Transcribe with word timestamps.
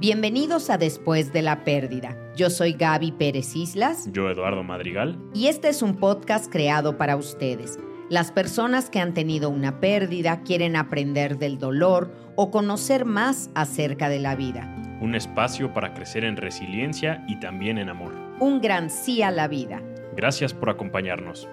Bienvenidos 0.00 0.70
a 0.70 0.78
Después 0.78 1.30
de 1.30 1.42
la 1.42 1.62
Pérdida. 1.62 2.16
Yo 2.34 2.48
soy 2.48 2.72
Gaby 2.72 3.12
Pérez 3.12 3.54
Islas. 3.54 4.08
Yo, 4.10 4.30
Eduardo 4.30 4.62
Madrigal. 4.62 5.18
Y 5.34 5.48
este 5.48 5.68
es 5.68 5.82
un 5.82 5.96
podcast 5.96 6.50
creado 6.50 6.96
para 6.96 7.16
ustedes. 7.16 7.78
Las 8.08 8.32
personas 8.32 8.88
que 8.88 8.98
han 8.98 9.12
tenido 9.12 9.50
una 9.50 9.78
pérdida 9.78 10.40
quieren 10.40 10.74
aprender 10.74 11.36
del 11.36 11.58
dolor 11.58 12.14
o 12.34 12.50
conocer 12.50 13.04
más 13.04 13.50
acerca 13.54 14.08
de 14.08 14.20
la 14.20 14.36
vida. 14.36 14.74
Un 15.02 15.14
espacio 15.14 15.74
para 15.74 15.92
crecer 15.92 16.24
en 16.24 16.38
resiliencia 16.38 17.22
y 17.28 17.38
también 17.38 17.76
en 17.76 17.90
amor. 17.90 18.14
Un 18.40 18.62
gran 18.62 18.88
sí 18.88 19.20
a 19.22 19.30
la 19.30 19.48
vida. 19.48 19.82
Gracias 20.16 20.54
por 20.54 20.70
acompañarnos. 20.70 21.46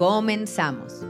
Comenzamos. 0.00 1.06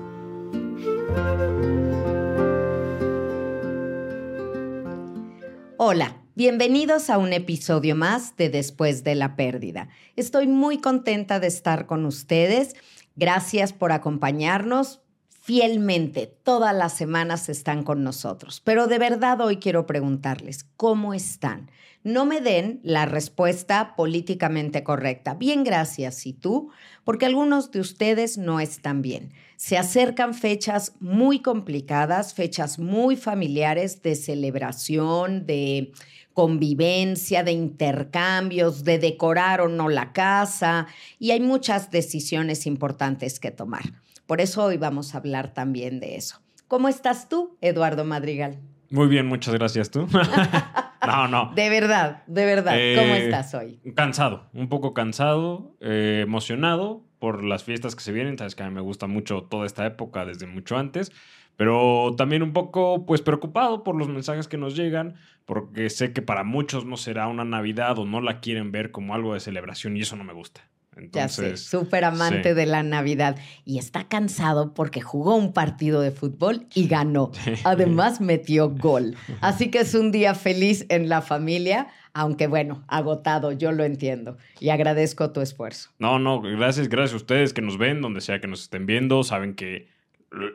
Hola. 5.79 6.22
Bienvenidos 6.35 7.11
a 7.11 7.19
un 7.19 7.35
episodio 7.35 7.95
más 7.95 8.39
de 8.39 8.49
Después 8.49 9.05
de 9.05 9.15
la 9.15 9.37
Pérdida. 9.37 9.91
Estoy 10.17 10.47
muy 10.47 10.79
contenta 10.79 11.41
de 11.41 11.47
estar 11.47 11.85
con 11.85 12.07
ustedes. 12.07 12.75
Gracias 13.17 13.75
por 13.75 13.93
acompañarnos 13.93 15.03
fielmente. 15.29 16.35
Todas 16.43 16.75
las 16.75 16.97
semanas 16.97 17.51
están 17.51 17.85
con 17.85 18.03
nosotros. 18.03 18.63
Pero 18.65 18.87
de 18.87 18.99
verdad 18.99 19.43
hoy 19.43 19.59
quiero 19.59 19.85
preguntarles, 19.85 20.65
¿cómo 20.79 21.13
están? 21.13 21.71
No 22.03 22.25
me 22.25 22.41
den 22.41 22.81
la 22.83 23.05
respuesta 23.05 23.95
políticamente 23.95 24.83
correcta. 24.83 25.35
Bien, 25.35 25.63
gracias. 25.65 26.27
¿Y 26.27 26.33
tú? 26.33 26.71
Porque 27.05 27.27
algunos 27.27 27.71
de 27.71 27.81
ustedes 27.81 28.39
no 28.39 28.59
están 28.59 29.03
bien. 29.03 29.35
Se 29.57 29.79
acercan 29.79 30.35
fechas 30.35 30.95
muy 30.99 31.41
complicadas, 31.41 32.35
fechas 32.35 32.79
muy 32.79 33.17
familiares 33.17 34.03
de 34.03 34.17
celebración, 34.17 35.47
de 35.47 35.93
convivencia, 36.35 37.45
de 37.45 37.53
intercambios, 37.53 38.85
de 38.85 38.99
decorar 38.99 39.61
o 39.61 39.69
no 39.69 39.89
la 39.89 40.13
casa, 40.13 40.87
y 41.19 41.31
hay 41.31 41.41
muchas 41.41 41.91
decisiones 41.91 42.67
importantes 42.67 43.41
que 43.41 43.51
tomar. 43.51 43.83
Por 44.27 44.41
eso 44.41 44.65
hoy 44.65 44.77
vamos 44.77 45.15
a 45.15 45.19
hablar 45.19 45.53
también 45.53 46.01
de 46.01 46.17
eso. 46.17 46.41
¿Cómo 46.69 46.89
estás 46.89 47.29
tú, 47.29 47.57
Eduardo 47.61 48.05
Madrigal? 48.05 48.59
Muy 48.91 49.09
bien, 49.09 49.27
muchas 49.27 49.55
gracias 49.55 49.91
tú. 49.91 50.07
no, 51.07 51.29
no. 51.29 51.53
De 51.55 51.69
verdad, 51.69 52.23
de 52.27 52.45
verdad. 52.45 52.73
¿Cómo 52.73 53.15
eh, 53.15 53.25
estás 53.25 53.55
hoy? 53.55 53.81
Cansado, 53.95 54.49
un 54.53 54.69
poco 54.69 54.95
cansado, 54.95 55.77
eh, 55.81 56.21
emocionado 56.23 57.03
por 57.19 57.45
las 57.45 57.65
fiestas 57.65 57.95
que 57.95 58.03
se 58.03 58.13
vienen. 58.13 58.39
Sabes 58.39 58.55
que 58.55 58.63
a 58.63 58.69
mí 58.69 58.75
me 58.75 58.81
gusta 58.81 59.07
mucho 59.07 59.43
toda 59.45 59.67
esta 59.67 59.87
época 59.87 60.25
desde 60.25 60.47
mucho 60.47 60.77
antes 60.77 61.13
pero 61.57 62.15
también 62.17 62.43
un 62.43 62.53
poco 62.53 63.05
pues 63.07 63.21
preocupado 63.23 63.85
por 63.85 63.97
los 63.97 64.09
mensajes 64.09 64.49
que 64.49 64.59
nos 64.59 64.77
llegan, 64.77 65.15
porque 65.45 65.91
sé 65.91 66.13
que 66.13 66.23
para 66.23 66.45
muchos 66.45 66.85
no 66.85 66.97
será 66.97 67.29
una 67.29 67.45
Navidad 67.45 67.99
o 67.99 68.07
no 68.07 68.21
la 68.21 68.41
quieren 68.41 68.73
ver 68.73 68.91
como 68.91 69.15
algo 69.15 69.35
de 69.35 69.41
celebración 69.41 69.97
y 69.97 70.01
eso 70.01 70.17
no 70.17 70.25
me 70.25 70.33
gusta. 70.33 70.63
Entonces, 70.97 71.63
ya 71.63 71.79
súper 71.79 72.05
amante 72.05 72.55
de 72.55 72.67
la 72.67 72.83
Navidad. 72.83 73.37
Y 73.65 73.79
está 73.79 74.05
cansado 74.09 74.75
porque 74.75 75.01
jugó 75.01 75.37
un 75.37 75.53
partido 75.53 76.01
de 76.01 76.11
fútbol 76.11 76.67
y 76.75 76.87
ganó. 76.87 77.33
Además, 77.65 78.21
metió 78.21 78.71
gol. 78.71 79.17
Así 79.41 79.71
que 79.71 79.81
es 79.81 79.95
un 79.95 80.13
día 80.13 80.35
feliz 80.35 80.85
en 80.91 81.09
la 81.09 81.23
familia, 81.23 81.89
aunque 82.13 82.47
bueno, 82.47 82.85
agotado, 82.89 83.53
yo 83.53 83.73
lo 83.73 83.85
entiendo. 83.85 84.37
Y 84.61 84.69
agradezco 84.69 85.33
tu 85.33 85.41
esfuerzo. 85.41 85.91
No, 85.99 86.19
no, 86.19 86.43
gracias, 86.43 86.89
gracias 86.89 87.15
a 87.15 87.17
ustedes 87.17 87.55
que 87.55 87.63
nos 87.63 87.79
ven, 87.79 88.03
donde 88.03 88.21
sea 88.21 88.41
que 88.41 88.49
nos 88.49 88.63
estén 88.63 88.85
viendo. 88.85 89.25
Saben 89.25 89.55
que 89.55 89.89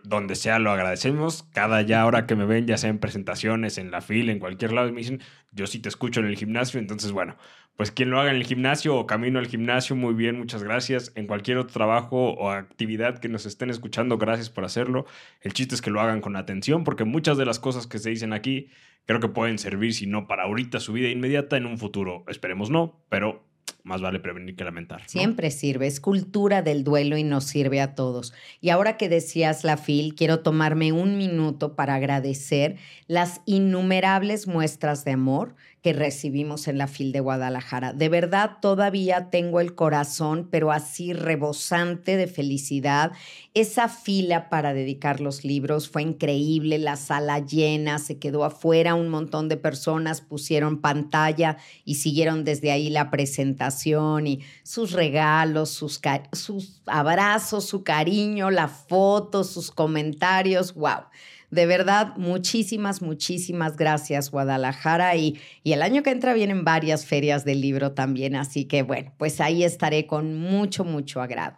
donde 0.03 0.35
sea 0.35 0.59
lo 0.59 0.71
agradecemos. 0.71 1.43
Cada 1.53 1.81
ya 1.81 2.05
hora 2.05 2.25
que 2.25 2.35
me 2.35 2.45
ven, 2.45 2.67
ya 2.67 2.77
sea 2.77 2.89
en 2.89 2.99
presentaciones, 2.99 3.77
en 3.77 3.91
la 3.91 4.01
fila, 4.01 4.31
en 4.31 4.39
cualquier 4.39 4.73
lado, 4.73 4.91
me 4.91 4.99
dicen, 4.99 5.21
yo 5.51 5.67
sí 5.67 5.79
te 5.79 5.89
escucho 5.89 6.19
en 6.19 6.27
el 6.27 6.35
gimnasio. 6.35 6.79
Entonces, 6.79 7.11
bueno, 7.11 7.37
pues 7.75 7.91
quien 7.91 8.09
lo 8.09 8.19
haga 8.19 8.31
en 8.31 8.37
el 8.37 8.43
gimnasio 8.43 8.95
o 8.95 9.05
camino 9.05 9.37
al 9.39 9.47
gimnasio, 9.47 9.95
muy 9.95 10.15
bien, 10.15 10.37
muchas 10.37 10.63
gracias. 10.63 11.11
En 11.15 11.27
cualquier 11.27 11.59
otro 11.59 11.73
trabajo 11.73 12.31
o 12.31 12.49
actividad 12.49 13.19
que 13.19 13.29
nos 13.29 13.45
estén 13.45 13.69
escuchando, 13.69 14.17
gracias 14.17 14.49
por 14.49 14.65
hacerlo. 14.65 15.05
El 15.41 15.53
chiste 15.53 15.75
es 15.75 15.81
que 15.81 15.91
lo 15.91 16.01
hagan 16.01 16.21
con 16.21 16.35
atención, 16.35 16.83
porque 16.83 17.03
muchas 17.03 17.37
de 17.37 17.45
las 17.45 17.59
cosas 17.59 17.85
que 17.85 17.99
se 17.99 18.09
dicen 18.09 18.33
aquí 18.33 18.69
creo 19.05 19.19
que 19.19 19.29
pueden 19.29 19.57
servir, 19.57 19.93
si 19.93 20.07
no 20.07 20.27
para 20.27 20.43
ahorita 20.43 20.79
su 20.79 20.91
vida 20.91 21.09
inmediata, 21.09 21.55
en 21.55 21.65
un 21.65 21.77
futuro. 21.77 22.25
Esperemos 22.27 22.69
no, 22.69 22.99
pero 23.09 23.46
más 23.87 24.01
vale 24.01 24.19
prevenir 24.19 24.55
que 24.55 24.65
lamentar. 24.65 25.01
Siempre 25.07 25.49
sirve, 25.49 25.87
es 25.87 26.01
cultura 26.01 26.61
del 26.61 26.83
duelo 26.83 27.17
y 27.17 27.23
nos 27.23 27.45
sirve 27.45 27.79
a 27.79 27.95
todos. 27.95 28.33
Y 28.59 28.69
ahora 28.69 28.97
que 28.97 29.07
decías 29.07 29.63
la 29.63 29.77
FIL, 29.77 30.13
quiero 30.13 30.41
tomarme 30.41 30.91
un 30.91 31.17
minuto 31.17 31.75
para 31.75 31.95
agradecer 31.95 32.75
las 33.07 33.41
innumerables 33.45 34.45
muestras 34.45 35.05
de 35.05 35.11
amor 35.11 35.55
que 35.81 35.93
recibimos 35.93 36.67
en 36.67 36.77
la 36.77 36.87
FIL 36.87 37.11
de 37.11 37.19
Guadalajara. 37.19 37.93
De 37.93 38.09
verdad, 38.09 38.57
todavía 38.61 39.29
tengo 39.29 39.59
el 39.59 39.75
corazón, 39.75 40.47
pero 40.49 40.71
así 40.71 41.13
rebosante 41.13 42.17
de 42.17 42.27
felicidad. 42.27 43.11
Esa 43.53 43.87
fila 43.87 44.49
para 44.49 44.73
dedicar 44.73 45.21
los 45.21 45.43
libros 45.43 45.89
fue 45.89 46.01
increíble, 46.01 46.77
la 46.77 46.95
sala 46.95 47.39
llena, 47.39 47.99
se 47.99 48.17
quedó 48.17 48.43
afuera, 48.43 48.95
un 48.95 49.09
montón 49.09 49.49
de 49.49 49.57
personas 49.57 50.21
pusieron 50.21 50.81
pantalla 50.81 51.57
y 51.85 51.95
siguieron 51.95 52.43
desde 52.43 52.71
ahí 52.71 52.89
la 52.89 53.11
presentación 53.11 54.27
y 54.27 54.41
sus 54.63 54.91
regalos, 54.91 55.69
sus, 55.69 56.01
sus 56.33 56.81
abrazos, 56.87 57.65
su 57.65 57.83
cariño, 57.83 58.49
la 58.49 58.67
foto, 58.67 59.43
sus 59.43 59.71
comentarios. 59.71 60.73
¡Wow! 60.73 61.05
De 61.49 61.65
verdad, 61.65 62.15
muchísimas, 62.17 63.01
muchísimas 63.01 63.77
gracias 63.77 64.31
Guadalajara 64.31 65.15
y, 65.15 65.39
y 65.63 65.71
el 65.71 65.81
año 65.81 66.03
que 66.03 66.09
entra 66.09 66.33
vienen 66.33 66.65
varias 66.65 67.05
ferias 67.05 67.45
del 67.45 67.61
libro 67.61 67.93
también, 67.93 68.35
así 68.35 68.65
que 68.65 68.83
bueno, 68.83 69.13
pues 69.17 69.39
ahí 69.39 69.63
estaré 69.63 70.07
con 70.07 70.35
mucho, 70.35 70.83
mucho 70.83 71.21
agrado. 71.21 71.57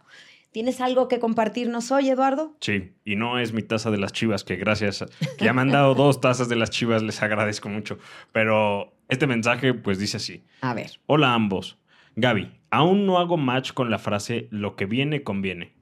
¿Tienes 0.52 0.82
algo 0.82 1.08
que 1.08 1.20
compartirnos 1.20 1.92
hoy, 1.92 2.10
Eduardo? 2.10 2.56
Sí, 2.60 2.94
y 3.06 3.16
no 3.16 3.40
es 3.40 3.54
mi 3.54 3.62
taza 3.62 3.92
de 3.92 3.98
las 3.98 4.14
chivas, 4.14 4.44
que 4.44 4.56
gracias, 4.56 5.06
que 5.38 5.46
ya 5.46 5.54
me 5.54 5.62
han 5.62 5.70
dado 5.70 5.94
dos 5.94 6.22
tazas 6.22 6.50
de 6.50 6.56
las 6.56 6.72
chivas, 6.72 7.04
les 7.04 7.22
agradezco 7.22 7.70
mucho. 7.70 8.00
Pero 8.32 8.94
este 9.10 9.28
mensaje 9.28 9.74
pues 9.74 10.00
dice 10.00 10.18
así. 10.18 10.44
A 10.62 10.74
ver. 10.74 11.00
Hola 11.06 11.32
a 11.32 11.34
ambos. 11.36 11.78
Gaby, 12.16 12.52
aún 12.72 13.06
no 13.06 13.20
hago 13.20 13.38
match 13.38 13.74
con 13.74 13.92
la 13.92 14.00
frase 14.00 14.48
lo 14.52 14.76
que 14.76 14.86
viene 14.86 15.24
conviene 15.24 15.78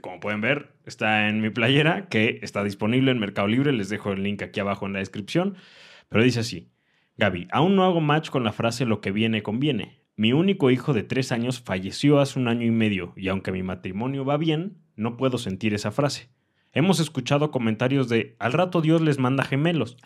como 0.00 0.20
pueden 0.20 0.40
ver 0.40 0.74
está 0.86 1.28
en 1.28 1.40
mi 1.40 1.50
playera, 1.50 2.08
que 2.08 2.40
está 2.42 2.64
disponible 2.64 3.10
en 3.10 3.18
Mercado 3.18 3.48
Libre, 3.48 3.72
les 3.72 3.88
dejo 3.88 4.12
el 4.12 4.22
link 4.22 4.42
aquí 4.42 4.60
abajo 4.60 4.86
en 4.86 4.92
la 4.94 4.98
descripción, 5.00 5.56
pero 6.08 6.24
dice 6.24 6.40
así, 6.40 6.70
Gaby, 7.16 7.48
aún 7.52 7.76
no 7.76 7.84
hago 7.84 8.00
match 8.00 8.30
con 8.30 8.44
la 8.44 8.52
frase 8.52 8.86
lo 8.86 9.00
que 9.00 9.12
viene 9.12 9.42
conviene. 9.42 10.02
Mi 10.16 10.32
único 10.32 10.70
hijo 10.70 10.92
de 10.92 11.02
tres 11.02 11.32
años 11.32 11.60
falleció 11.60 12.20
hace 12.20 12.38
un 12.38 12.48
año 12.48 12.66
y 12.66 12.70
medio 12.70 13.12
y 13.16 13.28
aunque 13.28 13.52
mi 13.52 13.62
matrimonio 13.62 14.24
va 14.24 14.36
bien, 14.36 14.78
no 14.96 15.16
puedo 15.16 15.38
sentir 15.38 15.74
esa 15.74 15.90
frase. 15.90 16.30
Hemos 16.72 17.00
escuchado 17.00 17.50
comentarios 17.50 18.08
de 18.08 18.36
al 18.38 18.52
rato 18.52 18.80
Dios 18.80 19.00
les 19.02 19.18
manda 19.18 19.44
gemelos. 19.44 19.96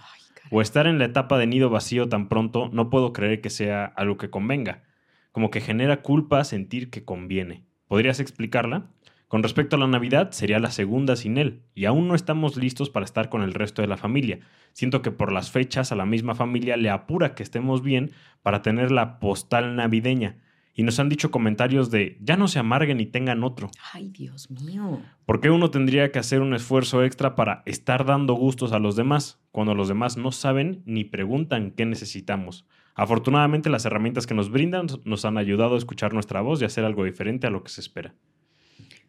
o 0.50 0.62
estar 0.62 0.86
en 0.86 0.98
la 0.98 1.06
etapa 1.06 1.38
de 1.38 1.46
nido 1.46 1.70
vacío 1.70 2.08
tan 2.08 2.28
pronto, 2.28 2.70
no 2.72 2.88
puedo 2.88 3.12
creer 3.12 3.40
que 3.40 3.50
sea 3.50 3.84
algo 3.84 4.16
que 4.16 4.30
convenga. 4.30 4.84
Como 5.32 5.50
que 5.50 5.60
genera 5.60 6.02
culpa 6.02 6.44
sentir 6.44 6.88
que 6.88 7.04
conviene. 7.04 7.64
¿Podrías 7.88 8.20
explicarla? 8.20 8.90
Con 9.28 9.42
respecto 9.42 9.74
a 9.74 9.78
la 9.80 9.88
Navidad, 9.88 10.30
sería 10.30 10.60
la 10.60 10.70
segunda 10.70 11.16
sin 11.16 11.36
él, 11.36 11.62
y 11.74 11.86
aún 11.86 12.06
no 12.06 12.14
estamos 12.14 12.56
listos 12.56 12.90
para 12.90 13.04
estar 13.04 13.28
con 13.28 13.42
el 13.42 13.54
resto 13.54 13.82
de 13.82 13.88
la 13.88 13.96
familia. 13.96 14.38
Siento 14.72 15.02
que 15.02 15.10
por 15.10 15.32
las 15.32 15.50
fechas 15.50 15.90
a 15.90 15.96
la 15.96 16.06
misma 16.06 16.36
familia 16.36 16.76
le 16.76 16.90
apura 16.90 17.34
que 17.34 17.42
estemos 17.42 17.82
bien 17.82 18.12
para 18.42 18.62
tener 18.62 18.92
la 18.92 19.18
postal 19.18 19.74
navideña. 19.74 20.36
Y 20.74 20.84
nos 20.84 21.00
han 21.00 21.08
dicho 21.08 21.32
comentarios 21.32 21.90
de 21.90 22.18
ya 22.20 22.36
no 22.36 22.46
se 22.46 22.60
amarguen 22.60 23.00
y 23.00 23.06
tengan 23.06 23.42
otro. 23.42 23.70
Ay, 23.92 24.10
Dios 24.10 24.48
mío. 24.50 25.00
¿Por 25.24 25.40
qué 25.40 25.50
uno 25.50 25.70
tendría 25.70 26.12
que 26.12 26.18
hacer 26.20 26.40
un 26.40 26.54
esfuerzo 26.54 27.02
extra 27.02 27.34
para 27.34 27.62
estar 27.66 28.04
dando 28.04 28.34
gustos 28.34 28.72
a 28.72 28.78
los 28.78 28.94
demás 28.94 29.40
cuando 29.50 29.74
los 29.74 29.88
demás 29.88 30.18
no 30.18 30.30
saben 30.30 30.82
ni 30.84 31.02
preguntan 31.02 31.72
qué 31.72 31.84
necesitamos? 31.84 32.64
Afortunadamente 32.94 33.70
las 33.70 33.86
herramientas 33.86 34.26
que 34.26 34.34
nos 34.34 34.50
brindan 34.50 34.86
nos 35.04 35.24
han 35.24 35.36
ayudado 35.36 35.74
a 35.74 35.78
escuchar 35.78 36.12
nuestra 36.12 36.42
voz 36.42 36.62
y 36.62 36.66
hacer 36.66 36.84
algo 36.84 37.04
diferente 37.04 37.46
a 37.46 37.50
lo 37.50 37.64
que 37.64 37.70
se 37.70 37.80
espera. 37.80 38.14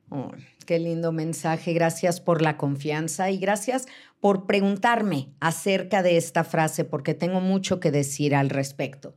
Oh, 0.09 0.31
qué 0.65 0.79
lindo 0.79 1.11
mensaje. 1.11 1.73
Gracias 1.73 2.21
por 2.21 2.41
la 2.41 2.57
confianza 2.57 3.29
y 3.29 3.37
gracias 3.37 3.87
por 4.19 4.45
preguntarme 4.45 5.29
acerca 5.39 6.01
de 6.01 6.17
esta 6.17 6.43
frase 6.43 6.85
porque 6.85 7.13
tengo 7.13 7.41
mucho 7.41 7.79
que 7.79 7.91
decir 7.91 8.33
al 8.33 8.49
respecto. 8.49 9.15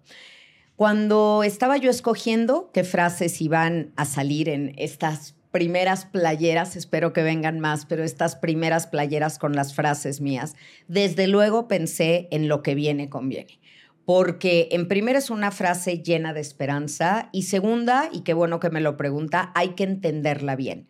Cuando 0.75 1.43
estaba 1.45 1.77
yo 1.77 1.91
escogiendo 1.91 2.71
qué 2.73 2.85
frases 2.85 3.41
iban 3.41 3.93
a 3.97 4.05
salir 4.05 4.49
en 4.49 4.75
estas 4.79 5.37
primeras 5.53 6.07
playeras, 6.07 6.75
espero 6.77 7.13
que 7.13 7.23
vengan 7.23 7.61
más, 7.61 7.87
pero 7.87 8.03
estas 8.03 8.37
primeras 8.37 8.87
playeras 8.87 9.39
con 9.39 9.55
las 9.55 9.75
frases 9.75 10.21
mías, 10.21 10.55
desde 10.89 11.27
luego 11.27 11.69
pensé 11.69 12.29
en 12.31 12.49
lo 12.49 12.63
que 12.63 12.75
viene 12.75 13.09
conviene 13.09 13.61
porque 14.11 14.67
en 14.73 14.89
primera 14.89 15.21
es 15.21 15.31
una 15.31 15.53
frase 15.53 16.03
llena 16.03 16.33
de 16.33 16.41
esperanza 16.41 17.29
y 17.31 17.43
segunda, 17.43 18.09
y 18.11 18.23
qué 18.23 18.35
bueno 18.35 18.59
que 18.59 18.69
me 18.69 18.81
lo 18.81 18.97
pregunta, 18.97 19.53
hay 19.55 19.77
que 19.77 19.85
entenderla 19.85 20.57
bien. 20.57 20.89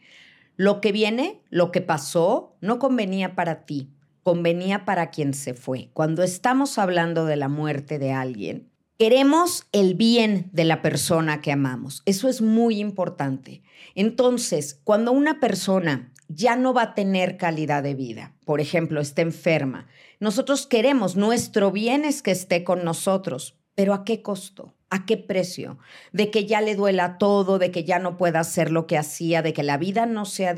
Lo 0.57 0.81
que 0.81 0.91
viene, 0.91 1.43
lo 1.51 1.71
que 1.71 1.83
pasó, 1.83 2.57
no 2.63 2.79
convenía 2.79 3.35
para 3.35 3.67
ti, 3.67 3.91
convenía 4.23 4.87
para 4.87 5.11
quien 5.11 5.35
se 5.35 5.53
fue. 5.53 5.91
Cuando 5.93 6.23
estamos 6.23 6.79
hablando 6.79 7.27
de 7.27 7.37
la 7.37 7.49
muerte 7.49 7.99
de 7.99 8.11
alguien, 8.11 8.70
Queremos 9.01 9.65
el 9.73 9.95
bien 9.95 10.51
de 10.53 10.65
la 10.65 10.83
persona 10.83 11.41
que 11.41 11.53
amamos. 11.53 12.03
Eso 12.05 12.29
es 12.29 12.43
muy 12.43 12.81
importante. 12.81 13.63
Entonces, 13.95 14.79
cuando 14.85 15.11
una 15.13 15.41
persona 15.41 16.13
ya 16.29 16.55
no 16.55 16.75
va 16.75 16.83
a 16.83 16.95
tener 16.95 17.39
calidad 17.39 17.83
de 17.83 17.95
vida, 17.95 18.35
por 18.45 18.61
ejemplo, 18.61 19.01
está 19.01 19.23
enferma, 19.23 19.87
nosotros 20.19 20.67
queremos, 20.67 21.17
nuestro 21.17 21.73
bien 21.73 22.05
es 22.05 22.21
que 22.21 22.31
esté 22.31 22.63
con 22.63 22.85
nosotros, 22.85 23.57
pero 23.75 23.95
¿a 23.95 24.05
qué 24.05 24.21
costo? 24.21 24.75
¿A 24.91 25.07
qué 25.07 25.17
precio? 25.17 25.79
De 26.13 26.31
que 26.31 26.45
ya 26.45 26.61
le 26.61 26.75
duela 26.75 27.17
todo, 27.17 27.59
de 27.59 27.71
que 27.71 27.85
ya 27.85 28.01
no 28.01 28.19
pueda 28.19 28.41
hacer 28.41 28.71
lo 28.71 28.87
que 28.87 28.99
hacía, 28.99 29.41
de 29.41 29.55
que 29.55 29.63
la 29.63 29.79
vida 29.79 30.05
no 30.05 30.27
sea 30.27 30.55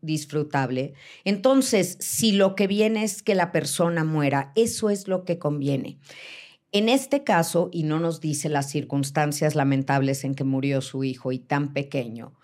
disfrutable. 0.00 0.94
Entonces, 1.22 1.96
si 2.00 2.32
lo 2.32 2.56
que 2.56 2.66
viene 2.66 3.04
es 3.04 3.22
que 3.22 3.36
la 3.36 3.52
persona 3.52 4.02
muera, 4.02 4.50
eso 4.56 4.90
es 4.90 5.06
lo 5.06 5.24
que 5.24 5.38
conviene. 5.38 6.00
En 6.74 6.88
este 6.88 7.22
caso, 7.22 7.68
y 7.70 7.84
no 7.84 8.00
nos 8.00 8.20
dice 8.20 8.48
las 8.48 8.68
circunstancias 8.68 9.54
lamentables 9.54 10.24
en 10.24 10.34
que 10.34 10.42
murió 10.42 10.80
su 10.80 11.04
hijo 11.04 11.30
y 11.30 11.38
tan 11.38 11.72
pequeño, 11.72 12.34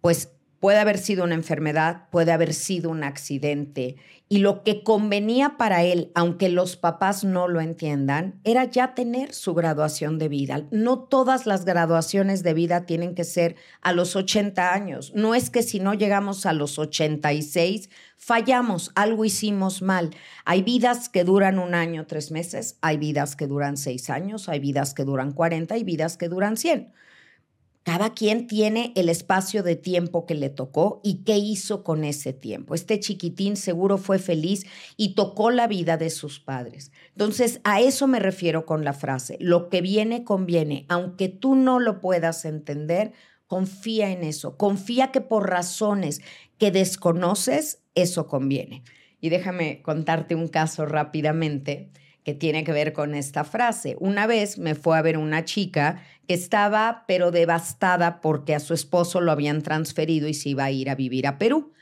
pues 0.00 0.32
puede 0.60 0.78
haber 0.78 0.98
sido 0.98 1.24
una 1.24 1.34
enfermedad, 1.34 2.08
puede 2.10 2.32
haber 2.32 2.52
sido 2.54 2.90
un 2.90 3.04
accidente. 3.04 3.96
Y 4.30 4.38
lo 4.38 4.62
que 4.62 4.82
convenía 4.82 5.56
para 5.56 5.84
él, 5.84 6.10
aunque 6.14 6.50
los 6.50 6.76
papás 6.76 7.24
no 7.24 7.48
lo 7.48 7.62
entiendan, 7.62 8.40
era 8.44 8.64
ya 8.64 8.94
tener 8.94 9.32
su 9.32 9.54
graduación 9.54 10.18
de 10.18 10.28
vida. 10.28 10.66
No 10.70 10.98
todas 10.98 11.46
las 11.46 11.64
graduaciones 11.64 12.42
de 12.42 12.52
vida 12.52 12.84
tienen 12.84 13.14
que 13.14 13.24
ser 13.24 13.56
a 13.80 13.92
los 13.92 14.16
80 14.16 14.74
años. 14.74 15.12
No 15.14 15.34
es 15.34 15.48
que 15.48 15.62
si 15.62 15.80
no 15.80 15.94
llegamos 15.94 16.44
a 16.44 16.52
los 16.52 16.78
86, 16.78 17.88
fallamos, 18.18 18.90
algo 18.94 19.24
hicimos 19.24 19.80
mal. 19.80 20.10
Hay 20.44 20.62
vidas 20.62 21.08
que 21.08 21.24
duran 21.24 21.58
un 21.58 21.74
año, 21.74 22.06
tres 22.06 22.30
meses, 22.30 22.76
hay 22.82 22.98
vidas 22.98 23.34
que 23.34 23.46
duran 23.46 23.78
seis 23.78 24.10
años, 24.10 24.50
hay 24.50 24.58
vidas 24.58 24.92
que 24.92 25.04
duran 25.04 25.32
40 25.32 25.78
y 25.78 25.84
vidas 25.84 26.18
que 26.18 26.28
duran 26.28 26.58
100. 26.58 26.92
Cada 27.88 28.12
quien 28.12 28.48
tiene 28.48 28.92
el 28.96 29.08
espacio 29.08 29.62
de 29.62 29.74
tiempo 29.74 30.26
que 30.26 30.34
le 30.34 30.50
tocó 30.50 31.00
y 31.02 31.24
qué 31.24 31.38
hizo 31.38 31.82
con 31.84 32.04
ese 32.04 32.34
tiempo. 32.34 32.74
Este 32.74 33.00
chiquitín 33.00 33.56
seguro 33.56 33.96
fue 33.96 34.18
feliz 34.18 34.66
y 34.98 35.14
tocó 35.14 35.50
la 35.50 35.66
vida 35.66 35.96
de 35.96 36.10
sus 36.10 36.38
padres. 36.38 36.92
Entonces, 37.12 37.62
a 37.64 37.80
eso 37.80 38.06
me 38.06 38.20
refiero 38.20 38.66
con 38.66 38.84
la 38.84 38.92
frase, 38.92 39.38
lo 39.40 39.70
que 39.70 39.80
viene 39.80 40.22
conviene, 40.22 40.84
aunque 40.90 41.30
tú 41.30 41.54
no 41.54 41.80
lo 41.80 41.98
puedas 41.98 42.44
entender, 42.44 43.14
confía 43.46 44.10
en 44.10 44.22
eso, 44.22 44.58
confía 44.58 45.10
que 45.10 45.22
por 45.22 45.48
razones 45.48 46.20
que 46.58 46.70
desconoces, 46.70 47.84
eso 47.94 48.26
conviene. 48.26 48.82
Y 49.18 49.30
déjame 49.30 49.80
contarte 49.80 50.34
un 50.34 50.48
caso 50.48 50.84
rápidamente 50.84 51.90
que 52.28 52.34
tiene 52.34 52.62
que 52.62 52.72
ver 52.72 52.92
con 52.92 53.14
esta 53.14 53.42
frase. 53.42 53.96
Una 54.00 54.26
vez 54.26 54.58
me 54.58 54.74
fue 54.74 54.98
a 54.98 55.00
ver 55.00 55.16
una 55.16 55.46
chica 55.46 56.02
que 56.26 56.34
estaba 56.34 57.04
pero 57.08 57.30
devastada 57.30 58.20
porque 58.20 58.54
a 58.54 58.60
su 58.60 58.74
esposo 58.74 59.22
lo 59.22 59.32
habían 59.32 59.62
transferido 59.62 60.28
y 60.28 60.34
se 60.34 60.50
iba 60.50 60.64
a 60.64 60.70
ir 60.70 60.90
a 60.90 60.94
vivir 60.94 61.26
a 61.26 61.38
Perú. 61.38 61.72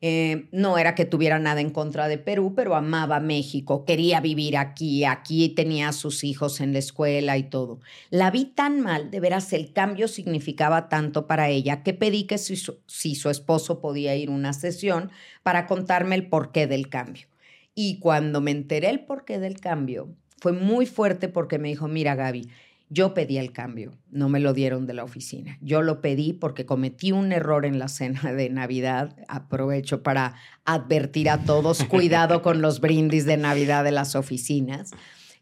Eh, 0.00 0.48
no 0.50 0.76
era 0.76 0.96
que 0.96 1.04
tuviera 1.04 1.38
nada 1.38 1.60
en 1.60 1.70
contra 1.70 2.08
de 2.08 2.18
Perú, 2.18 2.54
pero 2.56 2.74
amaba 2.74 3.20
México, 3.20 3.84
quería 3.84 4.20
vivir 4.20 4.56
aquí, 4.56 5.04
aquí 5.04 5.50
tenía 5.50 5.90
a 5.90 5.92
sus 5.92 6.24
hijos 6.24 6.60
en 6.60 6.72
la 6.72 6.80
escuela 6.80 7.38
y 7.38 7.44
todo. 7.44 7.78
La 8.10 8.32
vi 8.32 8.46
tan 8.46 8.80
mal, 8.80 9.12
de 9.12 9.20
veras 9.20 9.52
el 9.52 9.72
cambio 9.72 10.08
significaba 10.08 10.88
tanto 10.88 11.28
para 11.28 11.48
ella, 11.48 11.84
que 11.84 11.94
pedí 11.94 12.24
que 12.24 12.38
si 12.38 12.56
su, 12.56 12.80
si 12.88 13.14
su 13.14 13.30
esposo 13.30 13.80
podía 13.80 14.16
ir 14.16 14.30
una 14.30 14.52
sesión 14.52 15.12
para 15.44 15.68
contarme 15.68 16.16
el 16.16 16.26
porqué 16.26 16.66
del 16.66 16.88
cambio. 16.88 17.31
Y 17.74 17.98
cuando 17.98 18.40
me 18.40 18.50
enteré 18.50 18.90
el 18.90 19.00
porqué 19.00 19.38
del 19.38 19.60
cambio, 19.60 20.14
fue 20.38 20.52
muy 20.52 20.86
fuerte 20.86 21.28
porque 21.28 21.58
me 21.58 21.68
dijo, 21.68 21.88
mira 21.88 22.14
Gaby, 22.14 22.48
yo 22.92 23.14
pedí 23.14 23.38
el 23.38 23.52
cambio, 23.52 23.92
no 24.10 24.28
me 24.28 24.38
lo 24.38 24.52
dieron 24.52 24.86
de 24.86 24.92
la 24.92 25.02
oficina. 25.02 25.56
Yo 25.62 25.80
lo 25.80 26.02
pedí 26.02 26.34
porque 26.34 26.66
cometí 26.66 27.10
un 27.10 27.32
error 27.32 27.64
en 27.64 27.78
la 27.78 27.88
cena 27.88 28.34
de 28.34 28.50
Navidad. 28.50 29.16
Aprovecho 29.28 30.02
para 30.02 30.34
advertir 30.66 31.30
a 31.30 31.38
todos, 31.44 31.84
cuidado 31.84 32.42
con 32.42 32.60
los 32.60 32.80
brindis 32.80 33.24
de 33.24 33.38
Navidad 33.38 33.82
de 33.84 33.92
las 33.92 34.14
oficinas. 34.14 34.90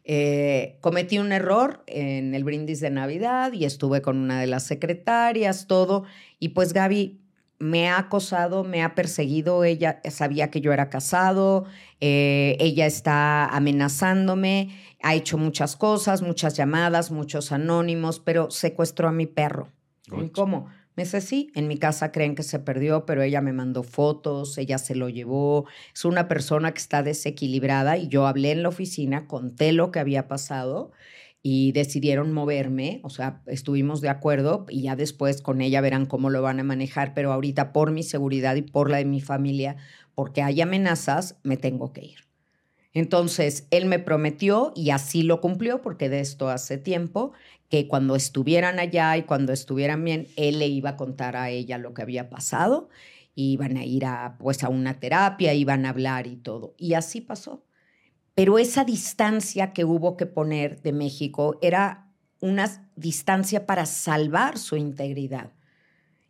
Eh, 0.05 0.77
cometí 0.81 1.19
un 1.19 1.31
error 1.31 1.83
en 1.87 2.33
el 2.33 2.45
brindis 2.45 2.79
de 2.79 2.89
Navidad 2.89 3.51
y 3.51 3.65
estuve 3.65 4.01
con 4.01 4.17
una 4.17 4.39
de 4.39 4.47
las 4.47 4.63
secretarias, 4.63 5.67
todo. 5.67 6.05
Y 6.39 6.49
pues 6.49 6.71
Gaby, 6.71 7.20
me 7.61 7.87
ha 7.87 7.99
acosado, 7.99 8.63
me 8.63 8.81
ha 8.81 8.95
perseguido, 8.95 9.63
ella 9.63 10.01
sabía 10.09 10.49
que 10.49 10.61
yo 10.61 10.73
era 10.73 10.89
casado, 10.89 11.65
eh, 11.99 12.57
ella 12.59 12.87
está 12.87 13.45
amenazándome, 13.45 14.75
ha 15.03 15.13
hecho 15.13 15.37
muchas 15.37 15.75
cosas, 15.75 16.23
muchas 16.23 16.57
llamadas, 16.57 17.11
muchos 17.11 17.51
anónimos, 17.51 18.19
pero 18.19 18.49
secuestró 18.49 19.07
a 19.07 19.11
mi 19.11 19.27
perro. 19.27 19.69
¿Y 20.11 20.29
cómo? 20.29 20.69
Me 20.95 21.03
dice, 21.03 21.21
sí, 21.21 21.51
en 21.53 21.67
mi 21.67 21.77
casa 21.77 22.11
creen 22.11 22.35
que 22.35 22.43
se 22.43 22.59
perdió, 22.59 23.05
pero 23.05 23.21
ella 23.21 23.41
me 23.41 23.53
mandó 23.53 23.83
fotos, 23.83 24.57
ella 24.57 24.77
se 24.77 24.95
lo 24.95 25.07
llevó. 25.07 25.65
Es 25.93 26.03
una 26.03 26.27
persona 26.27 26.73
que 26.73 26.79
está 26.79 27.03
desequilibrada 27.03 27.95
y 27.97 28.07
yo 28.07 28.25
hablé 28.25 28.51
en 28.51 28.63
la 28.63 28.69
oficina, 28.69 29.27
conté 29.27 29.71
lo 29.71 29.91
que 29.91 29.99
había 29.99 30.27
pasado 30.27 30.91
y 31.43 31.71
decidieron 31.71 32.33
moverme, 32.33 32.99
o 33.03 33.09
sea, 33.09 33.41
estuvimos 33.47 34.01
de 34.01 34.09
acuerdo 34.09 34.65
y 34.69 34.83
ya 34.83 34.95
después 34.95 35.41
con 35.41 35.61
ella 35.61 35.81
verán 35.81 36.05
cómo 36.05 36.29
lo 36.29 36.41
van 36.41 36.59
a 36.59 36.63
manejar, 36.63 37.13
pero 37.13 37.33
ahorita 37.33 37.73
por 37.73 37.91
mi 37.91 38.03
seguridad 38.03 38.55
y 38.55 38.61
por 38.61 38.91
la 38.91 38.97
de 38.97 39.05
mi 39.05 39.21
familia, 39.21 39.77
porque 40.13 40.43
hay 40.43 40.61
amenazas, 40.61 41.37
me 41.43 41.57
tengo 41.57 41.93
que 41.93 42.05
ir. 42.05 42.31
Entonces, 42.93 43.67
él 43.71 43.85
me 43.85 43.99
prometió 43.99 44.73
y 44.75 44.89
así 44.89 45.23
lo 45.23 45.39
cumplió, 45.41 45.81
porque 45.81 46.09
de 46.09 46.19
esto 46.19 46.49
hace 46.49 46.77
tiempo, 46.77 47.31
que 47.69 47.87
cuando 47.87 48.15
estuvieran 48.15 48.79
allá 48.79 49.15
y 49.17 49.23
cuando 49.23 49.53
estuvieran 49.53 50.03
bien, 50.03 50.27
él 50.35 50.59
le 50.59 50.67
iba 50.67 50.91
a 50.91 50.97
contar 50.97 51.37
a 51.37 51.49
ella 51.49 51.77
lo 51.77 51.93
que 51.93 52.01
había 52.01 52.29
pasado, 52.29 52.89
iban 53.33 53.77
a 53.77 53.85
ir 53.85 54.05
a, 54.05 54.37
pues, 54.39 54.63
a 54.63 54.69
una 54.69 54.99
terapia, 54.99 55.53
iban 55.53 55.85
a 55.85 55.89
hablar 55.89 56.27
y 56.27 56.35
todo. 56.35 56.75
Y 56.77 56.93
así 56.95 57.21
pasó. 57.21 57.63
Pero 58.33 58.57
esa 58.57 58.83
distancia 58.83 59.73
que 59.73 59.85
hubo 59.85 60.17
que 60.17 60.25
poner 60.25 60.81
de 60.81 60.93
México 60.93 61.57
era 61.61 62.11
una 62.39 62.89
distancia 62.95 63.65
para 63.65 63.85
salvar 63.85 64.57
su 64.57 64.75
integridad. 64.75 65.51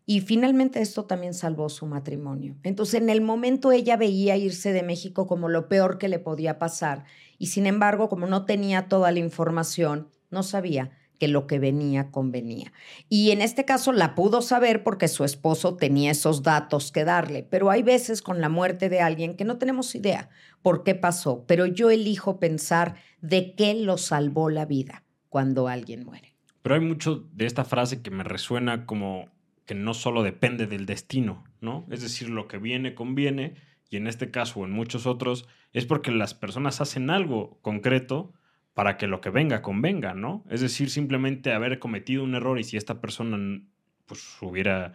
Y 0.05 0.21
finalmente 0.21 0.81
esto 0.81 1.05
también 1.05 1.33
salvó 1.33 1.69
su 1.69 1.85
matrimonio. 1.85 2.57
Entonces 2.63 3.01
en 3.01 3.09
el 3.09 3.21
momento 3.21 3.71
ella 3.71 3.97
veía 3.97 4.35
irse 4.35 4.73
de 4.73 4.83
México 4.83 5.27
como 5.27 5.47
lo 5.47 5.69
peor 5.69 5.97
que 5.97 6.09
le 6.09 6.19
podía 6.19 6.59
pasar 6.59 7.05
y 7.37 7.47
sin 7.47 7.65
embargo 7.65 8.09
como 8.09 8.27
no 8.27 8.45
tenía 8.45 8.89
toda 8.89 9.11
la 9.11 9.19
información, 9.19 10.09
no 10.29 10.43
sabía 10.43 10.91
que 11.21 11.27
lo 11.27 11.45
que 11.45 11.59
venía 11.59 12.09
convenía. 12.09 12.73
Y 13.07 13.29
en 13.29 13.43
este 13.43 13.63
caso 13.63 13.91
la 13.91 14.15
pudo 14.15 14.41
saber 14.41 14.81
porque 14.81 15.07
su 15.07 15.23
esposo 15.23 15.75
tenía 15.75 16.09
esos 16.09 16.41
datos 16.41 16.91
que 16.91 17.05
darle, 17.05 17.43
pero 17.43 17.69
hay 17.69 17.83
veces 17.83 18.23
con 18.23 18.41
la 18.41 18.49
muerte 18.49 18.89
de 18.89 19.01
alguien 19.01 19.37
que 19.37 19.45
no 19.45 19.59
tenemos 19.59 19.93
idea 19.93 20.29
por 20.63 20.83
qué 20.83 20.95
pasó, 20.95 21.45
pero 21.45 21.67
yo 21.67 21.91
elijo 21.91 22.39
pensar 22.39 22.95
de 23.21 23.53
qué 23.53 23.75
lo 23.75 23.99
salvó 23.99 24.49
la 24.49 24.65
vida 24.65 25.03
cuando 25.29 25.67
alguien 25.67 26.05
muere. 26.05 26.33
Pero 26.63 26.73
hay 26.73 26.81
mucho 26.81 27.27
de 27.33 27.45
esta 27.45 27.65
frase 27.65 28.01
que 28.01 28.09
me 28.09 28.23
resuena 28.23 28.87
como 28.87 29.29
que 29.67 29.75
no 29.75 29.93
solo 29.93 30.23
depende 30.23 30.65
del 30.65 30.87
destino, 30.87 31.43
¿no? 31.59 31.85
Es 31.91 32.01
decir, 32.01 32.31
lo 32.31 32.47
que 32.47 32.57
viene 32.57 32.95
conviene 32.95 33.57
y 33.91 33.97
en 33.97 34.07
este 34.07 34.31
caso 34.31 34.61
o 34.61 34.65
en 34.65 34.71
muchos 34.71 35.05
otros 35.05 35.47
es 35.71 35.85
porque 35.85 36.09
las 36.09 36.33
personas 36.33 36.81
hacen 36.81 37.11
algo 37.11 37.59
concreto 37.61 38.33
para 38.73 38.97
que 38.97 39.07
lo 39.07 39.21
que 39.21 39.29
venga 39.29 39.61
convenga, 39.61 40.13
¿no? 40.13 40.45
Es 40.49 40.61
decir, 40.61 40.89
simplemente 40.89 41.51
haber 41.53 41.79
cometido 41.79 42.23
un 42.23 42.35
error 42.35 42.59
y 42.59 42.63
si 42.63 42.77
esta 42.77 43.01
persona 43.01 43.61
pues 44.05 44.37
hubiera 44.41 44.93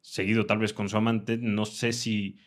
seguido 0.00 0.46
tal 0.46 0.58
vez 0.58 0.72
con 0.72 0.88
su 0.88 0.96
amante, 0.96 1.36
no 1.36 1.64
sé 1.64 1.92
si... 1.92 2.38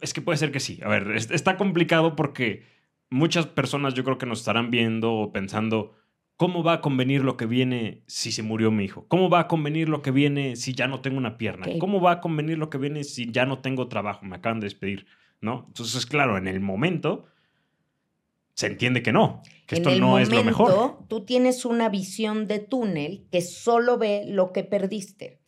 Es 0.00 0.12
que 0.12 0.20
puede 0.20 0.36
ser 0.36 0.52
que 0.52 0.60
sí. 0.60 0.80
A 0.82 0.88
ver, 0.88 1.12
está 1.12 1.56
complicado 1.56 2.16
porque 2.16 2.64
muchas 3.08 3.46
personas 3.46 3.94
yo 3.94 4.04
creo 4.04 4.18
que 4.18 4.26
nos 4.26 4.40
estarán 4.40 4.70
viendo 4.70 5.12
o 5.12 5.32
pensando, 5.32 5.94
¿cómo 6.36 6.62
va 6.62 6.74
a 6.74 6.80
convenir 6.80 7.22
lo 7.22 7.36
que 7.36 7.46
viene 7.46 8.02
si 8.06 8.32
se 8.32 8.42
murió 8.42 8.70
mi 8.70 8.84
hijo? 8.84 9.06
¿Cómo 9.08 9.30
va 9.30 9.40
a 9.40 9.48
convenir 9.48 9.88
lo 9.88 10.02
que 10.02 10.10
viene 10.10 10.56
si 10.56 10.74
ya 10.74 10.88
no 10.88 11.00
tengo 11.00 11.18
una 11.18 11.38
pierna? 11.38 11.66
¿Cómo 11.78 12.00
va 12.00 12.12
a 12.12 12.20
convenir 12.20 12.58
lo 12.58 12.68
que 12.70 12.78
viene 12.78 13.04
si 13.04 13.30
ya 13.30 13.46
no 13.46 13.60
tengo 13.60 13.88
trabajo? 13.88 14.26
Me 14.26 14.36
acaban 14.36 14.60
de 14.60 14.66
despedir, 14.66 15.06
¿no? 15.40 15.64
Entonces, 15.68 16.04
claro, 16.04 16.36
en 16.36 16.48
el 16.48 16.60
momento 16.60 17.26
se 18.60 18.66
entiende 18.66 19.02
que 19.02 19.10
no, 19.10 19.42
que 19.66 19.76
esto 19.76 19.90
no 19.96 20.18
es 20.18 20.30
lo 20.30 20.44
mejor. 20.44 20.98
Tú 21.08 21.24
tienes 21.24 21.64
una 21.64 21.88
visión 21.88 22.46
de 22.46 22.58
túnel 22.58 23.26
que 23.32 23.40
solo 23.40 23.96
ve 23.96 24.24
lo 24.26 24.52
que 24.52 24.64
perdiste. 24.64 25.40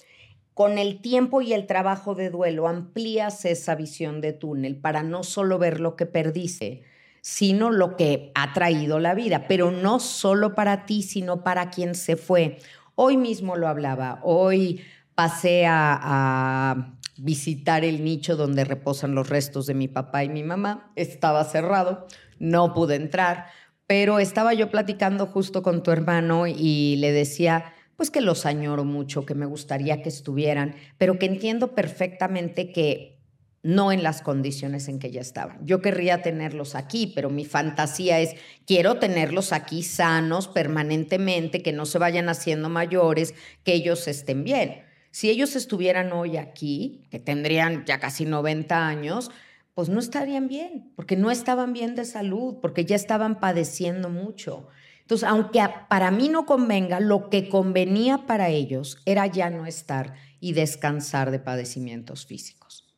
Con 0.54 0.78
el 0.78 1.02
tiempo 1.02 1.42
y 1.42 1.52
el 1.52 1.66
trabajo 1.66 2.14
de 2.14 2.30
duelo 2.30 2.68
amplías 2.68 3.44
esa 3.44 3.74
visión 3.74 4.22
de 4.22 4.32
túnel 4.32 4.76
para 4.76 5.02
no 5.02 5.24
solo 5.24 5.58
ver 5.58 5.78
lo 5.78 5.94
que 5.94 6.06
perdiste, 6.06 6.84
sino 7.20 7.70
lo 7.70 7.96
que 7.96 8.32
ha 8.34 8.54
traído 8.54 8.98
la 8.98 9.14
vida, 9.14 9.46
pero 9.46 9.70
no 9.70 10.00
solo 10.00 10.54
para 10.54 10.86
ti, 10.86 11.02
sino 11.02 11.44
para 11.44 11.68
quien 11.68 11.94
se 11.94 12.16
fue. 12.16 12.56
Hoy 12.94 13.18
mismo 13.18 13.56
lo 13.56 13.68
hablaba, 13.68 14.20
hoy 14.22 14.80
pasé 15.14 15.66
a, 15.66 16.00
a 16.02 16.94
visitar 17.22 17.84
el 17.84 18.02
nicho 18.02 18.36
donde 18.36 18.64
reposan 18.64 19.14
los 19.14 19.28
restos 19.28 19.66
de 19.66 19.74
mi 19.74 19.88
papá 19.88 20.24
y 20.24 20.28
mi 20.28 20.42
mamá, 20.42 20.92
estaba 20.96 21.44
cerrado 21.44 22.06
no 22.42 22.74
pude 22.74 22.96
entrar 22.96 23.46
Pero 23.86 24.18
estaba 24.18 24.52
yo 24.54 24.70
platicando 24.70 25.26
justo 25.26 25.62
con 25.62 25.82
tu 25.82 25.90
hermano 25.90 26.46
y 26.46 26.96
le 26.96 27.12
decía, 27.12 27.72
pues 27.96 28.10
que 28.10 28.20
los 28.20 28.46
añoro 28.46 28.84
mucho, 28.84 29.26
que 29.26 29.34
me 29.34 29.46
gustaría 29.46 30.02
que 30.02 30.08
estuvieran, 30.08 30.74
pero 30.98 31.18
que 31.18 31.26
entiendo 31.26 31.74
perfectamente 31.74 32.72
que 32.72 33.20
no 33.62 33.92
en 33.92 34.02
las 34.02 34.22
condiciones 34.22 34.88
en 34.88 34.98
que 34.98 35.10
ya 35.10 35.20
estaban. 35.20 35.64
Yo 35.64 35.82
querría 35.82 36.22
tenerlos 36.22 36.74
aquí, 36.74 37.12
pero 37.14 37.28
mi 37.30 37.44
fantasía 37.44 38.18
es, 38.18 38.34
quiero 38.66 38.98
tenerlos 38.98 39.52
aquí 39.52 39.82
sanos 39.82 40.48
permanentemente, 40.48 41.62
que 41.62 41.72
no 41.72 41.86
se 41.86 41.98
vayan 41.98 42.28
haciendo 42.28 42.68
mayores, 42.68 43.34
que 43.62 43.74
ellos 43.74 44.08
estén 44.08 44.42
bien. 44.42 44.82
Si 45.12 45.28
ellos 45.28 45.56
estuvieran 45.56 46.10
hoy 46.12 46.38
aquí, 46.38 47.06
que 47.10 47.18
tendrían 47.18 47.84
ya 47.84 48.00
casi 48.00 48.24
90 48.24 48.88
años, 48.88 49.30
pues 49.74 49.90
no 49.90 50.00
estarían 50.00 50.48
bien, 50.48 50.90
porque 50.96 51.16
no 51.16 51.30
estaban 51.30 51.74
bien 51.74 51.94
de 51.94 52.06
salud, 52.06 52.56
porque 52.62 52.86
ya 52.86 52.96
estaban 52.96 53.38
padeciendo 53.38 54.08
mucho. 54.08 54.68
Entonces, 55.02 55.28
aunque 55.28 55.60
para 55.90 56.10
mí 56.10 56.30
no 56.30 56.46
convenga, 56.46 56.98
lo 56.98 57.28
que 57.28 57.50
convenía 57.50 58.26
para 58.26 58.48
ellos 58.48 59.02
era 59.04 59.26
ya 59.26 59.50
no 59.50 59.66
estar 59.66 60.14
y 60.40 60.54
descansar 60.54 61.30
de 61.30 61.40
padecimientos 61.40 62.24
físicos. 62.24 62.88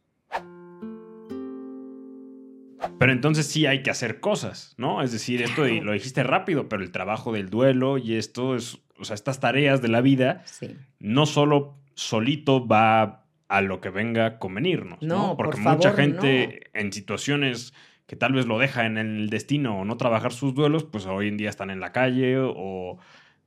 Pero 2.96 3.10
entonces 3.10 3.46
sí 3.46 3.66
hay 3.66 3.82
que 3.82 3.90
hacer 3.90 4.20
cosas, 4.20 4.74
¿no? 4.78 5.02
Es 5.02 5.10
decir, 5.10 5.42
esto 5.42 5.66
lo 5.66 5.92
dijiste 5.92 6.22
rápido, 6.22 6.68
pero 6.68 6.84
el 6.84 6.92
trabajo 6.92 7.32
del 7.32 7.50
duelo 7.50 7.98
y 7.98 8.14
esto 8.14 8.54
es, 8.54 8.78
o 9.00 9.04
sea, 9.04 9.14
estas 9.14 9.40
tareas 9.40 9.82
de 9.82 9.88
la 9.88 10.00
vida, 10.00 10.44
no 11.00 11.26
solo 11.26 11.83
solito 11.94 12.66
va 12.66 13.24
a 13.48 13.60
lo 13.60 13.80
que 13.80 13.90
venga 13.90 14.26
a 14.26 14.38
convenirnos, 14.38 15.02
¿no? 15.02 15.36
Porque 15.36 15.60
mucha 15.60 15.92
gente 15.92 16.70
en 16.72 16.92
situaciones 16.92 17.74
que 18.06 18.16
tal 18.16 18.32
vez 18.32 18.46
lo 18.46 18.58
deja 18.58 18.86
en 18.86 18.98
el 18.98 19.30
destino 19.30 19.80
o 19.80 19.84
no 19.84 19.96
trabajar 19.96 20.32
sus 20.32 20.54
duelos, 20.54 20.84
pues 20.84 21.06
hoy 21.06 21.28
en 21.28 21.36
día 21.36 21.50
están 21.50 21.70
en 21.70 21.80
la 21.80 21.92
calle 21.92 22.36
o 22.38 22.98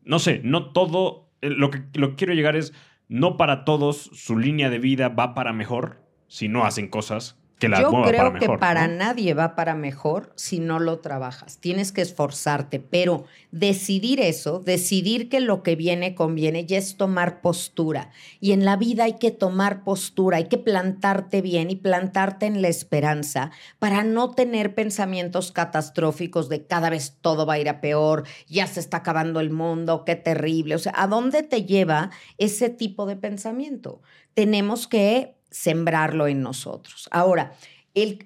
no 0.03 0.19
sé, 0.19 0.41
no 0.43 0.71
todo, 0.71 1.29
eh, 1.41 1.49
lo 1.49 1.69
que, 1.69 1.83
lo 1.93 2.09
que 2.11 2.15
quiero 2.15 2.33
llegar 2.33 2.55
es, 2.55 2.73
no 3.09 3.37
para 3.37 3.65
todos 3.65 3.97
su 3.97 4.37
línea 4.37 4.69
de 4.69 4.79
vida 4.79 5.09
va 5.09 5.33
para 5.33 5.53
mejor 5.53 6.01
si 6.27 6.47
no 6.47 6.65
hacen 6.65 6.87
cosas 6.87 7.39
yo 7.59 8.03
creo 8.03 8.33
que 8.33 8.49
para 8.57 8.87
nadie 8.87 9.33
va 9.33 9.55
para 9.55 9.73
mejor 9.73 10.31
si 10.35 10.59
no 10.59 10.79
lo 10.79 10.99
trabajas. 10.99 11.57
Tienes 11.57 11.91
que 11.91 12.01
esforzarte, 12.01 12.79
pero 12.79 13.25
decidir 13.51 14.19
eso, 14.19 14.59
decidir 14.59 15.27
que 15.27 15.39
lo 15.39 15.63
que 15.63 15.75
viene 15.75 16.13
conviene, 16.13 16.65
ya 16.65 16.77
es 16.77 16.97
tomar 16.97 17.41
postura. 17.41 18.11
Y 18.39 18.51
en 18.51 18.63
la 18.63 18.75
vida 18.75 19.05
hay 19.05 19.13
que 19.13 19.31
tomar 19.31 19.83
postura, 19.83 20.37
hay 20.37 20.45
que 20.45 20.59
plantarte 20.59 21.41
bien 21.41 21.71
y 21.71 21.75
plantarte 21.75 22.45
en 22.45 22.61
la 22.61 22.67
esperanza 22.67 23.51
para 23.79 24.03
no 24.03 24.31
tener 24.31 24.75
pensamientos 24.75 25.51
catastróficos 25.51 26.49
de 26.49 26.65
cada 26.65 26.91
vez 26.91 27.17
todo 27.21 27.45
va 27.47 27.53
a 27.53 27.59
ir 27.59 27.69
a 27.69 27.81
peor, 27.81 28.23
ya 28.47 28.67
se 28.67 28.79
está 28.79 28.97
acabando 28.97 29.39
el 29.39 29.49
mundo, 29.49 30.03
qué 30.05 30.15
terrible. 30.15 30.75
O 30.75 30.79
sea, 30.79 30.93
¿a 30.95 31.07
dónde 31.07 31.41
te 31.41 31.63
lleva 31.63 32.11
ese 32.37 32.69
tipo 32.69 33.07
de 33.07 33.15
pensamiento? 33.15 34.01
Tenemos 34.35 34.87
que 34.87 35.36
sembrarlo 35.49 36.27
en 36.27 36.41
nosotros. 36.41 37.07
Ahora, 37.11 37.53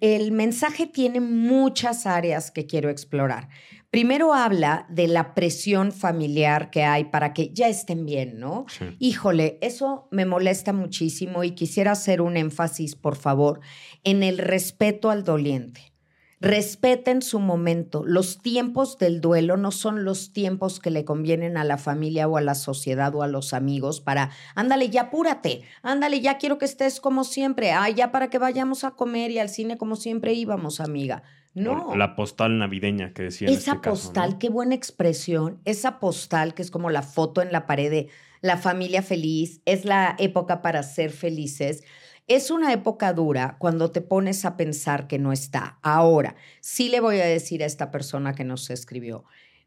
el, 0.02 0.32
mensaje 0.32 0.86
tiene 0.86 1.22
muchas 1.22 2.06
áreas 2.06 2.52
que 2.52 2.66
quiero 2.66 2.90
explorar. 2.90 3.48
Primero 3.90 4.34
habla 4.34 4.86
de 4.90 5.08
la 5.08 5.34
presión 5.34 5.92
familiar 5.92 6.72
que 6.72 6.84
hay 6.84 7.06
para 7.06 7.34
que 7.34 7.54
ya 7.54 7.68
estén 7.68 8.06
bien, 8.06 8.40
¿no? 8.40 8.66
Híjole, 9.00 9.58
eso 9.62 10.08
me 10.12 10.26
molesta 10.26 10.74
muchísimo 10.74 11.44
y 11.44 11.52
quisiera 11.52 11.92
hacer 11.92 12.22
un 12.22 12.38
énfasis, 12.38 12.96
por 12.96 13.16
favor, 13.16 13.62
en 14.04 14.24
el 14.24 14.38
respeto 14.38 15.10
al 15.10 15.24
doliente. 15.24 15.91
Respeten 16.42 17.22
su 17.22 17.40
momento. 17.40 18.04
Los 18.04 18.42
tiempos 18.42 18.98
del 18.98 19.22
duelo 19.22 19.58
no 19.58 19.70
son 19.72 20.04
los 20.04 20.34
tiempos 20.34 20.80
que 20.80 20.90
le 20.90 21.06
convienen 21.06 21.56
a 21.56 21.64
la 21.64 21.78
familia 21.78 22.28
o 22.28 22.36
a 22.36 22.42
la 22.42 22.56
sociedad 22.56 23.14
o 23.14 23.22
a 23.22 23.28
los 23.28 23.54
amigos 23.54 24.02
para, 24.02 24.32
ándale, 24.56 24.90
ya 24.90 25.04
apúrate, 25.04 25.62
ándale, 25.84 26.20
ya 26.20 26.40
quiero 26.40 26.58
que 26.58 26.66
estés 26.66 27.00
como 27.00 27.24
siempre, 27.24 27.72
ah, 27.72 27.88
ya 27.90 28.12
para 28.12 28.32
que 28.32 28.40
vayamos 28.40 28.84
a 28.84 28.92
comer 28.92 29.30
y 29.30 29.38
al 29.38 29.50
cine 29.50 29.78
como 29.78 29.96
siempre 29.96 30.34
íbamos, 30.34 30.80
amiga. 30.80 31.22
No. 31.54 31.96
La 31.96 32.16
postal 32.16 32.58
navideña 32.58 33.14
que 33.14 33.24
decía. 33.24 33.48
Esa 33.50 33.74
este 33.74 33.90
postal, 33.90 34.38
qué 34.38 34.50
buena 34.50 34.74
expresión. 34.74 35.60
Esa 35.66 36.00
postal 36.00 36.54
que 36.54 36.62
es 36.62 36.72
como 36.72 36.90
la 36.90 37.02
foto 37.04 37.42
en 37.42 37.52
la 37.52 37.68
pared 37.68 37.92
de 37.92 38.10
la 38.42 38.58
familia 38.58 39.04
feliz, 39.04 39.62
es 39.66 39.86
la 39.86 40.16
época 40.18 40.62
para 40.62 40.82
ser 40.82 41.12
felices. 41.12 41.84
Es 42.34 42.50
una 42.50 42.72
época 42.72 43.12
dura 43.12 43.58
cuando 43.60 43.92
te 43.92 44.00
pones 44.00 44.46
a 44.46 44.56
pensar 44.56 45.08
que 45.10 45.20
no 45.20 45.34
está. 45.34 45.80
Ahora, 45.82 46.38
sí 46.62 46.88
le 46.88 47.02
voy 47.02 47.20
a 47.20 47.26
decir 47.26 47.62
a 47.62 47.66
esta 47.66 47.92
persona 47.92 48.34
que 48.34 48.46
nos 48.46 48.70
escribió. 48.70 49.26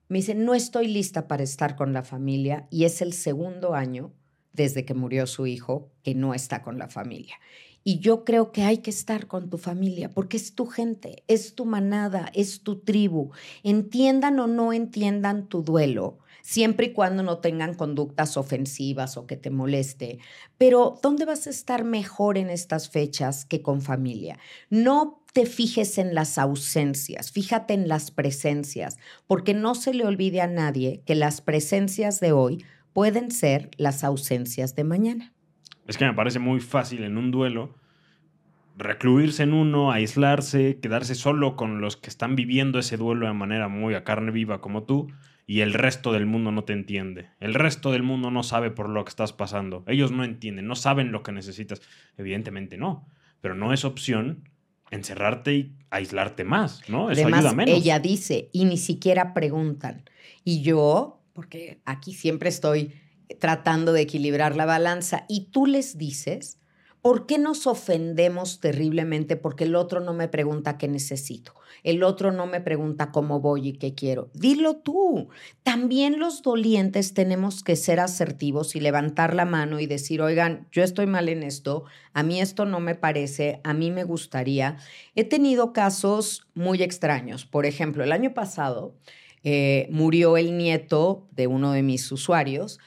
Me 0.08 0.20
dice, 0.20 0.34
no 0.34 0.54
estoy 0.54 0.88
lista 0.88 1.28
para 1.28 1.42
estar 1.42 1.76
con 1.76 1.92
la 1.92 2.02
familia 2.02 2.66
y 2.70 2.84
es 2.84 3.02
el 3.02 3.12
segundo 3.12 3.74
año 3.74 4.14
desde 4.54 4.86
que 4.86 4.94
murió 4.94 5.26
su 5.26 5.46
hijo 5.46 5.90
que 6.02 6.14
no 6.14 6.32
está 6.32 6.62
con 6.62 6.78
la 6.78 6.88
familia. 6.88 7.34
Y 7.82 7.98
yo 7.98 8.24
creo 8.24 8.50
que 8.50 8.62
hay 8.62 8.78
que 8.78 8.88
estar 8.88 9.26
con 9.26 9.50
tu 9.50 9.58
familia 9.58 10.08
porque 10.08 10.38
es 10.38 10.54
tu 10.54 10.64
gente, 10.64 11.22
es 11.28 11.54
tu 11.54 11.66
manada, 11.66 12.30
es 12.32 12.62
tu 12.62 12.78
tribu. 12.78 13.32
Entiendan 13.62 14.40
o 14.40 14.46
no 14.46 14.72
entiendan 14.72 15.48
tu 15.48 15.62
duelo, 15.62 16.16
siempre 16.44 16.88
y 16.88 16.92
cuando 16.92 17.22
no 17.22 17.38
tengan 17.38 17.72
conductas 17.72 18.36
ofensivas 18.36 19.16
o 19.16 19.26
que 19.26 19.38
te 19.38 19.48
moleste. 19.48 20.18
Pero 20.58 21.00
¿dónde 21.02 21.24
vas 21.24 21.46
a 21.46 21.50
estar 21.50 21.84
mejor 21.84 22.36
en 22.36 22.50
estas 22.50 22.90
fechas 22.90 23.46
que 23.46 23.62
con 23.62 23.80
familia? 23.80 24.38
No 24.68 25.24
te 25.32 25.46
fijes 25.46 25.96
en 25.96 26.14
las 26.14 26.36
ausencias, 26.36 27.32
fíjate 27.32 27.72
en 27.72 27.88
las 27.88 28.10
presencias, 28.10 28.98
porque 29.26 29.54
no 29.54 29.74
se 29.74 29.94
le 29.94 30.04
olvide 30.04 30.42
a 30.42 30.46
nadie 30.46 31.02
que 31.06 31.14
las 31.14 31.40
presencias 31.40 32.20
de 32.20 32.32
hoy 32.32 32.62
pueden 32.92 33.30
ser 33.30 33.70
las 33.78 34.04
ausencias 34.04 34.76
de 34.76 34.84
mañana. 34.84 35.32
Es 35.88 35.96
que 35.96 36.04
me 36.04 36.12
parece 36.12 36.40
muy 36.40 36.60
fácil 36.60 37.04
en 37.04 37.16
un 37.16 37.30
duelo 37.30 37.74
recluirse 38.76 39.44
en 39.44 39.54
uno, 39.54 39.92
aislarse, 39.92 40.78
quedarse 40.78 41.14
solo 41.14 41.56
con 41.56 41.80
los 41.80 41.96
que 41.96 42.10
están 42.10 42.36
viviendo 42.36 42.78
ese 42.78 42.98
duelo 42.98 43.26
de 43.26 43.32
manera 43.32 43.68
muy 43.68 43.94
a 43.94 44.04
carne 44.04 44.30
viva 44.30 44.60
como 44.60 44.82
tú 44.82 45.08
y 45.46 45.60
el 45.60 45.74
resto 45.74 46.12
del 46.12 46.26
mundo 46.26 46.52
no 46.52 46.64
te 46.64 46.72
entiende. 46.72 47.28
El 47.40 47.54
resto 47.54 47.92
del 47.92 48.02
mundo 48.02 48.30
no 48.30 48.42
sabe 48.42 48.70
por 48.70 48.88
lo 48.88 49.04
que 49.04 49.10
estás 49.10 49.32
pasando. 49.32 49.84
Ellos 49.86 50.10
no 50.10 50.24
entienden, 50.24 50.66
no 50.66 50.74
saben 50.74 51.12
lo 51.12 51.22
que 51.22 51.32
necesitas. 51.32 51.82
Evidentemente 52.16 52.76
no, 52.76 53.06
pero 53.40 53.54
no 53.54 53.72
es 53.72 53.84
opción 53.84 54.48
encerrarte 54.90 55.54
y 55.54 55.72
aislarte 55.90 56.44
más, 56.44 56.88
¿no? 56.88 57.10
Eso 57.10 57.26
ayuda 57.26 57.52
menos. 57.52 57.74
Ella 57.74 57.98
dice, 57.98 58.48
y 58.52 58.64
ni 58.64 58.78
siquiera 58.78 59.34
preguntan. 59.34 60.04
Y 60.44 60.62
yo, 60.62 61.20
porque 61.32 61.80
aquí 61.84 62.14
siempre 62.14 62.48
estoy 62.48 62.92
tratando 63.40 63.92
de 63.92 64.02
equilibrar 64.02 64.56
la 64.56 64.66
balanza, 64.66 65.24
y 65.28 65.46
tú 65.50 65.66
les 65.66 65.98
dices, 65.98 66.58
¿por 67.04 67.26
qué 67.26 67.36
nos 67.36 67.66
ofendemos 67.66 68.60
terriblemente 68.60 69.36
porque 69.36 69.64
el 69.64 69.76
otro 69.76 70.00
no 70.00 70.14
me 70.14 70.26
pregunta 70.26 70.78
qué 70.78 70.88
necesito? 70.88 71.54
el 71.84 72.02
otro 72.02 72.32
no 72.32 72.46
me 72.46 72.60
pregunta 72.60 73.12
cómo 73.12 73.40
voy 73.40 73.68
y 73.68 73.72
qué 73.74 73.94
quiero. 73.94 74.30
Dilo 74.32 74.76
tú. 74.76 75.28
También 75.62 76.18
los 76.18 76.42
dolientes 76.42 77.12
tenemos 77.12 77.62
que 77.62 77.76
ser 77.76 78.00
asertivos 78.00 78.74
y 78.74 78.80
levantar 78.80 79.34
la 79.34 79.44
mano 79.44 79.78
y 79.78 79.86
decir, 79.86 80.22
oigan, 80.22 80.66
yo 80.72 80.82
estoy 80.82 81.06
mal 81.06 81.28
en 81.28 81.42
esto, 81.42 81.84
a 82.14 82.22
mí 82.22 82.40
esto 82.40 82.64
no 82.64 82.80
me 82.80 82.94
parece, 82.94 83.60
a 83.64 83.74
mí 83.74 83.90
me 83.90 84.04
gustaría. 84.04 84.78
He 85.14 85.24
tenido 85.24 85.74
casos 85.74 86.46
muy 86.54 86.82
extraños. 86.82 87.44
Por 87.44 87.66
ejemplo, 87.66 88.02
el 88.02 88.12
año 88.12 88.32
pasado 88.32 88.94
eh, 89.42 89.86
murió 89.90 90.38
el 90.38 90.56
nieto 90.56 91.28
de 91.32 91.46
uno 91.46 91.72
de 91.72 91.82
mis 91.82 92.10
usuarios. 92.10 92.78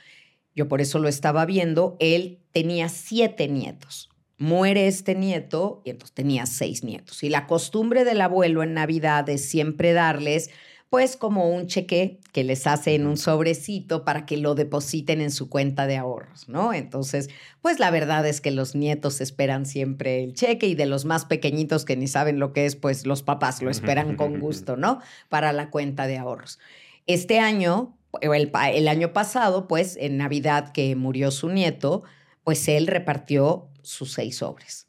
Yo 0.57 0.67
por 0.67 0.81
eso 0.81 0.99
lo 0.99 1.07
estaba 1.07 1.45
viendo. 1.45 1.95
Él 2.01 2.39
tenía 2.51 2.89
siete 2.89 3.47
nietos 3.47 4.09
muere 4.39 4.87
este 4.87 5.15
nieto 5.15 5.81
y 5.83 5.89
entonces 5.89 6.13
tenía 6.13 6.45
seis 6.45 6.83
nietos. 6.83 7.23
Y 7.23 7.29
la 7.29 7.47
costumbre 7.47 8.03
del 8.03 8.21
abuelo 8.21 8.63
en 8.63 8.73
Navidad 8.75 9.27
es 9.29 9.49
siempre 9.49 9.93
darles 9.93 10.51
pues 10.89 11.17
como 11.17 11.49
un 11.49 11.67
cheque 11.67 12.21
que 12.31 12.45
les 12.45 12.65
hace 12.65 12.95
en 12.95 13.07
un 13.07 13.17
sobrecito 13.17 14.05
para 14.05 14.25
que 14.25 14.37
lo 14.37 14.55
depositen 14.55 15.19
en 15.19 15.31
su 15.31 15.49
cuenta 15.49 15.85
de 15.85 15.97
ahorros, 15.97 16.47
¿no? 16.47 16.73
Entonces, 16.73 17.29
pues 17.61 17.79
la 17.79 17.91
verdad 17.91 18.25
es 18.25 18.39
que 18.39 18.51
los 18.51 18.73
nietos 18.73 19.19
esperan 19.19 19.65
siempre 19.65 20.23
el 20.23 20.33
cheque 20.33 20.67
y 20.67 20.75
de 20.75 20.85
los 20.85 21.03
más 21.03 21.25
pequeñitos 21.25 21.83
que 21.83 21.97
ni 21.97 22.07
saben 22.07 22.39
lo 22.39 22.53
que 22.53 22.65
es, 22.65 22.77
pues 22.77 23.05
los 23.05 23.21
papás 23.21 23.61
lo 23.61 23.69
esperan 23.69 24.15
con 24.15 24.39
gusto, 24.39 24.77
¿no? 24.77 25.01
Para 25.27 25.51
la 25.51 25.71
cuenta 25.71 26.07
de 26.07 26.17
ahorros. 26.17 26.57
Este 27.05 27.39
año, 27.39 27.96
el, 28.21 28.87
año 28.87 29.13
pasado, 29.13 29.67
pues 29.67 29.97
en 29.97 30.17
Navidad 30.17 30.71
que 30.71 30.95
murió 30.95 31.31
su 31.31 31.49
nieto, 31.49 32.03
pues 32.43 32.67
él 32.67 32.87
repartió 32.87 33.69
sus 33.81 34.13
seis 34.13 34.37
sobres. 34.37 34.87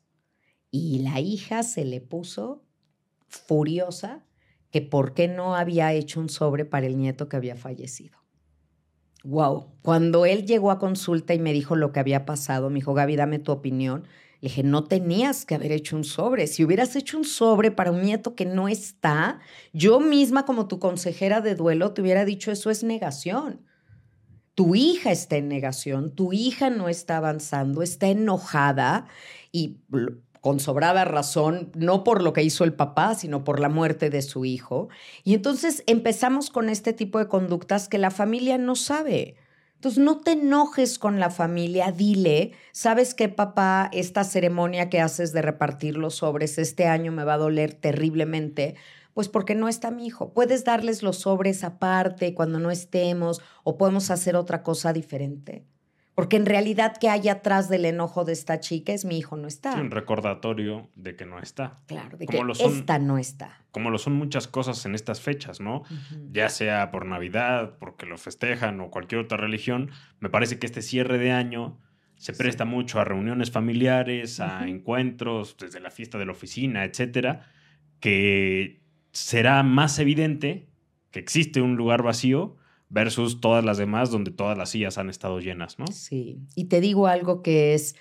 Y 0.70 1.00
la 1.00 1.20
hija 1.20 1.62
se 1.62 1.84
le 1.84 2.00
puso 2.00 2.64
furiosa 3.28 4.25
que 4.70 4.82
por 4.82 5.14
qué 5.14 5.28
no 5.28 5.54
había 5.54 5.92
hecho 5.92 6.20
un 6.20 6.28
sobre 6.28 6.64
para 6.64 6.87
el 6.87 6.96
nieto 6.96 7.28
que 7.28 7.37
había 7.37 7.56
fallecido. 7.56 8.18
Wow. 9.25 9.66
Cuando 9.82 10.26
él 10.26 10.46
llegó 10.46 10.70
a 10.70 10.78
consulta 10.78 11.34
y 11.34 11.38
me 11.38 11.52
dijo 11.52 11.75
lo 11.75 11.92
que 11.92 12.00
había 12.00 12.25
pasado, 12.25 12.70
me 12.70 12.76
dijo, 12.76 12.94
Gaby, 12.94 13.16
dame 13.16 13.38
tu 13.38 13.52
opinión. 13.52 14.06
Le 14.40 14.49
dije, 14.49 14.62
no 14.62 14.85
tenías 14.85 15.45
que 15.45 15.57
haber 15.57 15.73
hecho 15.73 15.97
un 15.97 16.04
sobre. 16.04 16.47
Si 16.47 16.64
hubieras 16.64 16.95
hecho 16.95 17.18
un 17.18 17.25
sobre 17.25 17.71
para 17.71 17.90
un 17.90 18.02
nieto 18.02 18.35
que 18.37 18.45
no 18.45 18.68
está, 18.68 19.40
yo 19.73 19.99
misma 19.99 20.45
como 20.45 20.68
tu 20.68 20.78
consejera 20.78 21.40
de 21.40 21.57
duelo 21.57 21.92
te 21.92 22.02
hubiera 22.02 22.25
dicho, 22.25 22.52
eso 22.52 22.71
es 22.71 22.85
negación. 22.85 23.64
Tu 24.54 24.75
hija 24.75 25.11
está 25.11 25.37
en 25.37 25.49
negación, 25.49 26.14
tu 26.14 26.33
hija 26.33 26.71
no 26.71 26.88
está 26.88 27.16
avanzando, 27.16 27.83
está 27.83 28.09
enojada 28.09 29.07
y 29.50 29.78
con 30.40 30.61
sobrada 30.61 31.04
razón, 31.04 31.73
no 31.75 32.04
por 32.04 32.23
lo 32.23 32.33
que 32.33 32.42
hizo 32.42 32.64
el 32.64 32.75
papá, 32.75 33.14
sino 33.14 33.45
por 33.45 33.61
la 33.61 33.68
muerte 33.68 34.09
de 34.09 34.23
su 34.23 34.45
hijo. 34.45 34.88
Y 35.25 35.35
entonces 35.35 35.83
empezamos 35.87 36.50
con 36.50 36.68
este 36.68 36.92
tipo 36.92 37.18
de 37.18 37.28
conductas 37.28 37.88
que 37.88 37.99
la 37.99 38.11
familia 38.11 38.57
no 38.57 38.76
sabe. 38.76 39.37
Entonces, 39.78 40.02
no 40.02 40.18
te 40.18 40.32
enojes 40.32 40.99
con 40.99 41.20
la 41.20 41.30
familia, 41.30 41.92
dile, 41.92 42.50
¿sabes 42.73 43.14
qué, 43.14 43.28
papá? 43.28 43.88
Esta 43.92 44.25
ceremonia 44.25 44.90
que 44.90 45.00
haces 45.00 45.32
de 45.32 45.40
repartir 45.40 45.97
los 45.97 46.16
sobres 46.16 46.58
este 46.58 46.87
año 46.88 47.12
me 47.12 47.23
va 47.23 47.35
a 47.35 47.38
doler 47.38 47.75
terriblemente, 47.75 48.75
pues 49.14 49.28
porque 49.28 49.54
no 49.54 49.68
está 49.68 49.92
mi 49.92 50.04
hijo. 50.04 50.32
Puedes 50.35 50.64
darles 50.64 51.04
los 51.04 51.18
sobres 51.18 51.62
aparte 51.62 52.35
cuando 52.35 52.58
no 52.58 52.73
estemos 52.73 53.40
o 53.62 53.78
podemos 53.78 54.11
hacer 54.11 54.35
otra 54.35 54.64
cosa 54.64 54.92
diferente. 54.92 55.64
Porque 56.18 56.34
en 56.34 56.46
realidad, 56.46 56.96
¿qué 57.00 57.10
hay 57.10 57.28
atrás 57.28 57.68
del 57.68 57.84
enojo 57.84 58.25
de 58.25 58.32
esta 58.32 58.58
chica? 58.58 58.92
Es 58.92 59.04
mi 59.04 59.18
hijo 59.18 59.37
no 59.37 59.46
está. 59.46 59.80
un 59.80 59.92
recordatorio 59.92 60.90
de 60.96 61.14
que 61.14 61.25
no 61.25 61.38
está. 61.38 61.78
Claro, 61.87 62.18
de 62.18 62.26
que 62.26 62.42
esta 62.58 62.98
no 62.98 63.18
está. 63.18 63.60
Como 63.70 63.90
lo 63.90 63.98
son 63.98 64.14
muchas 64.14 64.48
cosas 64.48 64.84
en 64.84 64.96
estas 64.96 65.20
fechas, 65.20 65.60
¿no? 65.60 65.84
Ya 66.32 66.48
sea 66.48 66.90
por 66.90 67.06
Navidad, 67.06 67.76
porque 67.78 68.04
lo 68.04 68.18
festejan 68.18 68.80
o 68.80 68.90
cualquier 68.90 69.20
otra 69.20 69.38
religión. 69.38 69.92
Me 70.18 70.28
parece 70.28 70.58
que 70.58 70.66
este 70.66 70.82
cierre 70.82 71.18
de 71.18 71.30
año 71.30 71.78
se 72.16 72.32
presta 72.32 72.64
mucho 72.64 72.98
a 72.98 73.04
reuniones 73.04 73.52
familiares, 73.52 74.40
a 74.40 74.66
encuentros, 74.66 75.56
desde 75.56 75.78
la 75.78 75.92
fiesta 75.92 76.18
de 76.18 76.26
la 76.26 76.32
oficina, 76.32 76.82
etcétera, 76.82 77.46
que 78.00 78.82
será 79.12 79.62
más 79.62 80.00
evidente 80.00 80.68
que 81.12 81.20
existe 81.20 81.60
un 81.60 81.76
lugar 81.76 82.02
vacío 82.02 82.56
versus 82.90 83.40
todas 83.40 83.64
las 83.64 83.78
demás 83.78 84.11
donde 84.11 84.30
todas 84.30 84.57
las 84.57 84.71
sillas 84.71 84.99
han 84.99 85.11
estado 85.11 85.40
llenas, 85.40 85.78
¿no? 85.78 85.87
Sí, 85.88 86.40
y 86.54 86.64
te 86.64 86.80
digo 86.80 87.07
algo 87.07 87.42
que 87.42 87.75
es, 87.75 87.95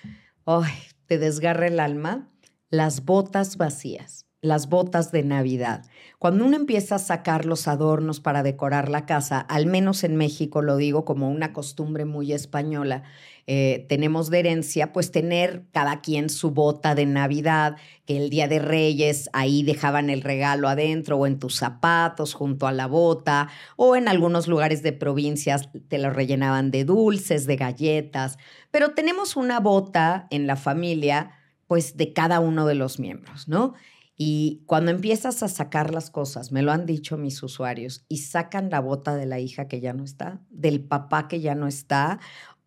ay, 0.46 0.72
te 1.06 1.18
desgarra 1.18 1.66
el 1.66 1.80
alma, 1.80 2.30
las 2.70 3.04
botas 3.04 3.56
vacías, 3.56 4.26
las 4.40 4.68
botas 4.68 5.10
de 5.10 5.22
Navidad. 5.24 5.84
Cuando 6.18 6.44
uno 6.44 6.56
empieza 6.56 6.96
a 6.96 7.00
sacar 7.00 7.44
los 7.44 7.68
adornos 7.68 8.20
para 8.20 8.42
decorar 8.42 8.88
la 8.88 9.06
casa, 9.06 9.40
al 9.40 9.66
menos 9.66 10.04
en 10.04 10.16
México 10.16 10.62
lo 10.62 10.76
digo 10.76 11.04
como 11.04 11.30
una 11.30 11.52
costumbre 11.52 12.04
muy 12.04 12.32
española, 12.32 13.02
eh, 13.50 13.86
tenemos 13.88 14.28
de 14.28 14.40
herencia, 14.40 14.92
pues 14.92 15.10
tener 15.10 15.64
cada 15.72 16.02
quien 16.02 16.28
su 16.28 16.50
bota 16.50 16.94
de 16.94 17.06
Navidad, 17.06 17.78
que 18.04 18.18
el 18.18 18.28
Día 18.28 18.46
de 18.46 18.58
Reyes 18.58 19.30
ahí 19.32 19.62
dejaban 19.62 20.10
el 20.10 20.20
regalo 20.20 20.68
adentro 20.68 21.16
o 21.16 21.26
en 21.26 21.38
tus 21.38 21.56
zapatos 21.56 22.34
junto 22.34 22.66
a 22.66 22.72
la 22.72 22.86
bota, 22.86 23.48
o 23.76 23.96
en 23.96 24.06
algunos 24.06 24.48
lugares 24.48 24.82
de 24.82 24.92
provincias 24.92 25.70
te 25.88 25.96
lo 25.96 26.10
rellenaban 26.10 26.70
de 26.70 26.84
dulces, 26.84 27.46
de 27.46 27.56
galletas, 27.56 28.36
pero 28.70 28.90
tenemos 28.90 29.34
una 29.34 29.60
bota 29.60 30.26
en 30.28 30.46
la 30.46 30.56
familia, 30.56 31.30
pues 31.66 31.96
de 31.96 32.12
cada 32.12 32.40
uno 32.40 32.66
de 32.66 32.74
los 32.74 32.98
miembros, 32.98 33.48
¿no? 33.48 33.72
Y 34.20 34.64
cuando 34.66 34.90
empiezas 34.90 35.44
a 35.44 35.48
sacar 35.48 35.94
las 35.94 36.10
cosas, 36.10 36.50
me 36.50 36.62
lo 36.62 36.72
han 36.72 36.86
dicho 36.86 37.16
mis 37.16 37.40
usuarios, 37.40 38.04
y 38.08 38.18
sacan 38.18 38.68
la 38.68 38.80
bota 38.80 39.14
de 39.14 39.26
la 39.26 39.38
hija 39.38 39.68
que 39.68 39.80
ya 39.80 39.92
no 39.92 40.02
está, 40.02 40.40
del 40.50 40.80
papá 40.80 41.28
que 41.28 41.40
ya 41.40 41.54
no 41.54 41.68
está, 41.68 42.18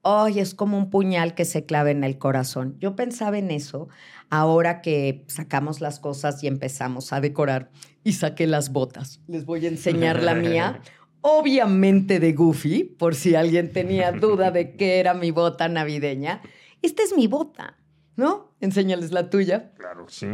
¡ay! 0.04 0.40
es 0.40 0.54
como 0.54 0.78
un 0.78 0.90
puñal 0.90 1.36
que 1.36 1.46
se 1.46 1.66
clave 1.66 1.92
en 1.92 2.04
el 2.04 2.18
corazón. 2.18 2.78
Yo 2.80 2.96
pensaba 2.96 3.38
en 3.38 3.52
eso 3.52 3.90
ahora 4.30 4.82
que 4.82 5.24
sacamos 5.28 5.82
las 5.82 6.00
cosas 6.00 6.44
y 6.44 6.48
empezamos 6.48 7.14
a 7.14 7.22
decorar 7.22 7.70
y 8.04 8.14
saqué 8.14 8.48
las 8.48 8.72
botas. 8.72 9.20
Les 9.28 9.46
voy 9.46 9.66
a 9.66 9.70
enseñar 9.70 10.24
la 10.24 10.36
mía. 10.36 10.82
Obviamente 11.22 12.20
de 12.20 12.34
Goofy, 12.34 12.84
por 12.84 13.14
si 13.14 13.36
alguien 13.36 13.72
tenía 13.72 14.12
duda 14.12 14.50
de 14.50 14.76
qué 14.76 15.00
era 15.00 15.14
mi 15.14 15.30
bota 15.30 15.68
navideña. 15.68 16.42
Esta 16.82 17.04
es 17.04 17.16
mi 17.16 17.28
bota, 17.28 17.78
¿no? 18.16 18.56
Enséñales 18.60 19.12
la 19.12 19.30
tuya. 19.30 19.72
Claro, 19.78 20.08
sí. 20.10 20.28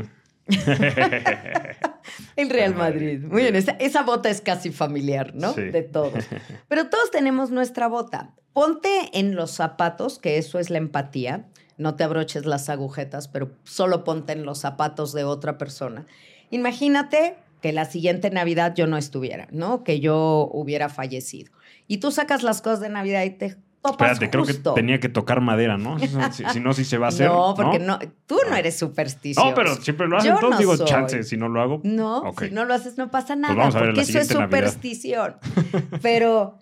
el 2.37 2.49
Real 2.49 2.73
Madrid. 2.73 3.21
Muy 3.21 3.41
bien, 3.41 3.55
esa, 3.55 4.03
bota 4.03 4.29
es 4.29 4.39
casi 4.39 4.71
familiar, 4.71 5.33
¿no? 5.35 5.51
De 5.53 5.83
todos. 5.83 6.23
Pero 6.69 6.87
todos 6.89 7.11
tenemos 7.11 7.51
nuestra 7.51 7.87
bota. 7.87 8.33
Ponte 8.57 9.11
en 9.13 9.35
los 9.35 9.51
zapatos, 9.51 10.17
que 10.17 10.39
eso 10.39 10.57
es 10.57 10.71
la 10.71 10.79
empatía. 10.79 11.45
No 11.77 11.93
te 11.93 12.03
abroches 12.03 12.47
las 12.47 12.69
agujetas, 12.69 13.27
pero 13.27 13.51
solo 13.65 14.03
ponte 14.03 14.33
en 14.33 14.47
los 14.47 14.57
zapatos 14.57 15.13
de 15.13 15.25
otra 15.25 15.59
persona. 15.59 16.07
Imagínate 16.49 17.35
que 17.61 17.71
la 17.71 17.85
siguiente 17.85 18.31
Navidad 18.31 18.73
yo 18.75 18.87
no 18.87 18.97
estuviera, 18.97 19.47
¿no? 19.51 19.83
Que 19.83 19.99
yo 19.99 20.49
hubiera 20.51 20.89
fallecido. 20.89 21.51
Y 21.87 21.97
tú 21.97 22.09
sacas 22.09 22.41
las 22.41 22.63
cosas 22.63 22.79
de 22.79 22.89
Navidad 22.89 23.25
y 23.25 23.29
te 23.29 23.57
Espérate, 23.91 24.29
creo 24.29 24.43
que 24.43 24.53
tenía 24.53 24.99
que 24.99 25.09
tocar 25.09 25.41
madera, 25.41 25.77
¿no? 25.77 25.97
Si, 26.31 26.59
no, 26.59 26.73
si 26.73 26.83
se 26.83 26.97
va 26.97 27.07
a 27.07 27.09
hacer. 27.09 27.27
No, 27.27 27.53
porque 27.55 27.79
no, 27.79 27.99
tú 28.25 28.37
no 28.49 28.55
eres 28.55 28.77
supersticioso. 28.77 29.49
No, 29.49 29.55
pero 29.55 29.75
siempre 29.75 30.07
lo 30.07 30.17
haces. 30.17 30.31
Entonces 30.31 30.59
digo, 30.59 30.77
chance, 30.85 31.23
si 31.23 31.37
no 31.37 31.47
lo 31.47 31.61
hago. 31.61 31.81
No, 31.83 32.33
si 32.39 32.51
no 32.51 32.65
lo 32.65 32.73
haces, 32.73 32.97
no 32.97 33.09
pasa 33.09 33.35
pues 33.35 33.55
nada. 33.55 33.69
porque 33.71 34.01
eso 34.01 34.19
es 34.19 34.27
superstición. 34.27 35.37
pero, 36.01 36.57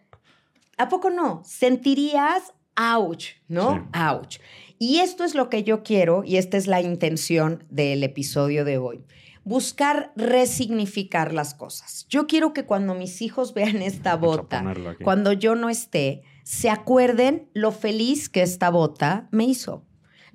¿a 0.78 0.90
poco 0.90 1.10
no? 1.10 1.42
Sentirías 1.46 2.54
ouch, 2.78 3.36
¿no? 3.48 3.90
Ouch. 3.94 4.40
Y 4.78 4.98
esto 4.98 5.24
es 5.24 5.36
lo 5.36 5.50
que 5.50 5.64
yo 5.64 5.84
quiero, 5.84 6.24
y 6.26 6.38
esta 6.38 6.58
es 6.58 6.68
la 6.68 6.82
intención 6.82 7.64
del 7.70 8.04
episodio 8.04 8.66
de 8.66 8.78
hoy 8.78 9.06
buscar 9.46 10.12
resignificar 10.16 11.32
las 11.32 11.54
cosas. 11.54 12.08
Yo 12.10 12.28
quiero 12.28 12.52
que 12.52 12.66
cuando 12.66 12.96
mis 12.96 13.22
hijos 13.22 13.54
vean 13.54 13.82
esta 13.82 14.18
bota, 14.18 14.74
cuando 15.04 15.32
yo 15.32 15.56
no 15.56 15.70
esté, 15.70 16.24
se 16.44 16.70
acuerden 16.70 17.50
lo 17.54 17.72
feliz 17.72 18.28
que 18.28 18.42
esta 18.42 18.70
bota 18.70 19.30
me 19.32 19.46
hizo. 19.46 19.86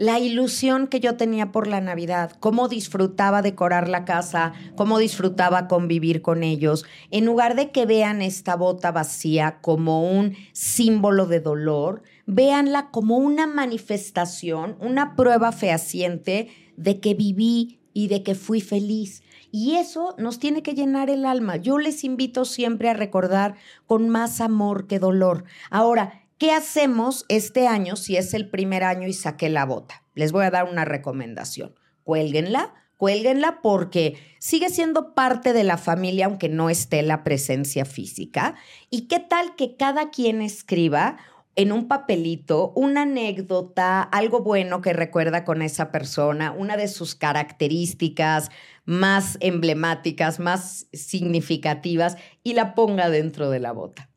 La 0.00 0.18
ilusión 0.18 0.86
que 0.86 0.98
yo 0.98 1.18
tenía 1.18 1.52
por 1.52 1.66
la 1.66 1.82
Navidad, 1.82 2.32
cómo 2.40 2.68
disfrutaba 2.68 3.42
decorar 3.42 3.86
la 3.86 4.06
casa, 4.06 4.54
cómo 4.74 4.96
disfrutaba 4.98 5.68
convivir 5.68 6.22
con 6.22 6.42
ellos, 6.42 6.86
en 7.10 7.26
lugar 7.26 7.54
de 7.54 7.70
que 7.70 7.84
vean 7.84 8.22
esta 8.22 8.56
bota 8.56 8.92
vacía 8.92 9.58
como 9.60 10.10
un 10.10 10.36
símbolo 10.54 11.26
de 11.26 11.40
dolor, 11.40 12.02
véanla 12.24 12.90
como 12.90 13.18
una 13.18 13.46
manifestación, 13.46 14.78
una 14.80 15.16
prueba 15.16 15.52
fehaciente 15.52 16.48
de 16.78 16.98
que 16.98 17.12
viví 17.12 17.78
y 17.92 18.08
de 18.08 18.22
que 18.22 18.34
fui 18.34 18.62
feliz. 18.62 19.22
Y 19.52 19.74
eso 19.74 20.14
nos 20.16 20.38
tiene 20.38 20.62
que 20.62 20.72
llenar 20.72 21.10
el 21.10 21.26
alma. 21.26 21.56
Yo 21.56 21.76
les 21.76 22.04
invito 22.04 22.46
siempre 22.46 22.88
a 22.88 22.94
recordar 22.94 23.56
con 23.84 24.08
más 24.08 24.40
amor 24.40 24.86
que 24.86 24.98
dolor. 24.98 25.44
Ahora, 25.68 26.20
¿qué 26.40 26.52
hacemos 26.52 27.26
este 27.28 27.68
año 27.68 27.96
si 27.96 28.16
es 28.16 28.32
el 28.32 28.48
primer 28.48 28.82
año 28.82 29.06
y 29.06 29.12
saqué 29.12 29.50
la 29.50 29.66
bota? 29.66 30.02
Les 30.14 30.32
voy 30.32 30.46
a 30.46 30.50
dar 30.50 30.64
una 30.64 30.86
recomendación. 30.86 31.74
Cuélguenla, 32.02 32.72
cuélguenla 32.96 33.60
porque 33.62 34.16
sigue 34.38 34.70
siendo 34.70 35.14
parte 35.14 35.52
de 35.52 35.64
la 35.64 35.76
familia 35.76 36.26
aunque 36.26 36.48
no 36.48 36.70
esté 36.70 37.02
la 37.02 37.24
presencia 37.24 37.84
física. 37.84 38.54
¿Y 38.88 39.06
qué 39.06 39.20
tal 39.20 39.54
que 39.54 39.76
cada 39.76 40.10
quien 40.10 40.40
escriba 40.40 41.18
en 41.56 41.72
un 41.72 41.88
papelito 41.88 42.72
una 42.74 43.02
anécdota, 43.02 44.02
algo 44.02 44.40
bueno 44.40 44.80
que 44.80 44.94
recuerda 44.94 45.44
con 45.44 45.60
esa 45.60 45.92
persona, 45.92 46.52
una 46.52 46.78
de 46.78 46.88
sus 46.88 47.14
características 47.14 48.50
más 48.86 49.36
emblemáticas, 49.40 50.40
más 50.40 50.86
significativas 50.94 52.16
y 52.42 52.54
la 52.54 52.74
ponga 52.74 53.10
dentro 53.10 53.50
de 53.50 53.60
la 53.60 53.72
bota, 53.72 54.09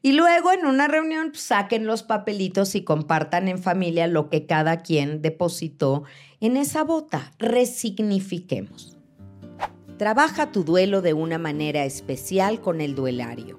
Y 0.00 0.12
luego 0.12 0.52
en 0.52 0.66
una 0.66 0.86
reunión 0.86 1.30
pues, 1.30 1.42
saquen 1.42 1.86
los 1.86 2.02
papelitos 2.02 2.74
y 2.74 2.84
compartan 2.84 3.48
en 3.48 3.58
familia 3.58 4.06
lo 4.06 4.30
que 4.30 4.46
cada 4.46 4.82
quien 4.82 5.22
depositó 5.22 6.04
en 6.40 6.56
esa 6.56 6.84
bota. 6.84 7.32
Resignifiquemos. 7.38 8.96
Trabaja 9.96 10.52
tu 10.52 10.62
duelo 10.62 11.02
de 11.02 11.14
una 11.14 11.38
manera 11.38 11.84
especial 11.84 12.60
con 12.60 12.80
el 12.80 12.94
duelario 12.94 13.58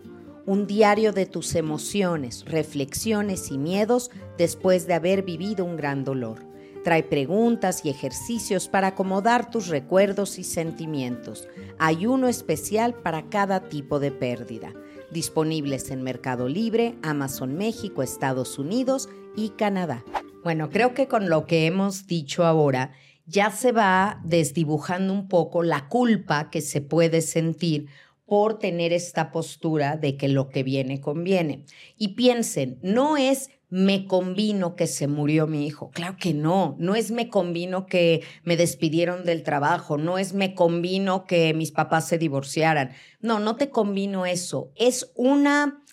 un 0.49 0.65
diario 0.65 1.13
de 1.13 1.27
tus 1.27 1.53
emociones, 1.53 2.43
reflexiones 2.45 3.51
y 3.51 3.59
miedos 3.59 4.09
después 4.35 4.87
de 4.87 4.95
haber 4.95 5.21
vivido 5.21 5.63
un 5.63 5.77
gran 5.77 6.03
dolor. 6.03 6.39
Trae 6.83 7.03
preguntas 7.03 7.85
y 7.85 7.89
ejercicios 7.89 8.67
para 8.67 8.87
acomodar 8.87 9.51
tus 9.51 9.67
recuerdos 9.67 10.39
y 10.39 10.43
sentimientos. 10.43 11.47
Hay 11.77 12.07
uno 12.07 12.27
especial 12.27 12.95
para 12.95 13.29
cada 13.29 13.69
tipo 13.69 13.99
de 13.99 14.09
pérdida. 14.09 14.73
Disponibles 15.11 15.91
en 15.91 16.03
Mercado 16.03 16.47
Libre, 16.47 16.95
Amazon 17.01 17.55
México, 17.55 18.03
Estados 18.03 18.59
Unidos 18.59 19.09
y 19.35 19.49
Canadá. 19.49 20.03
Bueno, 20.43 20.69
creo 20.69 20.93
que 20.93 21.07
con 21.07 21.29
lo 21.29 21.45
que 21.45 21.65
hemos 21.65 22.07
dicho 22.07 22.45
ahora 22.45 22.91
ya 23.25 23.51
se 23.51 23.71
va 23.71 24.21
desdibujando 24.23 25.13
un 25.13 25.27
poco 25.27 25.63
la 25.63 25.87
culpa 25.87 26.49
que 26.49 26.61
se 26.61 26.81
puede 26.81 27.21
sentir 27.21 27.87
por 28.25 28.59
tener 28.59 28.93
esta 28.93 29.31
postura 29.31 29.97
de 29.97 30.15
que 30.15 30.27
lo 30.27 30.49
que 30.49 30.63
viene 30.63 31.01
conviene. 31.01 31.65
Y 31.97 32.09
piensen, 32.09 32.79
no 32.81 33.17
es 33.17 33.49
me 33.69 34.05
convino 34.05 34.75
que 34.75 34.87
se 34.87 35.07
murió 35.07 35.45
mi 35.45 35.67
hijo. 35.67 35.91
Claro 35.91 36.17
que 36.19 36.33
no, 36.33 36.75
no 36.79 36.95
es 36.95 37.11
me 37.11 37.29
convino 37.29 37.85
que 37.85 38.23
me 38.43 38.57
despidieron 38.57 39.23
del 39.23 39.43
trabajo, 39.43 39.97
no 39.97 40.17
es 40.17 40.33
me 40.33 40.55
convino 40.55 41.25
que 41.25 41.53
mis 41.53 41.71
papás 41.71 42.07
se 42.07 42.17
divorciaran. 42.17 42.91
No, 43.21 43.39
no 43.39 43.55
te 43.55 43.69
convino 43.69 44.25
eso. 44.25 44.71
Es 44.75 45.11
una 45.15 45.83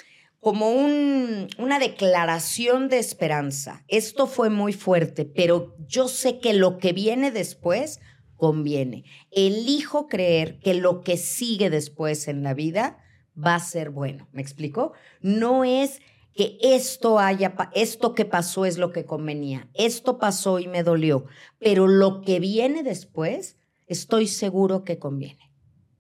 como 0.41 0.71
un, 0.71 1.49
una 1.59 1.79
declaración 1.79 2.89
de 2.89 2.99
esperanza. 2.99 3.85
Esto 3.89 4.27
fue 4.27 4.49
muy 4.49 4.73
fuerte, 4.73 5.25
pero 5.25 5.75
yo 5.87 6.09
sé 6.09 6.39
que 6.39 6.55
lo 6.55 6.79
que 6.79 6.93
viene 6.93 7.31
después 7.31 8.01
conviene. 8.37 9.05
Elijo 9.33 10.07
creer 10.07 10.61
que 10.61 10.75
lo 10.75 11.03
que 11.03 11.17
sigue 11.17 11.69
después 11.69 12.29
en 12.29 12.43
la 12.43 12.55
vida 12.55 12.99
va 13.37 13.57
a 13.57 13.61
ser 13.61 13.91
bueno. 13.91 14.29
¿Me 14.33 14.41
explico? 14.41 14.93
No 15.21 15.65
es 15.65 16.01
que 16.37 16.59
esto 16.61 17.19
haya, 17.19 17.55
esto 17.75 18.15
que 18.15 18.25
pasó 18.25 18.67
es 18.67 18.79
lo 18.79 18.93
que 18.93 19.05
convenía, 19.05 19.69
esto 19.75 20.19
pasó 20.19 20.59
y 20.59 20.69
me 20.69 20.83
dolió, 20.83 21.27
pero 21.59 21.87
lo 21.87 22.21
que 22.21 22.41
viene 22.41 22.83
después, 22.83 23.59
estoy 23.87 24.27
seguro 24.27 24.85
que 24.85 24.99
conviene. 24.99 25.47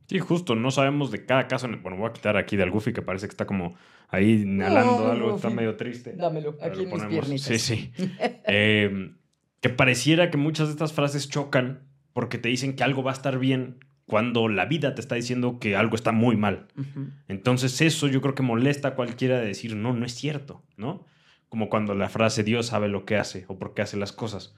Sí, 0.08 0.20
justo, 0.20 0.54
no 0.54 0.70
sabemos 0.70 1.10
de 1.10 1.24
cada 1.24 1.48
caso. 1.48 1.68
Bueno, 1.82 1.96
voy 1.96 2.08
a 2.08 2.12
quitar 2.12 2.36
aquí 2.36 2.56
del 2.56 2.70
Goofy 2.70 2.92
que 2.92 3.02
parece 3.02 3.26
que 3.26 3.32
está 3.32 3.44
como 3.44 3.74
ahí 4.08 4.42
inhalando 4.42 5.10
algo, 5.10 5.34
está 5.34 5.50
medio 5.50 5.74
triste. 5.76 6.12
Dámelo, 6.12 6.56
aquí 6.62 6.84
en 6.84 7.30
mis 7.30 7.42
Sí, 7.42 7.58
sí. 7.58 7.92
Eh, 8.46 9.14
que 9.60 9.68
pareciera 9.68 10.30
que 10.30 10.36
muchas 10.36 10.68
de 10.68 10.72
estas 10.72 10.92
frases 10.92 11.28
chocan 11.28 11.88
porque 12.12 12.38
te 12.38 12.48
dicen 12.48 12.76
que 12.76 12.84
algo 12.84 13.02
va 13.02 13.10
a 13.10 13.14
estar 13.14 13.38
bien 13.38 13.80
cuando 14.06 14.48
la 14.48 14.66
vida 14.66 14.94
te 14.94 15.00
está 15.00 15.16
diciendo 15.16 15.58
que 15.58 15.76
algo 15.76 15.96
está 15.96 16.12
muy 16.12 16.36
mal. 16.36 16.68
Entonces 17.28 17.80
eso 17.80 18.06
yo 18.06 18.22
creo 18.22 18.34
que 18.34 18.42
molesta 18.42 18.88
a 18.88 18.94
cualquiera 18.94 19.40
de 19.40 19.46
decir, 19.46 19.74
no, 19.74 19.92
no 19.92 20.06
es 20.06 20.14
cierto, 20.14 20.62
¿no? 20.76 21.04
Como 21.48 21.68
cuando 21.68 21.94
la 21.94 22.08
frase 22.08 22.44
Dios 22.44 22.66
sabe 22.66 22.88
lo 22.88 23.04
que 23.04 23.16
hace 23.16 23.44
o 23.48 23.58
por 23.58 23.74
qué 23.74 23.82
hace 23.82 23.96
las 23.96 24.12
cosas. 24.12 24.54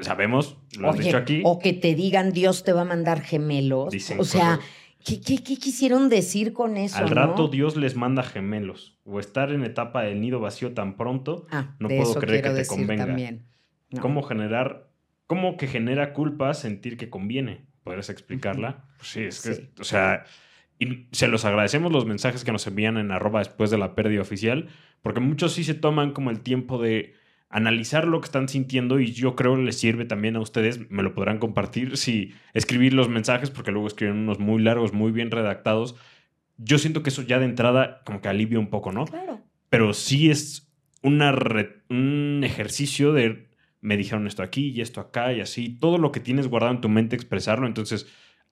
Sabemos, 0.00 0.58
lo 0.78 0.90
has 0.90 0.98
dicho 0.98 1.16
aquí. 1.16 1.42
O 1.44 1.58
que 1.58 1.72
te 1.72 1.94
digan 1.94 2.32
Dios 2.32 2.62
te 2.62 2.72
va 2.72 2.82
a 2.82 2.84
mandar 2.84 3.22
gemelos. 3.22 3.94
o 4.18 4.24
sea, 4.24 4.60
¿qué, 5.04 5.18
quisieron 5.18 6.10
decir 6.10 6.52
con 6.52 6.76
eso? 6.76 6.98
Al 6.98 7.08
rato 7.08 7.48
Dios 7.48 7.76
les 7.76 7.96
manda 7.96 8.22
gemelos. 8.22 8.98
O 9.04 9.18
estar 9.18 9.50
en 9.50 9.64
etapa 9.64 10.02
del 10.02 10.20
nido 10.20 10.40
vacío 10.40 10.74
tan 10.74 10.96
pronto, 10.96 11.46
ah, 11.50 11.74
no 11.78 11.88
puedo 11.88 12.14
creer 12.14 12.42
que 12.42 12.50
te 12.50 12.66
convenga. 12.66 13.06
También. 13.06 13.46
¿Cómo 14.00 14.22
generar, 14.22 14.88
cómo 15.26 15.56
que 15.56 15.66
genera 15.66 16.12
culpa 16.12 16.54
sentir 16.54 16.96
que 16.96 17.10
conviene? 17.10 17.69
¿Podrías 17.82 18.10
explicarla? 18.10 18.84
Pues 18.96 19.08
sí, 19.08 19.22
es 19.22 19.40
que, 19.40 19.70
o 19.80 19.84
sea, 19.84 20.24
y 20.78 21.06
se 21.12 21.28
los 21.28 21.44
agradecemos 21.44 21.92
los 21.92 22.06
mensajes 22.06 22.44
que 22.44 22.52
nos 22.52 22.66
envían 22.66 22.96
en 22.96 23.10
arroba 23.10 23.40
después 23.40 23.70
de 23.70 23.78
la 23.78 23.94
pérdida 23.94 24.22
oficial, 24.22 24.68
porque 25.02 25.20
muchos 25.20 25.52
sí 25.52 25.64
se 25.64 25.74
toman 25.74 26.12
como 26.12 26.30
el 26.30 26.40
tiempo 26.40 26.80
de 26.80 27.14
analizar 27.50 28.06
lo 28.06 28.20
que 28.20 28.26
están 28.26 28.48
sintiendo 28.48 29.00
y 29.00 29.12
yo 29.12 29.34
creo 29.34 29.56
les 29.56 29.78
sirve 29.78 30.04
también 30.04 30.36
a 30.36 30.40
ustedes, 30.40 30.90
me 30.90 31.02
lo 31.02 31.14
podrán 31.14 31.38
compartir, 31.38 31.96
si 31.96 32.32
escribir 32.54 32.94
los 32.94 33.08
mensajes, 33.08 33.50
porque 33.50 33.72
luego 33.72 33.88
escriben 33.88 34.16
unos 34.16 34.38
muy 34.38 34.62
largos, 34.62 34.92
muy 34.92 35.10
bien 35.10 35.30
redactados. 35.30 35.96
Yo 36.56 36.78
siento 36.78 37.02
que 37.02 37.10
eso 37.10 37.22
ya 37.22 37.38
de 37.38 37.46
entrada 37.46 38.02
como 38.04 38.20
que 38.20 38.28
alivia 38.28 38.58
un 38.58 38.70
poco, 38.70 38.92
¿no? 38.92 39.04
Claro. 39.06 39.40
Pero 39.68 39.92
sí 39.92 40.30
es 40.30 40.72
una 41.02 41.34
un 41.88 42.42
ejercicio 42.44 43.12
de 43.12 43.49
me 43.80 43.96
dijeron 43.96 44.26
esto 44.26 44.42
aquí 44.42 44.68
y 44.68 44.80
esto 44.80 45.00
acá 45.00 45.32
y 45.32 45.40
así, 45.40 45.78
todo 45.78 45.98
lo 45.98 46.12
que 46.12 46.20
tienes 46.20 46.48
guardado 46.48 46.74
en 46.74 46.80
tu 46.80 46.88
mente 46.88 47.16
expresarlo, 47.16 47.66
entonces, 47.66 48.06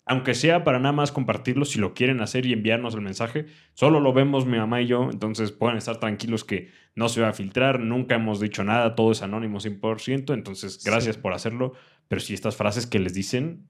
aunque 0.07 0.35
sea 0.35 0.65
para 0.65 0.79
nada 0.79 0.93
más 0.93 1.13
compartirlo, 1.13 1.65
si 1.65 1.79
lo 1.79 1.93
quieren 1.93 2.21
hacer 2.21 2.47
y 2.47 2.53
enviarnos 2.53 2.95
el 2.95 3.03
mensaje, 3.03 3.47
solo 3.75 4.01
lo 4.01 4.13
vemos 4.13 4.47
mi 4.47 4.57
mamá 4.57 4.81
y 4.81 4.87
yo, 4.87 5.11
entonces 5.11 5.53
pueden 5.53 5.77
estar 5.77 6.01
tranquilos 6.01 6.45
que 6.45 6.71
no 6.95 7.09
se 7.09 7.21
va 7.21 7.29
a 7.29 7.35
filtrar, 7.35 7.81
nunca 7.81 8.15
hemos 8.15 8.41
dicho 8.41 8.65
nada, 8.65 8.95
todo 8.95 9.13
es 9.13 9.23
anónimo 9.23 9.61
100%, 9.61 10.33
entonces 10.33 10.83
gracias 10.83 11.17
por 11.17 11.35
hacerlo, 11.35 11.75
pero 12.09 12.21
si 12.21 12.35
estas 12.35 12.57
frases 12.57 12.87
que 12.87 12.99
les 12.99 13.15
dicen... 13.15 13.69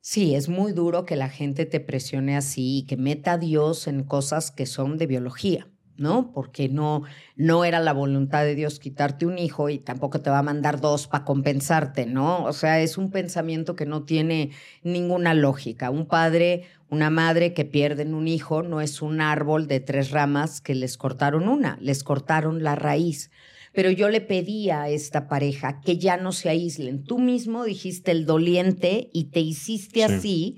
Sí, 0.00 0.34
es 0.36 0.48
muy 0.48 0.72
duro 0.72 1.04
que 1.04 1.16
la 1.16 1.28
gente 1.28 1.66
te 1.66 1.80
presione 1.80 2.36
así 2.36 2.78
y 2.78 2.86
que 2.86 2.96
meta 2.96 3.32
a 3.32 3.38
Dios 3.38 3.88
en 3.88 4.04
cosas 4.04 4.52
que 4.52 4.66
son 4.66 4.98
de 4.98 5.06
biología. 5.06 5.68
¿No? 5.98 6.32
Porque 6.32 6.68
no, 6.68 7.02
no 7.36 7.64
era 7.64 7.80
la 7.80 7.92
voluntad 7.92 8.44
de 8.44 8.54
Dios 8.54 8.78
quitarte 8.78 9.26
un 9.26 9.38
hijo 9.38 9.68
y 9.68 9.78
tampoco 9.78 10.20
te 10.20 10.30
va 10.30 10.40
a 10.40 10.42
mandar 10.42 10.80
dos 10.80 11.06
para 11.06 11.24
compensarte, 11.24 12.06
¿no? 12.06 12.44
O 12.44 12.52
sea, 12.52 12.80
es 12.80 12.98
un 12.98 13.10
pensamiento 13.10 13.76
que 13.76 13.86
no 13.86 14.04
tiene 14.04 14.50
ninguna 14.82 15.34
lógica. 15.34 15.90
Un 15.90 16.06
padre, 16.06 16.64
una 16.88 17.10
madre 17.10 17.52
que 17.52 17.64
pierden 17.64 18.14
un 18.14 18.28
hijo 18.28 18.62
no 18.62 18.80
es 18.80 19.02
un 19.02 19.20
árbol 19.20 19.66
de 19.68 19.80
tres 19.80 20.10
ramas 20.10 20.60
que 20.60 20.74
les 20.74 20.96
cortaron 20.96 21.48
una, 21.48 21.78
les 21.80 22.04
cortaron 22.04 22.62
la 22.62 22.74
raíz. 22.74 23.30
Pero 23.72 23.90
yo 23.90 24.08
le 24.08 24.22
pedí 24.22 24.70
a 24.70 24.88
esta 24.88 25.28
pareja 25.28 25.82
que 25.82 25.98
ya 25.98 26.16
no 26.16 26.32
se 26.32 26.48
aíslen. 26.48 27.04
Tú 27.04 27.18
mismo 27.18 27.64
dijiste 27.64 28.10
el 28.10 28.24
doliente 28.24 29.10
y 29.12 29.24
te 29.24 29.40
hiciste 29.40 30.02
así 30.02 30.56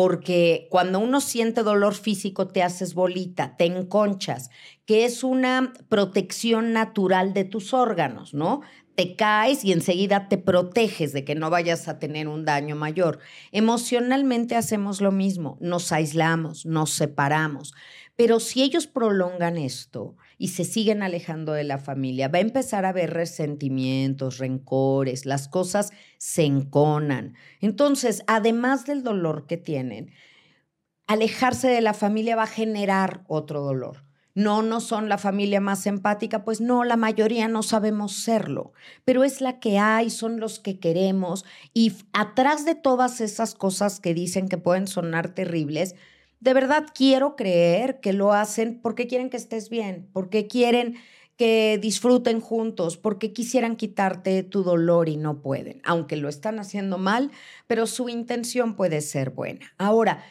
porque 0.00 0.66
cuando 0.70 0.98
uno 0.98 1.20
siente 1.20 1.62
dolor 1.62 1.92
físico 1.92 2.48
te 2.48 2.62
haces 2.62 2.94
bolita, 2.94 3.54
te 3.58 3.66
enconchas, 3.66 4.48
que 4.86 5.04
es 5.04 5.22
una 5.22 5.74
protección 5.90 6.72
natural 6.72 7.34
de 7.34 7.44
tus 7.44 7.74
órganos, 7.74 8.32
¿no? 8.32 8.62
Te 8.94 9.14
caes 9.14 9.62
y 9.62 9.72
enseguida 9.72 10.26
te 10.28 10.38
proteges 10.38 11.12
de 11.12 11.26
que 11.26 11.34
no 11.34 11.50
vayas 11.50 11.86
a 11.86 11.98
tener 11.98 12.28
un 12.28 12.46
daño 12.46 12.76
mayor. 12.76 13.18
Emocionalmente 13.52 14.56
hacemos 14.56 15.02
lo 15.02 15.12
mismo, 15.12 15.58
nos 15.60 15.92
aislamos, 15.92 16.64
nos 16.64 16.92
separamos. 16.92 17.74
Pero 18.20 18.38
si 18.38 18.62
ellos 18.62 18.86
prolongan 18.86 19.56
esto 19.56 20.14
y 20.36 20.48
se 20.48 20.66
siguen 20.66 21.02
alejando 21.02 21.54
de 21.54 21.64
la 21.64 21.78
familia, 21.78 22.28
va 22.28 22.36
a 22.36 22.42
empezar 22.42 22.84
a 22.84 22.90
haber 22.90 23.14
resentimientos, 23.14 24.36
rencores, 24.36 25.24
las 25.24 25.48
cosas 25.48 25.90
se 26.18 26.42
enconan. 26.42 27.32
Entonces, 27.62 28.22
además 28.26 28.84
del 28.84 29.02
dolor 29.02 29.46
que 29.46 29.56
tienen, 29.56 30.12
alejarse 31.06 31.68
de 31.68 31.80
la 31.80 31.94
familia 31.94 32.36
va 32.36 32.42
a 32.42 32.46
generar 32.46 33.24
otro 33.26 33.62
dolor. 33.62 34.04
No, 34.34 34.60
no 34.60 34.82
son 34.82 35.08
la 35.08 35.16
familia 35.16 35.62
más 35.62 35.86
empática, 35.86 36.44
pues 36.44 36.60
no, 36.60 36.84
la 36.84 36.98
mayoría 36.98 37.48
no 37.48 37.62
sabemos 37.62 38.22
serlo, 38.22 38.74
pero 39.06 39.24
es 39.24 39.40
la 39.40 39.60
que 39.60 39.78
hay, 39.78 40.10
son 40.10 40.40
los 40.40 40.60
que 40.60 40.78
queremos 40.78 41.46
y 41.72 41.94
atrás 42.12 42.66
de 42.66 42.74
todas 42.74 43.22
esas 43.22 43.54
cosas 43.54 43.98
que 43.98 44.12
dicen 44.12 44.46
que 44.46 44.58
pueden 44.58 44.88
sonar 44.88 45.34
terribles, 45.34 45.94
de 46.40 46.54
verdad 46.54 46.86
quiero 46.94 47.36
creer 47.36 48.00
que 48.00 48.12
lo 48.12 48.32
hacen 48.32 48.80
porque 48.82 49.06
quieren 49.06 49.30
que 49.30 49.36
estés 49.36 49.68
bien, 49.68 50.08
porque 50.12 50.46
quieren 50.46 50.96
que 51.36 51.78
disfruten 51.80 52.40
juntos, 52.40 52.98
porque 52.98 53.32
quisieran 53.32 53.76
quitarte 53.76 54.42
tu 54.42 54.62
dolor 54.62 55.08
y 55.08 55.16
no 55.16 55.40
pueden, 55.40 55.80
aunque 55.84 56.16
lo 56.16 56.28
están 56.28 56.58
haciendo 56.58 56.98
mal, 56.98 57.30
pero 57.66 57.86
su 57.86 58.08
intención 58.08 58.74
puede 58.74 59.00
ser 59.00 59.30
buena. 59.30 59.72
Ahora, 59.78 60.22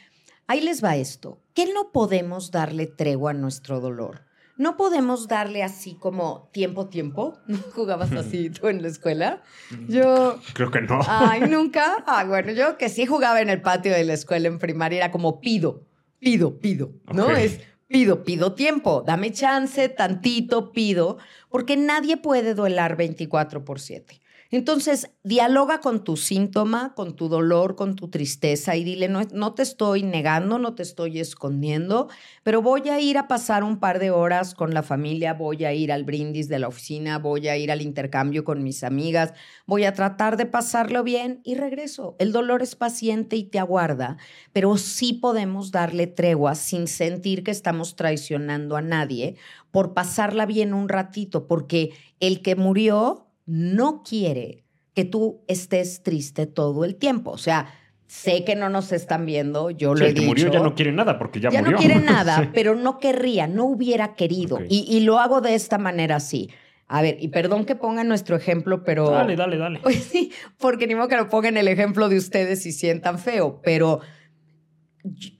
ahí 0.45 0.61
les 0.61 0.83
va 0.83 0.97
esto. 0.97 1.41
¿Qué 1.55 1.71
no 1.73 1.91
podemos 1.91 2.51
darle 2.51 2.85
tregua 2.85 3.31
a 3.31 3.33
nuestro 3.33 3.79
dolor? 3.79 4.25
No 4.55 4.77
podemos 4.77 5.27
darle 5.27 5.63
así 5.63 5.95
como 5.95 6.49
tiempo, 6.51 6.89
tiempo. 6.89 7.39
¿No 7.47 7.57
jugabas 7.73 8.11
así 8.11 8.49
tú 8.49 8.67
en 8.67 8.81
la 8.81 8.89
escuela? 8.89 9.41
Yo. 9.87 10.37
Creo 10.53 10.69
que 10.69 10.81
no. 10.81 10.99
Ay, 11.07 11.41
nunca. 11.49 12.03
Ah, 12.05 12.25
bueno, 12.25 12.51
yo 12.51 12.77
que 12.77 12.89
sí 12.89 13.05
jugaba 13.05 13.41
en 13.41 13.49
el 13.49 13.61
patio 13.61 13.93
de 13.93 14.03
la 14.03 14.13
escuela 14.13 14.47
en 14.47 14.59
primaria, 14.59 14.97
era 14.97 15.11
como 15.11 15.39
pido 15.39 15.88
pido, 16.19 16.59
pido, 16.59 16.91
¿no? 17.13 17.29
Es 17.31 17.59
pido, 17.87 18.23
pido 18.23 18.53
tiempo, 18.53 19.03
dame 19.05 19.31
chance, 19.31 19.89
tantito, 19.89 20.71
pido, 20.71 21.17
porque 21.49 21.75
nadie 21.75 22.17
puede 22.17 22.53
duelar 22.53 22.95
24 22.95 23.65
por 23.65 23.79
7. 23.79 24.21
Entonces, 24.51 25.11
dialoga 25.23 25.79
con 25.79 26.03
tu 26.03 26.17
síntoma, 26.17 26.95
con 26.95 27.15
tu 27.15 27.29
dolor, 27.29 27.75
con 27.75 27.95
tu 27.95 28.09
tristeza 28.09 28.75
y 28.75 28.83
dile, 28.83 29.07
no, 29.07 29.21
no, 29.31 29.53
te 29.53 29.61
estoy 29.61 30.01
negando, 30.01 30.57
no 30.57 30.73
te 30.73 30.81
estoy 30.81 31.19
escondiendo, 31.19 32.09
pero 32.41 32.63
voy 32.63 32.89
a 32.89 32.99
ir 32.99 33.19
a 33.19 33.27
pasar 33.27 33.63
un 33.63 33.79
par 33.79 33.99
de 33.99 34.09
horas 34.09 34.55
con 34.55 34.73
la 34.73 34.81
familia, 34.81 35.35
voy 35.35 35.65
a 35.65 35.73
ir 35.73 35.91
al 35.91 36.03
brindis 36.03 36.49
de 36.49 36.57
la 36.57 36.67
oficina, 36.67 37.19
voy 37.19 37.47
a 37.47 37.57
ir 37.57 37.71
al 37.71 37.83
intercambio 37.83 38.43
con 38.43 38.63
mis 38.63 38.83
amigas, 38.83 39.33
voy 39.67 39.83
a 39.83 39.93
tratar 39.93 40.35
de 40.35 40.47
pasarlo 40.47 41.03
bien 41.03 41.41
y 41.43 41.53
regreso. 41.53 42.15
El 42.17 42.31
dolor 42.31 42.63
es 42.63 42.75
paciente 42.75 43.35
y 43.35 43.43
te 43.43 43.59
aguarda, 43.59 44.17
pero 44.51 44.77
sí 44.77 45.13
podemos 45.13 45.71
darle 45.71 46.07
tregua 46.07 46.55
sin 46.55 46.87
sentir 46.87 47.43
que 47.43 47.51
estamos 47.51 47.95
traicionando 47.95 48.77
a 48.77 48.81
nadie 48.81 49.35
por 49.69 49.93
pasarla 49.93 50.47
bien 50.47 50.73
un 50.73 50.89
ratito, 50.89 51.45
porque 51.45 51.91
el 52.19 52.41
que 52.41 52.55
murió 52.55 53.28
no 53.49 54.03
quiere 54.03 54.63
que 54.93 55.05
tú 55.05 55.43
estés 55.47 56.03
triste 56.03 56.45
todo 56.45 56.85
el 56.85 56.95
tiempo. 56.95 57.31
O 57.31 57.37
sea, 57.37 57.73
sé 58.05 58.43
que 58.45 58.55
no 58.55 58.69
nos 58.69 58.91
están 58.91 59.25
viendo, 59.25 59.71
yo 59.71 59.95
lo 59.95 60.05
he 60.05 60.13
dicho. 60.13 60.27
murió 60.27 60.51
ya 60.51 60.59
no 60.59 60.75
quiere 60.75 60.91
nada 60.91 61.17
porque 61.17 61.39
ya, 61.39 61.49
murió. 61.49 61.63
Ya 61.63 61.71
no 61.71 61.77
quiere 61.77 61.95
nada, 61.99 62.51
pero 62.53 62.75
no 62.75 62.99
querría, 62.99 63.47
no 63.47 63.65
hubiera 63.65 64.15
querido. 64.15 64.59
Y, 64.69 64.99
lo 65.01 65.19
hago 65.19 65.41
de 65.41 65.55
esta 65.55 65.77
manera 65.77 66.17
así. 66.17 66.49
A 66.87 67.01
ver, 67.01 67.17
y 67.19 67.27
perdón 67.27 67.65
que 67.65 67.75
ponga 67.75 68.03
nuestro 68.03 68.35
ejemplo, 68.35 68.83
pero... 68.83 69.11
Dale, 69.11 69.35
dale, 69.35 69.57
dale. 69.57 69.79
Pues 69.83 70.03
sí, 70.03 70.31
porque 70.57 70.87
ni 70.87 70.95
modo 70.95 71.07
que 71.07 71.17
lo 71.17 71.29
pongan 71.29 71.57
el 71.57 71.67
ejemplo 71.67 72.09
de 72.09 72.17
ustedes 72.17 72.65
y 72.65 72.71
sientan 72.71 73.19
feo, 73.19 73.61
pero 73.63 73.99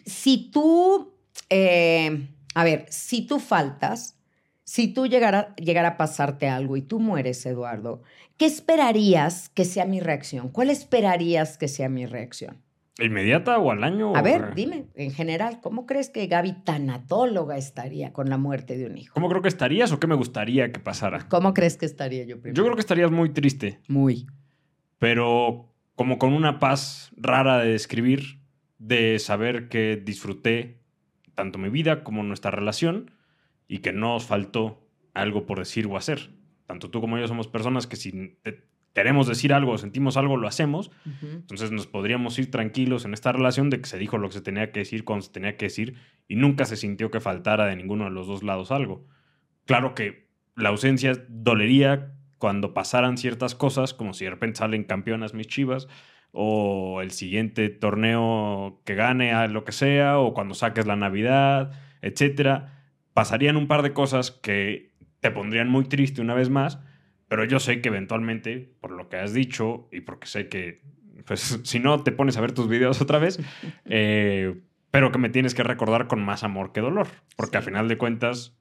si 0.06 0.52
tú 0.52 1.16
Eh, 1.50 2.28
a 2.54 2.64
ver, 2.64 2.86
si 2.90 3.26
tú 3.26 3.40
faltas, 3.40 4.19
si 4.70 4.88
tú 4.88 5.08
llegara, 5.08 5.56
llegara 5.56 5.88
a 5.88 5.98
pasarte 5.98 6.48
algo 6.48 6.78
y 6.78 6.84
tú 6.84 7.00
mueres, 7.00 7.44
Eduardo, 7.44 8.04
¿qué 8.38 8.46
esperarías 8.46 9.50
que 9.50 9.66
sea 9.66 9.86
mi 9.86 10.00
reacción? 10.00 10.50
¿Cuál 10.50 10.70
esperarías 10.70 11.58
que 11.58 11.68
sea 11.68 11.90
mi 11.90 12.06
reacción? 12.06 12.62
¿Inmediata 13.00 13.58
o 13.58 13.72
al 13.72 13.84
año? 13.84 14.16
A 14.16 14.22
ver, 14.22 14.54
dime, 14.54 14.86
en 14.94 15.10
general, 15.10 15.60
¿cómo 15.60 15.88
crees 15.88 16.12
que 16.12 16.28
Gaby 16.28 16.52
tanatóloga 16.66 17.58
estaría 17.58 18.14
con 18.14 18.30
la 18.30 18.38
muerte 18.38 18.78
de 18.78 18.86
un 18.86 19.00
hijo? 19.00 19.16
¿Cómo 19.16 19.28
creo 19.28 19.42
que 19.42 19.48
estarías 19.48 19.92
o 19.92 20.00
qué 20.00 20.06
me 20.06 20.14
gustaría 20.14 20.72
que 20.72 20.80
pasara? 20.80 21.28
¿Cómo 21.30 21.56
crees 21.56 21.76
que 21.76 21.88
estaría 21.88 22.24
yo 22.26 22.40
primero? 22.40 22.56
Yo 22.56 22.64
creo 22.64 22.76
que 22.76 22.82
estarías 22.82 23.10
muy 23.10 23.30
triste, 23.30 23.80
Muy. 23.88 24.28
pero 25.00 25.74
como 25.96 26.20
con 26.20 26.32
una 26.32 26.60
paz 26.60 27.10
rara 27.18 27.58
de 27.58 27.72
describir, 27.72 28.38
de 28.78 29.18
saber 29.18 29.68
que 29.68 29.96
disfruté 29.96 30.78
tanto 31.34 31.58
mi 31.58 31.70
vida 31.70 32.04
como 32.04 32.22
nuestra 32.22 32.52
relación 32.52 33.10
y 33.70 33.78
que 33.80 33.94
no 33.94 34.16
os 34.18 34.26
faltó 34.26 34.86
algo 35.14 35.46
por 35.46 35.60
decir 35.60 35.88
o 35.88 35.96
hacer. 35.96 36.32
Tanto 36.66 36.90
tú 36.90 37.00
como 37.00 37.18
yo 37.18 37.28
somos 37.28 37.48
personas 37.48 37.88
que 37.88 37.96
si 37.96 38.38
te- 38.42 38.64
queremos 38.94 39.28
decir 39.28 39.54
algo 39.54 39.72
o 39.74 39.78
sentimos 39.78 40.18
algo, 40.18 40.36
lo 40.36 40.48
hacemos. 40.48 40.92
Entonces 41.22 41.72
nos 41.72 41.88
podríamos 41.88 42.38
ir 42.40 42.52
tranquilos 42.52 43.06
en 43.06 43.14
esta 43.14 43.32
relación 43.32 43.70
de 43.70 43.80
que 43.80 43.88
se 43.88 43.98
dijo 43.98 44.18
lo 44.18 44.28
que 44.28 44.34
se 44.34 44.42
tenía 44.42 44.72
que 44.74 44.80
decir 44.80 45.06
cuando 45.06 45.24
se 45.26 45.32
tenía 45.32 45.56
que 45.56 45.66
decir 45.68 45.96
y 46.28 46.36
nunca 46.36 46.66
se 46.66 46.76
sintió 46.76 47.10
que 47.12 47.20
faltara 47.22 47.66
de 47.68 47.76
ninguno 47.78 48.06
de 48.06 48.12
los 48.12 48.28
dos 48.28 48.44
lados 48.44 48.72
algo. 48.72 49.06
Claro 49.66 49.94
que 49.96 50.28
la 50.56 50.70
ausencia 50.70 51.14
dolería 51.30 52.14
cuando 52.40 52.74
pasaran 52.74 53.18
ciertas 53.18 53.54
cosas, 53.56 53.94
como 53.94 54.14
si 54.14 54.26
de 54.26 54.32
repente 54.32 54.58
salen 54.60 54.84
campeonas 54.84 55.34
mis 55.34 55.48
chivas, 55.48 55.88
o 56.32 57.02
el 57.02 57.12
siguiente 57.12 57.70
torneo 57.70 58.82
que 58.86 58.96
gane 58.96 59.34
a 59.34 59.48
lo 59.48 59.64
que 59.66 59.72
sea, 59.72 60.20
o 60.20 60.34
cuando 60.34 60.54
saques 60.56 60.86
la 60.88 60.96
Navidad, 60.96 61.72
etcétera. 62.02 62.79
Pasarían 63.20 63.58
un 63.58 63.68
par 63.68 63.82
de 63.82 63.92
cosas 63.92 64.32
que 64.32 64.94
te 65.20 65.30
pondrían 65.30 65.68
muy 65.68 65.84
triste 65.84 66.22
una 66.22 66.34
vez 66.34 66.50
más, 66.50 66.80
pero 67.28 67.44
yo 67.44 67.60
sé 67.60 67.82
que 67.82 67.90
eventualmente, 67.90 68.72
por 68.80 68.92
lo 68.92 69.10
que 69.10 69.18
has 69.18 69.34
dicho 69.34 69.90
y 69.92 70.00
porque 70.00 70.26
sé 70.26 70.48
que, 70.48 70.82
pues, 71.26 71.60
si 71.64 71.80
no 71.80 72.02
te 72.02 72.14
pones 72.14 72.38
a 72.38 72.42
ver 72.42 72.54
tus 72.54 72.70
videos 72.70 73.02
otra 73.02 73.20
vez, 73.20 73.38
eh, 73.86 74.62
pero 74.90 75.12
que 75.12 75.20
me 75.20 75.28
tienes 75.28 75.54
que 75.54 75.64
recordar 75.64 76.08
con 76.08 76.24
más 76.24 76.46
amor 76.46 76.72
que 76.72 76.80
dolor, 76.80 77.08
porque 77.36 77.58
al 77.58 77.64
final 77.64 77.90
de 77.90 77.98
cuentas 77.98 78.56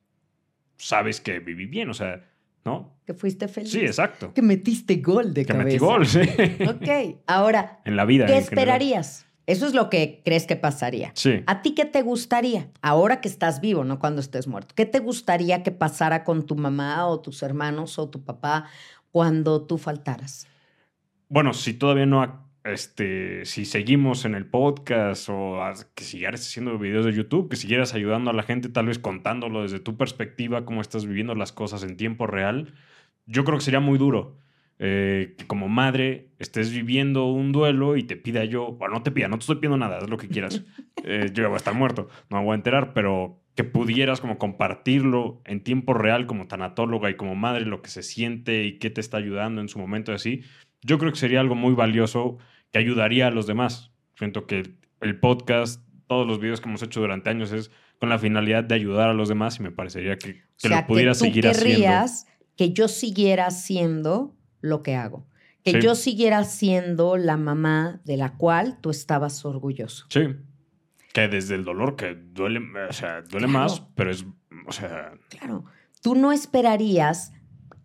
sabes 0.76 1.20
que 1.20 1.38
viví 1.38 1.66
bien, 1.66 1.88
o 1.90 1.94
sea, 1.94 2.28
¿no? 2.64 2.98
Que 3.06 3.14
fuiste 3.14 3.46
feliz. 3.46 3.70
Sí, 3.70 3.82
exacto. 3.82 4.34
Que 4.34 4.42
metiste 4.42 4.96
gol 4.96 5.34
de 5.34 5.42
Que 5.46 5.52
cabeza. 5.52 5.64
metí 5.66 5.78
gol, 5.78 6.04
sí. 6.04 6.20
Ok, 6.68 7.20
ahora, 7.28 7.78
en 7.84 7.94
la 7.94 8.04
vida. 8.04 8.26
¿qué 8.26 8.32
en 8.38 8.44
general. 8.44 8.58
esperarías? 8.80 9.27
Eso 9.48 9.66
es 9.66 9.72
lo 9.72 9.88
que 9.88 10.20
crees 10.26 10.46
que 10.46 10.56
pasaría. 10.56 11.10
Sí. 11.14 11.42
¿A 11.46 11.62
ti 11.62 11.74
qué 11.74 11.86
te 11.86 12.02
gustaría? 12.02 12.68
Ahora 12.82 13.22
que 13.22 13.28
estás 13.28 13.62
vivo, 13.62 13.82
no 13.82 13.98
cuando 13.98 14.20
estés 14.20 14.46
muerto. 14.46 14.74
¿Qué 14.76 14.84
te 14.84 14.98
gustaría 14.98 15.62
que 15.62 15.70
pasara 15.70 16.22
con 16.22 16.44
tu 16.44 16.54
mamá 16.54 17.06
o 17.06 17.22
tus 17.22 17.42
hermanos 17.42 17.98
o 17.98 18.10
tu 18.10 18.22
papá 18.22 18.66
cuando 19.10 19.62
tú 19.62 19.78
faltaras? 19.78 20.46
Bueno, 21.30 21.54
si 21.54 21.72
todavía 21.72 22.04
no, 22.04 22.46
este, 22.62 23.46
si 23.46 23.64
seguimos 23.64 24.26
en 24.26 24.34
el 24.34 24.44
podcast 24.44 25.30
o 25.30 25.58
que 25.94 26.04
siguieras 26.04 26.42
haciendo 26.42 26.78
videos 26.78 27.06
de 27.06 27.14
YouTube, 27.14 27.48
que 27.48 27.56
siguieras 27.56 27.94
ayudando 27.94 28.28
a 28.28 28.34
la 28.34 28.42
gente, 28.42 28.68
tal 28.68 28.84
vez 28.84 28.98
contándolo 28.98 29.62
desde 29.62 29.80
tu 29.80 29.96
perspectiva, 29.96 30.66
cómo 30.66 30.82
estás 30.82 31.06
viviendo 31.06 31.34
las 31.34 31.52
cosas 31.52 31.84
en 31.84 31.96
tiempo 31.96 32.26
real, 32.26 32.74
yo 33.24 33.44
creo 33.44 33.56
que 33.56 33.64
sería 33.64 33.80
muy 33.80 33.96
duro. 33.96 34.36
Eh, 34.78 35.34
que 35.36 35.46
como 35.46 35.68
madre 35.68 36.28
estés 36.38 36.70
viviendo 36.72 37.26
un 37.26 37.50
duelo 37.50 37.96
y 37.96 38.04
te 38.04 38.16
pida 38.16 38.44
yo, 38.44 38.72
bueno, 38.72 38.94
no 38.94 39.02
te 39.02 39.10
pida, 39.10 39.28
no 39.28 39.36
te 39.36 39.42
estoy 39.42 39.56
pidiendo 39.56 39.76
nada, 39.76 39.98
haz 39.98 40.08
lo 40.08 40.18
que 40.18 40.28
quieras. 40.28 40.62
Eh, 41.04 41.30
yo 41.32 41.44
ya 41.44 41.48
voy 41.48 41.54
a 41.54 41.58
estar 41.58 41.74
muerto, 41.74 42.08
no 42.28 42.38
me 42.38 42.44
voy 42.44 42.52
a 42.52 42.56
enterar, 42.56 42.92
pero 42.92 43.40
que 43.54 43.62
pudieras 43.62 44.20
como 44.20 44.36
compartirlo 44.36 45.40
en 45.44 45.62
tiempo 45.62 45.94
real 45.94 46.26
como 46.26 46.48
tanatóloga 46.48 47.08
y 47.08 47.14
como 47.14 47.36
madre, 47.36 47.64
lo 47.66 47.82
que 47.82 47.88
se 47.88 48.02
siente 48.02 48.64
y 48.64 48.78
qué 48.78 48.90
te 48.90 49.00
está 49.00 49.16
ayudando 49.16 49.60
en 49.60 49.68
su 49.68 49.78
momento 49.78 50.10
y 50.10 50.16
así, 50.16 50.42
yo 50.82 50.98
creo 50.98 51.12
que 51.12 51.18
sería 51.18 51.38
algo 51.38 51.54
muy 51.54 51.74
valioso 51.74 52.38
que 52.72 52.80
ayudaría 52.80 53.28
a 53.28 53.30
los 53.30 53.46
demás. 53.46 53.92
Siento 54.16 54.46
que 54.46 54.74
el 55.00 55.20
podcast, 55.20 55.84
todos 56.08 56.26
los 56.26 56.40
videos 56.40 56.60
que 56.60 56.68
hemos 56.68 56.82
hecho 56.82 57.00
durante 57.00 57.30
años 57.30 57.52
es 57.52 57.70
con 58.00 58.08
la 58.08 58.18
finalidad 58.18 58.64
de 58.64 58.74
ayudar 58.74 59.08
a 59.08 59.14
los 59.14 59.28
demás 59.28 59.58
y 59.60 59.62
me 59.62 59.70
parecería 59.70 60.16
que, 60.16 60.34
que 60.34 60.40
o 60.40 60.68
sea, 60.68 60.80
lo 60.80 60.86
pudiera 60.88 61.12
que 61.12 61.18
tú 61.18 61.24
seguir 61.24 61.46
haciendo. 61.48 61.70
querrías 61.70 62.26
que 62.56 62.72
yo 62.72 62.88
siguiera 62.88 63.46
haciendo 63.46 64.37
lo 64.60 64.82
que 64.82 64.94
hago. 64.96 65.26
Que 65.64 65.72
Sí. 65.72 65.80
yo 65.80 65.94
siguiera 65.94 66.44
siendo 66.44 67.16
la 67.16 67.36
mamá 67.36 68.00
de 68.04 68.16
la 68.16 68.34
cual 68.36 68.78
tú 68.80 68.90
estabas 68.90 69.44
orgulloso. 69.44 70.06
Sí. 70.08 70.36
Que 71.12 71.28
desde 71.28 71.54
el 71.56 71.64
dolor, 71.64 71.96
que 71.96 72.14
duele, 72.14 72.60
o 72.88 72.92
sea, 72.92 73.22
duele 73.22 73.46
Claro. 73.46 73.60
más, 73.60 73.82
pero 73.94 74.10
es, 74.10 74.24
o 74.66 74.72
sea, 74.72 75.12
Claro, 75.30 75.64
tú 76.02 76.14
no 76.14 76.32
esperarías 76.32 77.32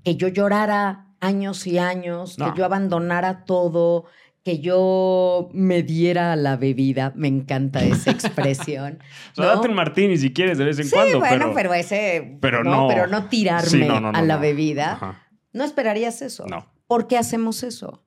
que 0.03 0.15
yo 0.15 0.27
llorara 0.27 1.07
años 1.19 1.65
y 1.67 1.77
años, 1.77 2.37
No. 2.37 2.51
que 2.53 2.59
yo 2.59 2.65
abandonara 2.65 3.45
todo, 3.45 4.05
que 4.43 4.59
yo 4.59 5.49
me 5.53 5.83
diera 5.83 6.33
a 6.33 6.35
la 6.35 6.57
bebida. 6.57 7.13
Me 7.15 7.29
encanta 7.29 7.81
esa 7.81 8.11
expresión. 8.11 8.99
o 9.31 9.35
sea, 9.35 9.45
¿no? 9.45 9.55
date 9.55 9.69
un 9.69 9.73
martini 9.75 10.17
si 10.17 10.33
quieres 10.33 10.57
de 10.57 10.65
vez 10.65 10.77
en 10.79 10.85
Sí, 10.85 10.91
cuando, 10.93 11.19
bueno, 11.19 11.37
pero, 11.45 11.53
pero, 11.53 11.73
ese. 11.73 12.37
pero 12.41 12.63
no, 12.63 12.71
no. 12.81 12.87
Pero 12.89 13.07
no 13.07 13.29
tirarme 13.29 13.69
Sí, 13.69 13.79
no, 13.87 14.09
a 14.09 14.21
la 14.21 14.37
bebida. 14.37 14.93
Ajá. 14.93 15.22
No 15.53 15.63
esperarías 15.63 16.21
eso. 16.21 16.45
No. 16.47 16.65
¿Por 16.87 17.07
qué 17.07 17.17
hacemos 17.17 17.63
eso? 17.63 18.03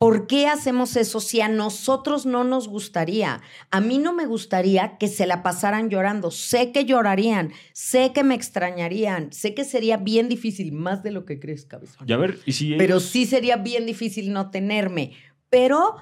¿Por 0.00 0.26
qué 0.26 0.46
hacemos 0.46 0.96
eso 0.96 1.20
si 1.20 1.42
a 1.42 1.48
nosotros 1.48 2.24
no 2.24 2.42
nos 2.42 2.68
gustaría? 2.68 3.42
A 3.70 3.82
mí 3.82 3.98
no 3.98 4.14
me 4.14 4.24
gustaría 4.24 4.96
que 4.96 5.08
se 5.08 5.26
la 5.26 5.42
pasaran 5.42 5.90
llorando. 5.90 6.30
Sé 6.30 6.72
que 6.72 6.86
llorarían, 6.86 7.52
sé 7.74 8.12
que 8.14 8.24
me 8.24 8.34
extrañarían, 8.34 9.30
sé 9.30 9.52
que 9.52 9.62
sería 9.62 9.98
bien 9.98 10.30
difícil, 10.30 10.72
más 10.72 11.02
de 11.02 11.10
lo 11.10 11.26
que 11.26 11.38
crees, 11.38 11.66
cabezón. 11.66 12.08
Y 12.08 12.12
a 12.14 12.16
ver, 12.16 12.38
y 12.46 12.52
si 12.52 12.76
Pero 12.76 12.98
sí 12.98 13.26
sería 13.26 13.58
bien 13.58 13.84
difícil 13.84 14.32
no 14.32 14.50
tenerme. 14.50 15.12
Pero, 15.50 15.96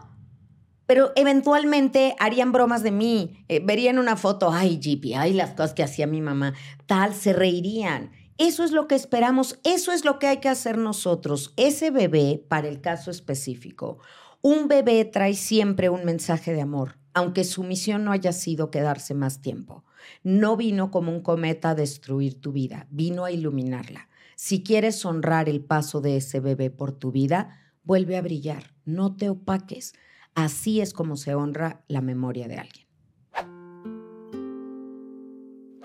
pero 0.87 1.11
eventualmente 1.17 2.15
harían 2.21 2.53
bromas 2.53 2.85
de 2.85 2.93
mí. 2.93 3.45
Eh, 3.49 3.61
verían 3.65 3.99
una 3.99 4.15
foto, 4.15 4.53
ay, 4.53 4.79
Jeepy, 4.81 5.15
ay, 5.15 5.33
las 5.33 5.51
cosas 5.55 5.75
que 5.75 5.83
hacía 5.83 6.07
mi 6.07 6.21
mamá, 6.21 6.55
tal, 6.87 7.15
se 7.15 7.33
reirían. 7.33 8.13
Eso 8.39 8.63
es 8.63 8.71
lo 8.71 8.87
que 8.87 8.95
esperamos, 8.95 9.59
eso 9.65 9.91
es 9.91 10.05
lo 10.05 10.21
que 10.21 10.29
hay 10.29 10.37
que 10.39 10.49
hacer 10.49 10.79
nosotros. 10.79 11.53
Ese 11.57 11.91
bebé, 11.91 12.45
para 12.49 12.69
el 12.69 12.81
caso 12.81 13.11
específico, 13.11 13.99
un 14.43 14.69
bebé 14.69 15.05
trae 15.05 15.35
siempre 15.35 15.89
un 15.89 16.05
mensaje 16.05 16.53
de 16.53 16.61
amor, 16.61 16.99
aunque 17.15 17.43
su 17.43 17.65
misión 17.65 18.05
no 18.05 18.13
haya 18.13 18.33
sido 18.33 18.71
quedarse 18.71 19.13
más 19.13 19.43
tiempo. 19.43 19.85
No 20.23 20.57
vino 20.57 20.93
como 20.93 21.11
un 21.11 21.21
cometa 21.21 21.71
a 21.71 21.75
destruir 21.75 22.41
tu 22.41 22.53
vida, 22.53 22.87
vino 22.91 23.25
a 23.25 23.33
iluminarla. 23.33 24.09
Si 24.37 24.63
quieres 24.63 25.05
honrar 25.05 25.49
el 25.49 25.61
paso 25.61 26.01
de 26.01 26.17
ese 26.17 26.39
bebé 26.39 26.71
por 26.71 26.93
tu 26.93 27.11
vida, 27.11 27.59
vuelve 27.83 28.17
a 28.17 28.23
brillar, 28.23 28.73
no 28.85 29.17
te 29.17 29.31
opaques. 29.31 29.95
Así 30.37 30.81
es 30.81 30.93
como 30.93 31.17
se 31.17 31.35
honra 31.35 31.85
la 31.89 32.03
memoria 32.03 32.47
de 32.47 32.59
alguien. 32.59 32.88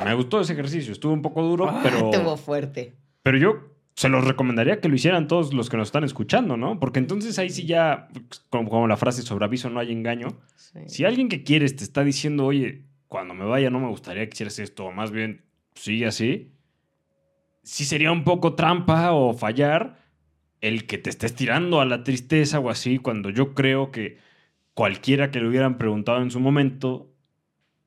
Me 0.06 0.14
gustó 0.14 0.42
ese 0.42 0.54
ejercicio, 0.54 0.92
estuvo 0.94 1.14
un 1.14 1.22
poco 1.22 1.42
duro, 1.44 1.74
pero, 1.84 2.12
Estuvo 2.12 2.38
fuerte. 2.38 2.94
pero 3.22 3.38
yo 3.38 3.56
se 3.96 4.10
los 4.10 4.26
recomendaría 4.26 4.80
que 4.82 4.90
lo 4.90 4.96
hicieran 4.96 5.28
todos 5.28 5.54
los 5.54 5.70
que 5.70 5.78
nos 5.78 5.90
están 5.90 6.04
escuchando, 6.04 6.58
¿no? 6.58 6.80
Porque 6.80 7.00
entonces 7.00 7.38
ahí 7.40 7.50
sí 7.50 7.66
ya, 7.66 8.08
como, 8.50 8.70
como 8.70 8.88
la 8.88 8.98
frase 8.98 9.22
sobre 9.22 9.46
aviso 9.46 9.70
no 9.70 9.80
hay 9.80 9.92
engaño, 9.92 10.30
Sí. 10.56 10.80
Si 10.88 11.06
alguien 11.06 11.30
que 11.30 11.44
quieres 11.44 11.76
te 11.76 11.84
está 11.84 12.04
diciendo, 12.04 12.46
oye, 12.46 12.86
cuando 13.08 13.36
me 13.36 13.46
vaya 13.46 13.70
no 13.70 13.80
me 13.80 13.90
gustaría 13.90 14.26
que 14.26 14.34
hicieras 14.34 14.58
esto, 14.58 14.86
o 14.86 14.92
más 14.92 15.12
bien 15.12 15.44
sigue 15.76 16.08
así, 16.08 16.52
sí 17.62 17.86
sería 17.86 18.12
un 18.12 18.24
poco 18.24 18.56
trampa 18.56 19.12
o 19.12 19.34
fallar 19.34 20.00
el 20.62 20.88
que 20.88 20.98
te 20.98 21.10
estés 21.12 21.36
tirando 21.36 21.80
a 21.80 21.86
la 21.86 22.04
tristeza 22.04 22.60
o 22.60 22.70
así, 22.72 22.98
cuando 22.98 23.30
yo 23.30 23.54
creo 23.54 23.92
que 23.92 24.18
cualquiera 24.74 25.30
que 25.30 25.40
le 25.42 25.48
hubieran 25.48 25.78
preguntado 25.78 26.22
en 26.24 26.32
su 26.32 26.40
momento, 26.40 27.12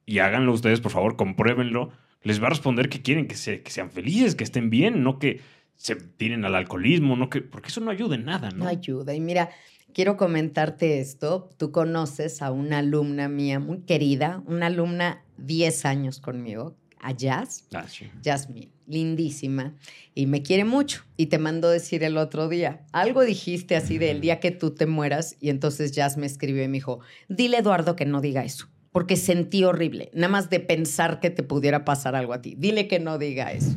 y 0.04 0.20
háganlo 0.20 0.52
ustedes, 0.52 0.80
por 0.80 0.92
favor, 0.92 1.16
compruébenlo, 1.16 1.90
les 2.26 2.42
va 2.42 2.48
a 2.48 2.50
responder 2.50 2.88
que 2.88 3.02
quieren 3.02 3.28
que, 3.28 3.36
se, 3.36 3.62
que 3.62 3.70
sean 3.70 3.90
felices, 3.90 4.34
que 4.34 4.42
estén 4.42 4.68
bien, 4.68 5.04
no 5.04 5.20
que 5.20 5.40
se 5.76 5.94
tiren 5.94 6.44
al 6.44 6.56
alcoholismo, 6.56 7.14
no 7.16 7.30
que, 7.30 7.40
porque 7.40 7.68
eso 7.68 7.80
no 7.80 7.90
ayuda 7.92 8.16
en 8.16 8.24
nada, 8.24 8.50
¿no? 8.50 8.64
No 8.64 8.68
ayuda. 8.68 9.14
Y 9.14 9.20
mira, 9.20 9.50
quiero 9.94 10.16
comentarte 10.16 10.98
esto. 10.98 11.48
Tú 11.56 11.70
conoces 11.70 12.42
a 12.42 12.50
una 12.50 12.78
alumna 12.78 13.28
mía 13.28 13.60
muy 13.60 13.78
querida, 13.82 14.42
una 14.46 14.66
alumna 14.66 15.22
10 15.38 15.84
años 15.84 16.18
conmigo, 16.18 16.74
a 16.98 17.12
Jazz. 17.12 17.68
Ah, 17.72 17.86
sí. 17.86 18.10
Jasmine, 18.24 18.70
lindísima, 18.88 19.76
y 20.12 20.26
me 20.26 20.42
quiere 20.42 20.64
mucho. 20.64 21.04
Y 21.16 21.26
te 21.26 21.38
mandó 21.38 21.70
decir 21.70 22.02
el 22.02 22.16
otro 22.16 22.48
día, 22.48 22.84
algo 22.90 23.22
dijiste 23.24 23.76
así 23.76 23.98
del 23.98 24.20
día 24.20 24.40
que 24.40 24.50
tú 24.50 24.72
te 24.72 24.86
mueras, 24.86 25.36
y 25.40 25.50
entonces 25.50 25.92
Jazz 25.92 26.16
me 26.16 26.26
escribió 26.26 26.64
y 26.64 26.68
me 26.68 26.78
dijo, 26.78 26.98
dile 27.28 27.58
Eduardo 27.58 27.94
que 27.94 28.04
no 28.04 28.20
diga 28.20 28.44
eso, 28.44 28.68
porque 28.96 29.16
sentí 29.16 29.62
horrible, 29.62 30.08
nada 30.14 30.30
más 30.30 30.48
de 30.48 30.58
pensar 30.58 31.20
que 31.20 31.28
te 31.28 31.42
pudiera 31.42 31.84
pasar 31.84 32.16
algo 32.16 32.32
a 32.32 32.40
ti. 32.40 32.54
Dile 32.56 32.88
que 32.88 32.98
no 32.98 33.18
diga 33.18 33.52
eso. 33.52 33.76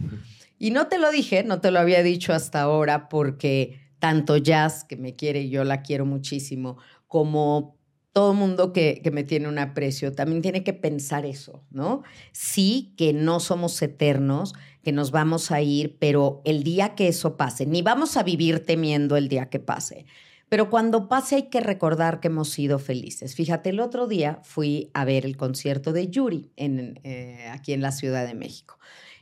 Y 0.57 0.71
no 0.71 0.87
te 0.87 0.97
lo 0.97 1.11
dije, 1.11 1.43
no 1.43 1.59
te 1.59 1.71
lo 1.71 1.79
había 1.79 2.03
dicho 2.03 2.31
hasta 2.31 2.61
ahora, 2.61 3.09
porque 3.09 3.81
tanto 3.99 4.37
Jazz, 4.37 4.85
que 4.85 4.95
me 4.95 5.17
quiere 5.17 5.41
y 5.41 5.49
yo 5.49 5.65
la 5.65 5.81
quiero 5.81 6.05
muchísimo, 6.05 6.77
como 7.09 7.75
todo 8.13 8.33
mundo 8.33 8.71
que, 8.71 9.01
que, 9.03 9.11
me 9.11 9.25
tiene 9.25 9.49
un 9.49 9.59
aprecio 9.59 10.13
también 10.13 10.41
tiene 10.41 10.63
que 10.63 10.71
pensar 10.71 11.25
eso, 11.25 11.65
¿no? 11.69 12.03
Sí, 12.31 12.93
que 12.95 13.11
no 13.11 13.41
somos 13.41 13.81
eternos, 13.81 14.53
que 14.83 14.93
nos 14.93 15.11
vamos 15.11 15.51
a 15.51 15.61
ir, 15.61 15.97
pero 15.99 16.41
el 16.45 16.63
día 16.63 16.95
que 16.95 17.09
eso 17.09 17.35
pase, 17.35 17.65
ni 17.65 17.81
vamos 17.81 18.15
a 18.15 18.23
vivir 18.23 18.65
temiendo 18.65 19.17
el 19.17 19.27
día 19.27 19.49
que 19.49 19.59
pase. 19.59 20.05
Pero 20.49 20.69
cuando 20.71 21.07
pase 21.07 21.35
hay 21.35 21.43
que 21.49 21.61
recordar 21.61 22.19
que 22.19 22.27
hemos 22.27 22.49
sido 22.49 22.79
felices. 22.79 23.35
Fíjate, 23.35 23.69
el 23.69 23.79
otro 23.79 24.07
día 24.07 24.39
fui 24.43 24.89
a 24.93 25.05
ver 25.05 25.25
el 25.25 25.37
concierto 25.37 25.93
de 25.93 26.09
Yuri 26.09 26.51
eh, 26.57 27.47
aquí 27.51 27.73
en 27.73 27.81
la 27.81 27.91
Ciudad 27.91 28.25
de 28.25 28.33
México. 28.33 28.79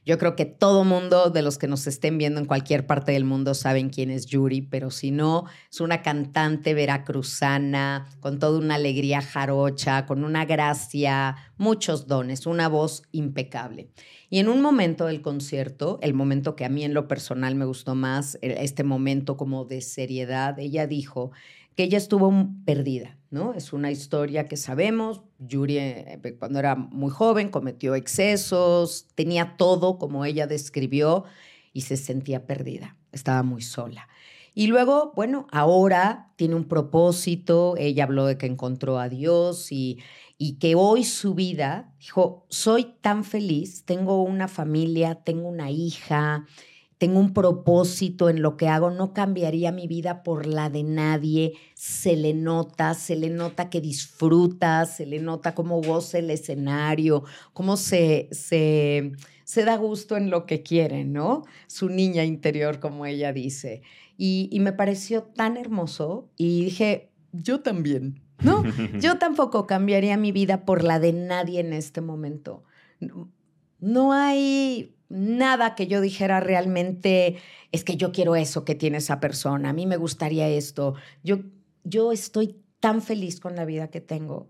Yo 0.08 0.18
creo 0.18 0.38
que 0.38 0.46
todo 0.46 0.86
mundo 0.86 1.32
de 1.32 1.42
los 1.42 1.58
que 1.58 1.68
nos 1.68 1.86
estén 1.86 2.18
viendo 2.18 2.40
en 2.40 2.46
cualquier 2.46 2.88
parte 2.88 3.12
del 3.12 3.26
mundo 3.26 3.54
saben 3.54 3.90
quién 3.90 4.10
es 4.10 4.26
Yuri, 4.26 4.62
pero 4.62 4.90
si 4.90 5.12
no, 5.12 5.44
es 5.70 5.82
una 5.82 6.02
cantante 6.02 6.74
veracruzana 6.74 8.08
con 8.22 8.40
toda 8.40 8.58
una 8.58 8.76
alegría 8.76 9.22
jarocha, 9.22 10.06
con 10.06 10.24
una 10.24 10.46
gracia, 10.46 11.36
muchos 11.58 12.08
dones, 12.08 12.46
una 12.46 12.70
voz 12.70 13.04
impecable. 13.12 13.90
Y 14.30 14.40
en 14.40 14.48
un 14.48 14.62
momento 14.62 15.08
del 15.08 15.22
concierto, 15.22 16.00
el 16.02 16.14
momento 16.14 16.56
que 16.56 16.64
a 16.64 16.70
mí 16.70 16.86
en 16.86 16.94
lo 16.94 17.10
personal 17.10 17.56
me 17.56 17.66
gustó 17.66 17.94
más, 17.94 18.38
este 18.42 18.86
momento 18.86 19.36
como 19.36 19.66
de 19.66 19.82
seriedad, 19.82 20.58
ella 20.58 20.88
dijo 20.88 21.32
que 21.76 21.84
ella 21.84 21.98
estuvo 21.98 22.32
perdida, 22.64 23.17
¿no? 23.30 23.54
Es 23.54 23.74
una 23.74 23.92
historia 23.92 24.48
que 24.48 24.58
sabemos. 24.58 25.22
Yuri, 25.40 25.78
eh, 25.78 26.36
cuando 26.40 26.60
era 26.60 26.76
muy 26.76 27.12
joven, 27.12 27.50
cometió 27.50 27.96
excesos, 27.96 29.08
tenía 29.16 29.56
todo 29.58 29.98
como 29.98 30.26
ella 30.26 30.48
describió 30.48 31.26
y 31.74 31.82
se 31.82 31.98
sentía 31.98 32.46
perdida, 32.46 32.98
estaba 33.12 33.44
muy 33.44 33.62
sola. 33.62 34.08
Y 34.54 34.68
luego, 34.68 35.14
bueno, 35.16 35.46
ahora 35.52 36.34
tiene 36.36 36.56
un 36.56 36.68
propósito, 36.68 37.76
ella 37.78 38.06
habló 38.06 38.26
de 38.26 38.40
que 38.40 38.48
encontró 38.48 38.98
a 38.98 39.08
Dios 39.08 39.72
y, 39.72 40.00
y 40.40 40.54
que 40.54 40.74
hoy 40.74 41.04
su 41.04 41.36
vida, 41.36 41.94
dijo, 42.00 42.48
soy 42.50 42.96
tan 43.02 43.24
feliz, 43.24 43.86
tengo 43.86 44.24
una 44.24 44.48
familia, 44.48 45.16
tengo 45.16 45.48
una 45.48 45.70
hija, 45.70 46.48
tengo 46.98 47.20
un 47.20 47.34
propósito 47.34 48.30
en 48.30 48.42
lo 48.42 48.58
que 48.58 48.68
hago, 48.68 48.90
no 48.90 49.14
cambiaría 49.14 49.72
mi 49.72 49.88
vida 49.88 50.24
por 50.24 50.48
la 50.48 50.70
de 50.70 50.84
nadie, 50.84 51.54
se 51.76 52.16
le 52.16 52.34
nota, 52.34 52.96
se 52.96 53.16
le 53.16 53.30
nota 53.30 53.70
que 53.70 53.82
disfruta, 53.82 54.86
se 54.86 55.06
le 55.06 55.20
nota 55.20 55.54
cómo 55.54 55.82
goza 55.82 56.18
el 56.18 56.32
escenario, 56.32 57.24
cómo 57.54 57.78
se, 57.78 58.30
se, 58.32 59.12
se 59.44 59.64
da 59.64 59.78
gusto 59.78 60.18
en 60.18 60.32
lo 60.32 60.48
que 60.48 60.64
quiere, 60.64 61.06
¿no? 61.06 61.44
Su 61.68 61.90
niña 61.90 62.26
interior, 62.26 62.80
como 62.80 63.06
ella 63.06 63.32
dice. 63.32 63.84
Y, 64.18 64.50
y 64.52 64.60
me 64.60 64.74
pareció 64.74 65.22
tan 65.22 65.56
hermoso 65.56 66.32
y 66.36 66.66
dije, 66.66 67.12
yo 67.32 67.62
también, 67.62 68.24
¿no? 68.42 68.64
yo 69.00 69.20
tampoco 69.20 69.68
cambiaría 69.68 70.18
mi 70.18 70.32
vida 70.32 70.66
por 70.66 70.84
la 70.84 71.00
de 71.00 71.14
nadie 71.14 71.60
en 71.60 71.74
este 71.74 72.02
momento. 72.02 72.64
No 73.80 74.14
hay 74.14 74.97
nada 75.10 75.76
que 75.76 75.88
yo 75.88 76.02
dijera 76.02 76.40
realmente, 76.40 77.38
es 77.72 77.84
que 77.84 77.98
yo 77.98 78.12
quiero 78.12 78.36
eso 78.36 78.66
que 78.66 78.76
tiene 78.76 78.98
esa 78.98 79.20
persona, 79.20 79.70
a 79.70 79.74
mí 79.74 79.86
me 79.86 79.98
gustaría 79.98 80.48
esto. 80.48 80.96
Yo, 81.24 81.40
yo 81.84 82.12
estoy 82.12 82.62
tan 82.80 83.02
feliz 83.02 83.40
con 83.40 83.56
la 83.56 83.66
vida 83.66 83.90
que 83.90 84.02
tengo 84.02 84.50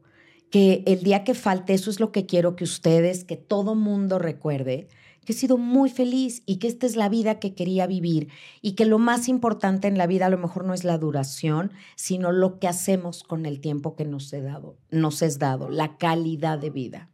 que 0.50 0.84
el 0.86 1.04
día 1.04 1.24
que 1.24 1.34
falte, 1.34 1.74
eso 1.74 1.90
es 1.90 2.00
lo 2.00 2.12
que 2.12 2.26
quiero 2.26 2.56
que 2.56 2.64
ustedes, 2.64 3.24
que 3.24 3.36
todo 3.36 3.76
mundo 3.76 4.18
recuerde, 4.20 4.88
que 5.26 5.34
he 5.34 5.36
sido 5.36 5.58
muy 5.58 5.90
feliz 5.90 6.42
y 6.46 6.58
que 6.58 6.68
esta 6.68 6.86
es 6.86 6.96
la 6.96 7.10
vida 7.10 7.40
que 7.40 7.54
quería 7.54 7.86
vivir 7.86 8.30
y 8.62 8.74
que 8.74 8.86
lo 8.86 8.98
más 8.98 9.28
importante 9.28 9.88
en 9.88 9.98
la 9.98 10.08
vida 10.08 10.28
a 10.28 10.30
lo 10.30 10.38
mejor 10.38 10.64
no 10.64 10.74
es 10.74 10.86
la 10.86 10.98
duración, 10.98 11.74
sino 11.96 12.32
lo 12.32 12.60
que 12.60 12.68
hacemos 12.68 13.24
con 13.24 13.46
el 13.46 13.60
tiempo 13.60 13.96
que 13.96 14.06
nos, 14.06 14.32
he 14.32 14.42
dado, 14.42 14.78
nos 14.90 15.22
es 15.22 15.38
dado, 15.38 15.70
la 15.70 15.98
calidad 15.98 16.60
de 16.60 16.70
vida. 16.70 17.10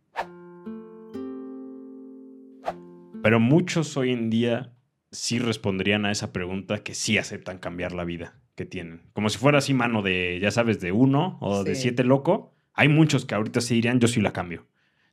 Pero 3.24 3.40
muchos 3.40 3.96
hoy 3.96 4.12
en 4.12 4.30
día 4.30 4.74
sí 5.10 5.40
responderían 5.40 6.06
a 6.06 6.12
esa 6.12 6.34
pregunta 6.34 6.84
que 6.84 6.94
sí 6.94 7.18
aceptan 7.18 7.58
cambiar 7.58 7.94
la 7.94 8.04
vida 8.04 8.36
que 8.56 8.66
tienen. 8.66 9.02
Como 9.14 9.30
si 9.30 9.38
fuera 9.38 9.60
así 9.60 9.74
mano 9.74 10.02
de, 10.02 10.40
ya 10.42 10.52
sabes, 10.52 10.82
de 10.82 10.92
uno 10.92 11.38
o 11.40 11.64
de 11.64 11.76
siete 11.76 12.04
loco. 12.04 12.54
Hay 12.74 12.90
muchos 12.90 13.26
que 13.26 13.34
ahorita 13.34 13.62
sí 13.62 13.76
dirían, 13.76 14.02
yo 14.02 14.10
sí 14.10 14.20
la 14.20 14.34
cambio. 14.34 14.68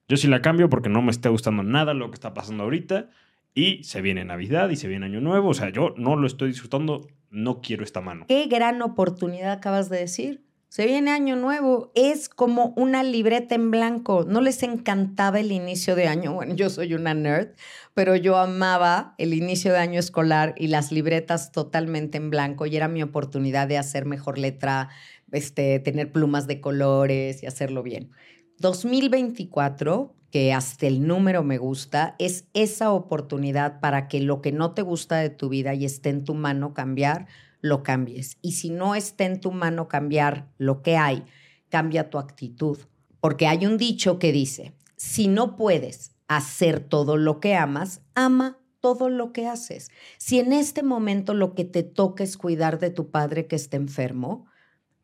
Yo 0.08 0.16
sí 0.16 0.26
la 0.26 0.42
cambio 0.42 0.68
porque 0.68 0.88
no 0.88 1.02
me 1.02 1.12
está 1.12 1.28
gustando 1.28 1.62
nada 1.62 1.94
lo 1.94 2.10
que 2.10 2.14
está 2.14 2.34
pasando 2.34 2.64
ahorita. 2.64 3.10
Y 3.54 3.84
se 3.84 4.02
viene 4.02 4.24
Navidad 4.24 4.70
y 4.70 4.76
se 4.76 4.88
viene 4.88 5.06
Año 5.06 5.20
Nuevo. 5.20 5.50
O 5.50 5.54
sea, 5.54 5.70
yo 5.70 5.94
no 5.96 6.16
lo 6.16 6.26
estoy 6.26 6.48
disfrutando, 6.48 7.06
no 7.30 7.60
quiero 7.60 7.84
esta 7.84 8.00
mano. 8.00 8.26
Qué 8.26 8.46
gran 8.46 8.82
oportunidad 8.82 9.52
acabas 9.52 9.88
de 9.88 9.98
decir. 9.98 10.42
Se 10.70 10.86
viene 10.86 11.10
año 11.10 11.34
nuevo, 11.34 11.90
es 11.96 12.28
como 12.28 12.72
una 12.76 13.02
libreta 13.02 13.56
en 13.56 13.72
blanco. 13.72 14.24
No 14.24 14.40
les 14.40 14.62
encantaba 14.62 15.40
el 15.40 15.50
inicio 15.50 15.96
de 15.96 16.06
año. 16.06 16.32
Bueno, 16.32 16.54
yo 16.54 16.70
soy 16.70 16.94
una 16.94 17.12
nerd, 17.12 17.56
pero 17.92 18.14
yo 18.14 18.36
amaba 18.36 19.16
el 19.18 19.34
inicio 19.34 19.72
de 19.72 19.78
año 19.78 19.98
escolar 19.98 20.54
y 20.56 20.68
las 20.68 20.92
libretas 20.92 21.50
totalmente 21.50 22.18
en 22.18 22.30
blanco 22.30 22.66
y 22.66 22.76
era 22.76 22.86
mi 22.86 23.02
oportunidad 23.02 23.66
de 23.66 23.78
hacer 23.78 24.06
mejor 24.06 24.38
letra, 24.38 24.90
este, 25.32 25.80
tener 25.80 26.12
plumas 26.12 26.46
de 26.46 26.60
colores 26.60 27.42
y 27.42 27.46
hacerlo 27.46 27.82
bien. 27.82 28.12
2024, 28.58 30.14
que 30.30 30.52
hasta 30.52 30.86
el 30.86 31.04
número 31.04 31.42
me 31.42 31.58
gusta, 31.58 32.14
es 32.20 32.44
esa 32.54 32.92
oportunidad 32.92 33.80
para 33.80 34.06
que 34.06 34.20
lo 34.20 34.40
que 34.40 34.52
no 34.52 34.72
te 34.72 34.82
gusta 34.82 35.16
de 35.16 35.30
tu 35.30 35.48
vida 35.48 35.74
y 35.74 35.84
esté 35.84 36.10
en 36.10 36.22
tu 36.22 36.34
mano 36.34 36.74
cambiar, 36.74 37.26
lo 37.60 37.82
cambies. 37.82 38.38
Y 38.42 38.52
si 38.52 38.70
no 38.70 38.94
está 38.94 39.24
en 39.24 39.40
tu 39.40 39.52
mano 39.52 39.88
cambiar 39.88 40.48
lo 40.58 40.82
que 40.82 40.96
hay, 40.96 41.24
cambia 41.68 42.10
tu 42.10 42.18
actitud. 42.18 42.78
Porque 43.20 43.46
hay 43.46 43.66
un 43.66 43.76
dicho 43.76 44.18
que 44.18 44.32
dice, 44.32 44.74
si 44.96 45.28
no 45.28 45.56
puedes 45.56 46.12
hacer 46.28 46.80
todo 46.80 47.16
lo 47.16 47.40
que 47.40 47.54
amas, 47.54 48.02
ama 48.14 48.58
todo 48.80 49.08
lo 49.10 49.32
que 49.32 49.46
haces. 49.46 49.90
Si 50.18 50.38
en 50.38 50.52
este 50.52 50.82
momento 50.82 51.34
lo 51.34 51.54
que 51.54 51.64
te 51.64 51.82
toca 51.82 52.24
es 52.24 52.36
cuidar 52.36 52.78
de 52.78 52.90
tu 52.90 53.10
padre 53.10 53.46
que 53.46 53.56
está 53.56 53.76
enfermo, 53.76 54.46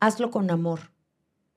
hazlo 0.00 0.30
con 0.30 0.50
amor. 0.50 0.92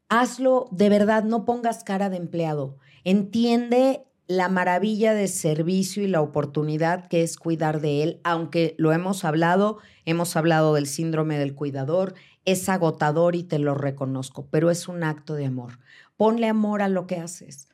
Hazlo 0.10 0.68
de 0.72 0.90
verdad, 0.90 1.24
no 1.24 1.46
pongas 1.46 1.84
cara 1.84 2.10
de 2.10 2.18
empleado. 2.18 2.78
Entiende 3.04 4.06
la 4.30 4.48
maravilla 4.48 5.16
de 5.16 5.28
servicio 5.28 6.04
y 6.04 6.08
la 6.08 6.22
oportunidad 6.22 7.08
que 7.08 7.24
es 7.24 7.36
cuidar 7.36 7.82
de 7.82 8.04
él, 8.04 8.22
aunque 8.24 8.76
lo 8.78 8.94
hemos 8.94 9.26
hablado, 9.26 9.80
hemos 10.06 10.36
hablado 10.36 10.76
del 10.76 10.86
síndrome 10.86 11.40
del 11.40 11.56
cuidador, 11.56 12.14
es 12.46 12.70
agotador 12.70 13.36
y 13.36 13.42
te 13.42 13.58
lo 13.58 13.74
reconozco, 13.74 14.48
pero 14.52 14.70
es 14.70 14.88
un 14.88 15.04
acto 15.04 15.34
de 15.34 15.48
amor. 15.48 15.80
Ponle 16.16 16.48
amor 16.48 16.84
a 16.84 16.90
lo 16.90 17.08
que 17.08 17.18
haces 17.18 17.70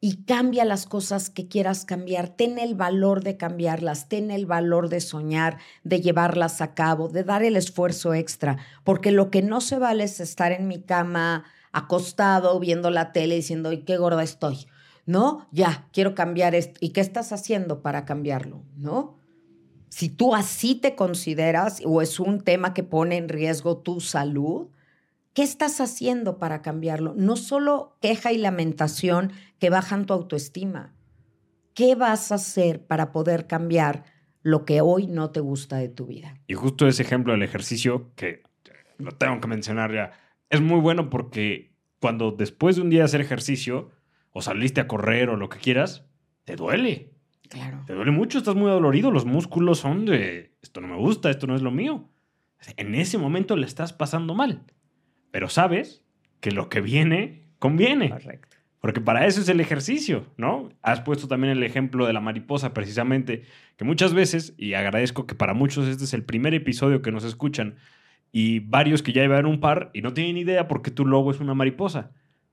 y 0.00 0.24
cambia 0.24 0.64
las 0.64 0.86
cosas 0.86 1.30
que 1.30 1.46
quieras 1.46 1.84
cambiar. 1.84 2.30
Ten 2.30 2.58
el 2.58 2.74
valor 2.74 3.22
de 3.22 3.36
cambiarlas, 3.36 4.08
ten 4.08 4.32
el 4.32 4.44
valor 4.44 4.88
de 4.88 5.00
soñar, 5.00 5.58
de 5.84 6.00
llevarlas 6.00 6.60
a 6.62 6.74
cabo, 6.74 7.10
de 7.10 7.22
dar 7.22 7.44
el 7.44 7.54
esfuerzo 7.54 8.12
extra, 8.12 8.58
porque 8.82 9.12
lo 9.12 9.30
que 9.30 9.42
no 9.42 9.60
se 9.60 9.78
vale 9.78 10.02
es 10.02 10.18
estar 10.18 10.50
en 10.50 10.66
mi 10.66 10.82
cama 10.82 11.44
acostado 11.70 12.58
viendo 12.58 12.90
la 12.90 13.12
tele 13.12 13.36
diciendo, 13.36 13.68
¡ay, 13.68 13.84
qué 13.84 13.98
gorda 13.98 14.24
estoy! 14.24 14.66
¿No? 15.06 15.48
Ya, 15.50 15.88
quiero 15.92 16.14
cambiar 16.14 16.54
esto. 16.54 16.78
¿Y 16.80 16.90
qué 16.90 17.00
estás 17.00 17.32
haciendo 17.32 17.82
para 17.82 18.04
cambiarlo? 18.04 18.62
¿No? 18.76 19.18
Si 19.88 20.08
tú 20.08 20.34
así 20.34 20.74
te 20.74 20.94
consideras 20.94 21.82
o 21.84 22.00
es 22.00 22.18
un 22.18 22.40
tema 22.40 22.72
que 22.72 22.82
pone 22.82 23.16
en 23.16 23.28
riesgo 23.28 23.78
tu 23.78 24.00
salud, 24.00 24.68
¿qué 25.34 25.42
estás 25.42 25.80
haciendo 25.80 26.38
para 26.38 26.62
cambiarlo? 26.62 27.14
No 27.16 27.36
solo 27.36 27.96
queja 28.00 28.32
y 28.32 28.38
lamentación 28.38 29.32
que 29.58 29.70
bajan 29.70 30.06
tu 30.06 30.14
autoestima. 30.14 30.94
¿Qué 31.74 31.94
vas 31.94 32.32
a 32.32 32.36
hacer 32.36 32.86
para 32.86 33.12
poder 33.12 33.46
cambiar 33.46 34.04
lo 34.42 34.64
que 34.64 34.80
hoy 34.80 35.06
no 35.06 35.30
te 35.30 35.40
gusta 35.40 35.76
de 35.76 35.88
tu 35.88 36.06
vida? 36.06 36.34
Y 36.46 36.54
justo 36.54 36.86
ese 36.86 37.02
ejemplo 37.02 37.32
del 37.32 37.42
ejercicio, 37.42 38.12
que 38.14 38.42
lo 38.98 39.12
tengo 39.12 39.40
que 39.40 39.48
mencionar 39.48 39.92
ya, 39.92 40.12
es 40.50 40.60
muy 40.60 40.80
bueno 40.80 41.10
porque 41.10 41.74
cuando 42.00 42.32
después 42.32 42.76
de 42.76 42.82
un 42.82 42.90
día 42.90 43.04
hacer 43.04 43.20
ejercicio, 43.20 43.90
o 44.32 44.42
saliste 44.42 44.80
a 44.80 44.88
correr 44.88 45.28
o 45.28 45.36
lo 45.36 45.48
que 45.48 45.58
quieras, 45.58 46.06
te 46.44 46.56
duele. 46.56 47.12
Claro. 47.48 47.84
Te 47.86 47.92
duele 47.92 48.10
mucho, 48.10 48.38
estás 48.38 48.54
muy 48.54 48.70
dolorido, 48.70 49.10
los 49.10 49.26
músculos 49.26 49.78
son 49.78 50.06
de, 50.06 50.54
esto 50.62 50.80
no 50.80 50.88
me 50.88 50.96
gusta, 50.96 51.30
esto 51.30 51.46
no 51.46 51.54
es 51.54 51.62
lo 51.62 51.70
mío. 51.70 52.08
En 52.76 52.94
ese 52.94 53.18
momento 53.18 53.56
le 53.56 53.66
estás 53.66 53.92
pasando 53.92 54.34
mal, 54.34 54.62
pero 55.30 55.48
sabes 55.48 56.04
que 56.40 56.50
lo 56.50 56.68
que 56.68 56.80
viene 56.80 57.48
conviene. 57.58 58.10
Correcto. 58.10 58.56
Porque 58.80 59.00
para 59.00 59.26
eso 59.26 59.40
es 59.40 59.48
el 59.48 59.60
ejercicio, 59.60 60.26
¿no? 60.36 60.70
Has 60.82 61.02
puesto 61.02 61.28
también 61.28 61.52
el 61.52 61.62
ejemplo 61.62 62.04
de 62.04 62.12
la 62.12 62.20
mariposa, 62.20 62.74
precisamente, 62.74 63.44
que 63.76 63.84
muchas 63.84 64.12
veces, 64.12 64.54
y 64.56 64.74
agradezco 64.74 65.24
que 65.24 65.36
para 65.36 65.54
muchos 65.54 65.86
este 65.86 66.02
es 66.02 66.14
el 66.14 66.24
primer 66.24 66.52
episodio 66.52 67.00
que 67.00 67.12
nos 67.12 67.22
escuchan, 67.22 67.76
y 68.32 68.58
varios 68.58 69.02
que 69.02 69.12
ya 69.12 69.22
llevan 69.22 69.46
un 69.46 69.60
par 69.60 69.90
y 69.92 70.02
no 70.02 70.14
tienen 70.14 70.36
idea 70.36 70.66
porque 70.66 70.90
tu 70.90 71.06
logo 71.06 71.30
es 71.30 71.38
una 71.38 71.54
mariposa. 71.54 72.10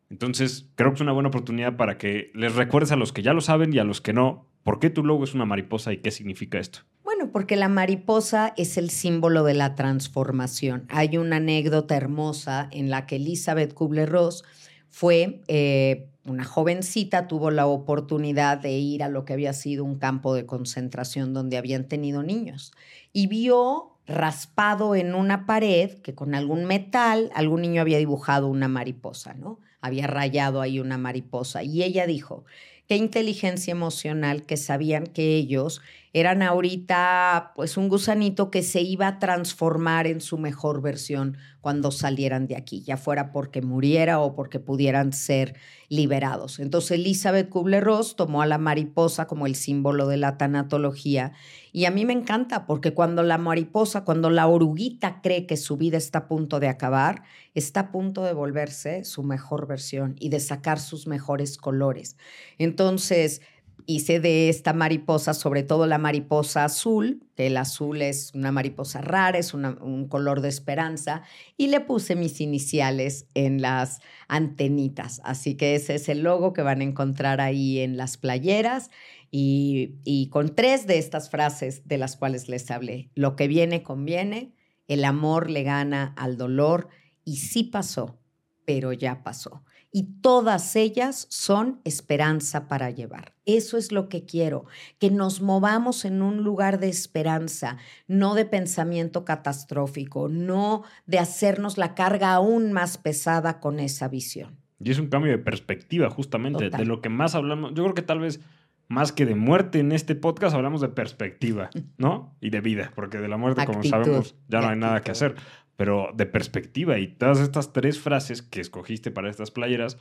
Entonces, 0.09 0.67
creo 0.75 0.89
que 0.89 0.95
es 0.95 1.01
una 1.01 1.11
buena 1.11 1.29
oportunidad 1.29 1.77
para 1.77 1.97
que 1.97 2.31
les 2.33 2.55
recuerdes 2.55 2.91
a 2.91 2.95
los 2.95 3.13
que 3.13 3.21
ya 3.21 3.33
lo 3.33 3.41
saben 3.41 3.73
y 3.73 3.79
a 3.79 3.83
los 3.83 4.01
que 4.01 4.13
no, 4.13 4.47
por 4.63 4.79
qué 4.79 4.89
tu 4.89 5.03
logo 5.03 5.23
es 5.23 5.33
una 5.33 5.45
mariposa 5.45 5.93
y 5.93 5.97
qué 5.97 6.11
significa 6.11 6.57
esto. 6.59 6.79
Bueno, 7.03 7.31
porque 7.31 7.55
la 7.55 7.69
mariposa 7.69 8.53
es 8.57 8.77
el 8.77 8.89
símbolo 8.89 9.43
de 9.43 9.53
la 9.53 9.75
transformación. 9.75 10.85
Hay 10.89 11.17
una 11.17 11.37
anécdota 11.37 11.95
hermosa 11.95 12.69
en 12.71 12.89
la 12.89 13.05
que 13.05 13.17
Elizabeth 13.17 13.73
Kubler-Ross 13.73 14.43
fue 14.89 15.41
eh, 15.47 16.09
una 16.25 16.43
jovencita, 16.43 17.27
tuvo 17.27 17.51
la 17.51 17.67
oportunidad 17.67 18.57
de 18.57 18.71
ir 18.71 19.03
a 19.03 19.09
lo 19.09 19.25
que 19.25 19.33
había 19.33 19.53
sido 19.53 19.83
un 19.83 19.97
campo 19.97 20.33
de 20.33 20.45
concentración 20.45 21.33
donde 21.33 21.57
habían 21.57 21.87
tenido 21.87 22.23
niños 22.23 22.71
y 23.13 23.27
vio 23.27 23.97
raspado 24.07 24.95
en 24.95 25.13
una 25.13 25.45
pared 25.45 25.99
que 25.99 26.15
con 26.15 26.33
algún 26.33 26.65
metal 26.65 27.29
algún 27.35 27.61
niño 27.61 27.81
había 27.81 27.99
dibujado 27.99 28.47
una 28.47 28.67
mariposa, 28.67 29.35
¿no? 29.35 29.59
Había 29.81 30.07
rayado 30.07 30.61
ahí 30.61 30.79
una 30.79 30.97
mariposa 30.97 31.63
y 31.63 31.83
ella 31.83 32.05
dijo, 32.07 32.45
qué 32.87 32.95
inteligencia 32.95 33.71
emocional 33.71 34.45
que 34.45 34.57
sabían 34.57 35.05
que 35.07 35.35
ellos 35.35 35.81
eran 36.13 36.41
ahorita 36.41 37.51
pues 37.55 37.77
un 37.77 37.89
gusanito 37.89 38.49
que 38.49 38.63
se 38.63 38.81
iba 38.81 39.07
a 39.07 39.19
transformar 39.19 40.07
en 40.07 40.21
su 40.21 40.37
mejor 40.37 40.81
versión 40.81 41.37
cuando 41.61 41.91
salieran 41.91 42.47
de 42.47 42.55
aquí, 42.55 42.81
ya 42.81 42.97
fuera 42.97 43.31
porque 43.31 43.61
muriera 43.61 44.19
o 44.19 44.33
porque 44.33 44.59
pudieran 44.59 45.13
ser 45.13 45.55
liberados. 45.89 46.59
Entonces 46.59 46.91
Elizabeth 46.91 47.49
Kubler-Ross 47.49 48.15
tomó 48.15 48.41
a 48.41 48.45
la 48.45 48.57
mariposa 48.57 49.27
como 49.27 49.45
el 49.45 49.55
símbolo 49.55 50.07
de 50.07 50.17
la 50.17 50.37
tanatología 50.37 51.33
y 51.71 51.85
a 51.85 51.91
mí 51.91 52.05
me 52.05 52.13
encanta 52.13 52.65
porque 52.65 52.93
cuando 52.93 53.23
la 53.23 53.37
mariposa, 53.37 54.03
cuando 54.03 54.29
la 54.29 54.47
oruguita 54.47 55.21
cree 55.21 55.45
que 55.45 55.57
su 55.57 55.77
vida 55.77 55.97
está 55.97 56.19
a 56.19 56.27
punto 56.27 56.59
de 56.59 56.69
acabar, 56.69 57.23
está 57.53 57.81
a 57.81 57.91
punto 57.91 58.23
de 58.23 58.33
volverse 58.33 59.03
su 59.03 59.23
mejor 59.23 59.67
versión 59.67 60.15
y 60.19 60.29
de 60.29 60.39
sacar 60.39 60.79
sus 60.79 61.07
mejores 61.07 61.57
colores. 61.57 62.17
Entonces, 62.57 63.41
hice 63.85 64.19
de 64.19 64.49
esta 64.49 64.73
mariposa, 64.73 65.33
sobre 65.33 65.63
todo 65.63 65.87
la 65.87 65.97
mariposa 65.97 66.65
azul, 66.65 67.23
que 67.35 67.47
el 67.47 67.57
azul 67.57 68.01
es 68.01 68.31
una 68.33 68.51
mariposa 68.51 69.01
rara, 69.01 69.37
es 69.37 69.53
un 69.53 70.07
color 70.07 70.41
de 70.41 70.49
esperanza, 70.49 71.23
y 71.57 71.67
le 71.67 71.79
puse 71.79 72.15
mis 72.15 72.41
iniciales 72.41 73.27
en 73.33 73.61
las 73.61 74.01
antenitas. 74.27 75.21
Así 75.23 75.55
que 75.55 75.75
ese 75.75 75.95
es 75.95 76.09
el 76.09 76.21
logo 76.21 76.53
que 76.53 76.61
van 76.61 76.81
a 76.81 76.83
encontrar 76.83 77.41
ahí 77.41 77.79
en 77.79 77.97
las 77.97 78.17
playeras. 78.17 78.91
Y, 79.31 79.95
y 80.03 80.29
con 80.29 80.55
tres 80.55 80.87
de 80.87 80.97
estas 80.97 81.29
frases 81.29 81.87
de 81.87 81.97
las 81.97 82.17
cuales 82.17 82.49
les 82.49 82.69
hablé, 82.71 83.11
lo 83.13 83.35
que 83.35 83.47
viene 83.47 83.83
conviene, 83.83 84.53
el 84.87 85.05
amor 85.05 85.49
le 85.49 85.63
gana 85.63 86.13
al 86.17 86.35
dolor, 86.35 86.89
y 87.23 87.37
sí 87.37 87.63
pasó, 87.63 88.19
pero 88.65 88.91
ya 88.91 89.23
pasó 89.23 89.63
y 89.91 90.03
todas 90.21 90.75
ellas 90.75 91.27
son 91.29 91.79
esperanza 91.83 92.67
para 92.67 92.91
llevar. 92.91 93.33
Eso 93.45 93.77
es 93.77 93.91
lo 93.91 94.07
que 94.07 94.25
quiero, 94.25 94.65
que 94.99 95.09
nos 95.09 95.41
movamos 95.41 96.05
en 96.05 96.21
un 96.21 96.43
lugar 96.43 96.79
de 96.79 96.89
esperanza, 96.89 97.77
no 98.07 98.35
de 98.35 98.45
pensamiento 98.45 99.25
catastrófico, 99.25 100.29
no 100.29 100.83
de 101.07 101.19
hacernos 101.19 101.77
la 101.77 101.95
carga 101.95 102.33
aún 102.33 102.71
más 102.71 102.97
pesada 102.97 103.59
con 103.59 103.79
esa 103.79 104.07
visión. 104.07 104.57
Y 104.79 104.91
es 104.91 104.99
un 104.99 105.07
cambio 105.07 105.31
de 105.31 105.39
perspectiva, 105.39 106.09
justamente, 106.09 106.69
de 106.69 106.85
lo 106.85 107.01
que 107.01 107.09
más 107.09 107.35
hablamos. 107.35 107.73
Yo 107.73 107.83
creo 107.83 107.95
que 107.95 108.01
tal 108.01 108.19
vez 108.19 108.39
más 108.87 109.11
que 109.11 109.25
de 109.25 109.35
muerte 109.35 109.79
en 109.79 109.91
este 109.91 110.15
podcast, 110.15 110.55
hablamos 110.55 110.81
de 110.81 110.89
perspectiva, 110.89 111.69
¿no? 111.97 112.35
Y 112.39 112.51
de 112.51 112.61
vida, 112.61 112.91
porque 112.95 113.17
de 113.17 113.27
la 113.27 113.37
muerte, 113.37 113.65
como 113.65 113.83
sabemos, 113.83 114.35
ya 114.47 114.61
no 114.61 114.69
hay 114.69 114.77
nada 114.77 115.01
que 115.01 115.11
hacer 115.11 115.35
pero 115.79 116.09
de 116.13 116.25
perspectiva 116.25 116.99
y 116.99 117.07
todas 117.07 117.39
estas 117.39 117.71
tres 117.71 118.01
frases 118.01 118.41
que 118.41 118.59
escogiste 118.59 119.11
para 119.11 119.29
estas 119.29 119.49
playeras 119.49 119.97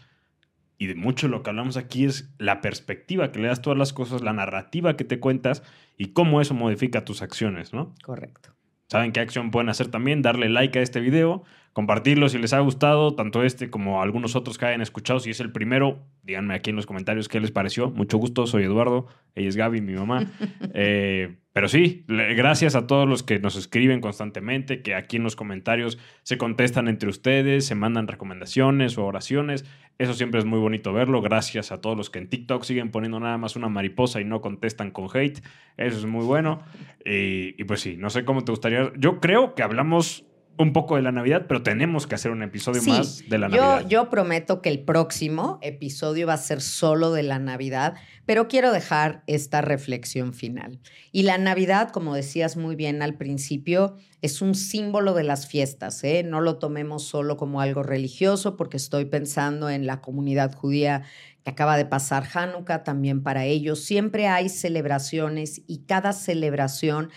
y 0.77 0.89
de 0.89 0.97
mucho 0.97 1.29
lo 1.29 1.45
que 1.45 1.51
hablamos 1.51 1.77
aquí 1.77 2.05
es 2.05 2.35
la 2.39 2.61
perspectiva 2.61 3.31
que 3.31 3.39
le 3.39 3.47
das 3.47 3.63
todas 3.63 3.79
las 3.79 3.93
cosas, 3.93 4.23
la 4.23 4.33
narrativa 4.33 4.97
que 4.97 5.05
te 5.05 5.21
cuentas 5.21 5.63
y 5.97 6.07
cómo 6.07 6.41
eso 6.41 6.53
modifica 6.53 7.05
tus 7.05 7.23
acciones, 7.23 7.73
¿no? 7.73 7.95
Correcto. 8.03 8.57
¿Saben 8.89 9.13
qué 9.13 9.21
acción 9.21 9.53
pueden 9.53 9.69
hacer 9.69 9.87
también? 9.87 10.21
Darle 10.21 10.49
like 10.49 10.77
a 10.81 10.83
este 10.83 10.99
video, 10.99 11.45
compartirlo 11.79 12.29
si 12.29 12.39
les 12.39 12.53
ha 12.55 12.59
gustado, 12.59 13.15
tanto 13.15 13.45
este 13.45 13.71
como 13.71 14.03
algunos 14.03 14.35
otros 14.35 14.59
que 14.59 14.67
hayan 14.67 14.81
escuchado. 14.81 15.21
Si 15.21 15.31
es 15.31 15.39
el 15.39 15.53
primero, 15.53 16.09
díganme 16.25 16.55
aquí 16.55 16.71
en 16.71 16.77
los 16.77 16.87
comentarios 16.87 17.29
qué 17.29 17.39
les 17.39 17.53
pareció. 17.53 17.89
Mucho 17.89 18.19
gusto, 18.19 18.49
soy 18.49 18.65
Eduardo, 18.65 19.07
ella 19.37 19.49
es 19.49 19.55
Gaby, 19.55 19.81
mi 19.81 19.93
mamá. 19.93 20.27
Eh, 20.75 21.39
pero 21.53 21.69
sí, 21.69 22.05
gracias 22.09 22.75
a 22.75 22.87
todos 22.87 23.09
los 23.09 23.23
que 23.23 23.39
nos 23.39 23.57
escriben 23.57 24.01
constantemente, 24.01 24.83
que 24.83 24.95
aquí 24.95 25.17
en 25.17 25.23
los 25.25 25.35
comentarios 25.35 25.99
se 26.23 26.37
contestan 26.37 26.89
entre 26.89 27.09
ustedes, 27.09 27.65
se 27.67 27.75
mandan 27.75 28.07
recomendaciones 28.07 28.99
o 28.99 29.07
oraciones. 29.07 29.65
Eso 29.99 30.15
siempre 30.15 30.41
es 30.41 30.47
muy 30.47 30.59
bonito 30.59 30.93
verlo. 30.93 31.21
Gracias 31.23 31.73
a 31.73 31.81
todos 31.81 31.97
los 31.97 32.11
que 32.11 32.19
en 32.19 32.29
TikTok 32.29 32.65
siguen 32.65 32.91
poniendo 32.91 33.19
nada 33.19 33.39
más 33.39 33.57
una 33.57 33.69
mariposa 33.69 34.21
y 34.21 34.25
no 34.25 34.41
contestan 34.41 34.91
con 34.91 35.09
hate. 35.13 35.43
Eso 35.77 35.99
es 35.99 36.07
muy 36.07 36.25
bueno. 36.25 36.61
Y, 37.05 37.61
y 37.61 37.65
pues 37.65 37.81
sí, 37.81 37.97
no 37.97 38.11
sé 38.11 38.25
cómo 38.25 38.45
te 38.45 38.53
gustaría. 38.53 38.93
Yo 38.97 39.21
creo 39.21 39.55
que 39.55 39.63
hablamos 39.63 40.25
un 40.59 40.73
poco 40.73 40.97
de 40.97 41.03
la 41.03 41.13
Navidad, 41.13 41.47
pero 41.49 41.63
tenemos 41.63 42.07
que 42.07 42.17
hacer 42.17 42.33
un 42.33 42.43
episodio 42.43 42.83
más 42.83 43.29
de 43.29 43.39
la 43.39 43.49
Navidad. 43.49 43.87
Yo 43.89 44.11
prometo 44.11 44.61
que 44.61 44.69
el 44.69 44.81
próximo 44.81 45.59
episodio 45.63 46.27
va 46.27 46.35
a 46.35 46.39
ser 46.39 46.61
solo 46.61 47.13
de 47.13 47.23
la 47.23 47.39
Navidad, 47.39 47.95
pero 48.27 48.49
quiero 48.49 48.73
dejar 48.73 49.23
esta 49.27 49.61
reflexión 49.61 50.35
final. 50.35 50.81
Y 51.13 51.23
la 51.23 51.39
Navidad, 51.39 51.91
como 51.91 52.15
decías 52.15 52.57
muy 52.57 52.75
bien 52.75 53.03
al 53.03 53.15
principio, 53.15 53.97
es 54.21 54.43
un 54.43 54.55
símbolo 54.55 55.15
de 55.15 55.25
las 55.25 55.47
fiestas. 55.47 56.03
¿eh? 56.03 56.25
No 56.25 56.41
lo 56.41 56.59
tomemos 56.59 57.05
solo 57.05 57.37
como 57.37 57.61
algo 57.61 57.83
religioso, 57.83 58.57
porque 58.57 58.77
estoy 58.77 59.05
pensando 59.05 59.71
en 59.71 59.87
la 59.87 60.01
comunidad 60.01 60.53
judía 60.55 61.05
que 61.45 61.51
acaba 61.51 61.77
de 61.77 61.87
pasar 61.87 62.25
Hanukkah, 62.33 62.83
también 62.83 63.23
para 63.23 63.45
ellos. 63.45 63.81
Siempre 63.85 64.27
hay 64.27 64.49
celebraciones 64.49 65.63
y 65.67 65.85
cada 65.87 66.13
celebración 66.13 67.11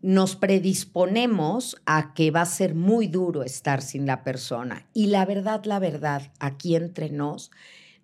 nos 0.00 0.36
predisponemos 0.36 1.76
a 1.86 2.14
que 2.14 2.30
va 2.30 2.42
a 2.42 2.46
ser 2.46 2.74
muy 2.74 3.08
duro 3.08 3.42
estar 3.42 3.82
sin 3.82 4.06
la 4.06 4.22
persona. 4.22 4.86
Y 4.94 5.08
la 5.08 5.24
verdad, 5.24 5.64
la 5.64 5.78
verdad, 5.78 6.32
aquí 6.38 6.76
entre 6.76 7.10
nos, 7.10 7.50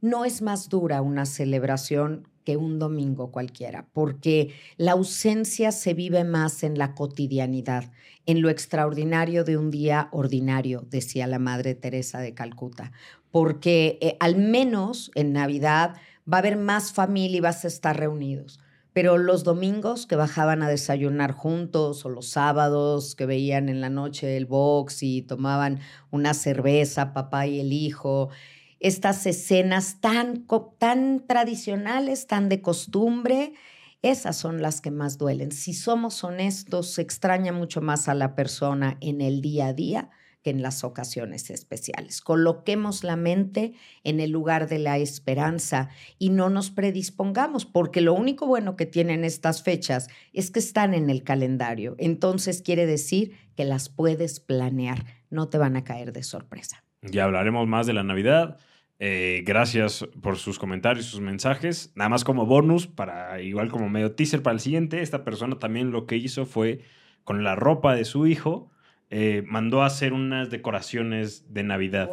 no 0.00 0.24
es 0.24 0.42
más 0.42 0.68
dura 0.68 1.02
una 1.02 1.24
celebración 1.24 2.28
que 2.44 2.56
un 2.56 2.78
domingo 2.78 3.30
cualquiera, 3.32 3.86
porque 3.92 4.52
la 4.76 4.92
ausencia 4.92 5.72
se 5.72 5.94
vive 5.94 6.24
más 6.24 6.62
en 6.62 6.76
la 6.76 6.94
cotidianidad, 6.94 7.90
en 8.26 8.42
lo 8.42 8.50
extraordinario 8.50 9.44
de 9.44 9.56
un 9.56 9.70
día 9.70 10.08
ordinario, 10.12 10.86
decía 10.90 11.26
la 11.26 11.38
Madre 11.38 11.74
Teresa 11.74 12.18
de 12.18 12.34
Calcuta, 12.34 12.92
porque 13.30 13.98
eh, 14.02 14.16
al 14.20 14.36
menos 14.36 15.10
en 15.14 15.32
Navidad 15.32 15.96
va 16.30 16.36
a 16.36 16.40
haber 16.40 16.58
más 16.58 16.92
familia 16.92 17.38
y 17.38 17.40
vas 17.40 17.64
a 17.64 17.68
estar 17.68 17.98
reunidos 17.98 18.60
pero 18.94 19.18
los 19.18 19.42
domingos 19.42 20.06
que 20.06 20.14
bajaban 20.14 20.62
a 20.62 20.68
desayunar 20.68 21.32
juntos 21.32 22.06
o 22.06 22.08
los 22.08 22.28
sábados 22.28 23.16
que 23.16 23.26
veían 23.26 23.68
en 23.68 23.80
la 23.80 23.90
noche 23.90 24.36
el 24.36 24.46
box 24.46 25.02
y 25.02 25.22
tomaban 25.22 25.80
una 26.12 26.32
cerveza, 26.32 27.12
papá 27.12 27.48
y 27.48 27.58
el 27.60 27.72
hijo, 27.72 28.30
estas 28.78 29.26
escenas 29.26 30.00
tan, 30.00 30.46
tan 30.78 31.26
tradicionales, 31.26 32.28
tan 32.28 32.48
de 32.48 32.62
costumbre, 32.62 33.54
esas 34.02 34.36
son 34.36 34.62
las 34.62 34.80
que 34.80 34.92
más 34.92 35.18
duelen. 35.18 35.50
Si 35.50 35.74
somos 35.74 36.22
honestos, 36.22 36.92
se 36.92 37.02
extraña 37.02 37.52
mucho 37.52 37.80
más 37.80 38.08
a 38.08 38.14
la 38.14 38.36
persona 38.36 38.96
en 39.00 39.20
el 39.20 39.40
día 39.40 39.68
a 39.68 39.72
día 39.72 40.10
que 40.44 40.50
en 40.50 40.62
las 40.62 40.84
ocasiones 40.84 41.48
especiales. 41.48 42.20
Coloquemos 42.20 43.02
la 43.02 43.16
mente 43.16 43.72
en 44.04 44.20
el 44.20 44.30
lugar 44.30 44.68
de 44.68 44.78
la 44.78 44.98
esperanza 44.98 45.88
y 46.18 46.28
no 46.28 46.50
nos 46.50 46.70
predispongamos, 46.70 47.64
porque 47.64 48.02
lo 48.02 48.12
único 48.12 48.46
bueno 48.46 48.76
que 48.76 48.84
tienen 48.84 49.24
estas 49.24 49.62
fechas 49.62 50.08
es 50.34 50.50
que 50.50 50.58
están 50.58 50.92
en 50.92 51.08
el 51.08 51.24
calendario. 51.24 51.96
Entonces 51.98 52.60
quiere 52.60 52.84
decir 52.84 53.32
que 53.56 53.64
las 53.64 53.88
puedes 53.88 54.38
planear, 54.38 55.06
no 55.30 55.48
te 55.48 55.56
van 55.56 55.76
a 55.76 55.84
caer 55.84 56.12
de 56.12 56.22
sorpresa. 56.22 56.84
Ya 57.00 57.24
hablaremos 57.24 57.66
más 57.66 57.86
de 57.86 57.94
la 57.94 58.04
Navidad. 58.04 58.58
Eh, 58.98 59.42
gracias 59.46 60.06
por 60.20 60.36
sus 60.36 60.58
comentarios, 60.58 61.06
sus 61.06 61.20
mensajes. 61.20 61.90
Nada 61.94 62.10
más 62.10 62.22
como 62.22 62.44
bonus, 62.44 62.86
para 62.86 63.40
igual 63.40 63.70
como 63.70 63.88
medio 63.88 64.12
teaser 64.12 64.42
para 64.42 64.54
el 64.54 64.60
siguiente, 64.60 65.00
esta 65.00 65.24
persona 65.24 65.58
también 65.58 65.90
lo 65.90 66.06
que 66.06 66.16
hizo 66.16 66.44
fue 66.44 66.80
con 67.24 67.44
la 67.44 67.54
ropa 67.54 67.94
de 67.94 68.04
su 68.04 68.26
hijo 68.26 68.70
eh, 69.10 69.44
mandó 69.46 69.82
a 69.82 69.86
hacer 69.86 70.12
unas 70.12 70.50
decoraciones 70.50 71.52
de 71.52 71.62
Navidad. 71.62 72.10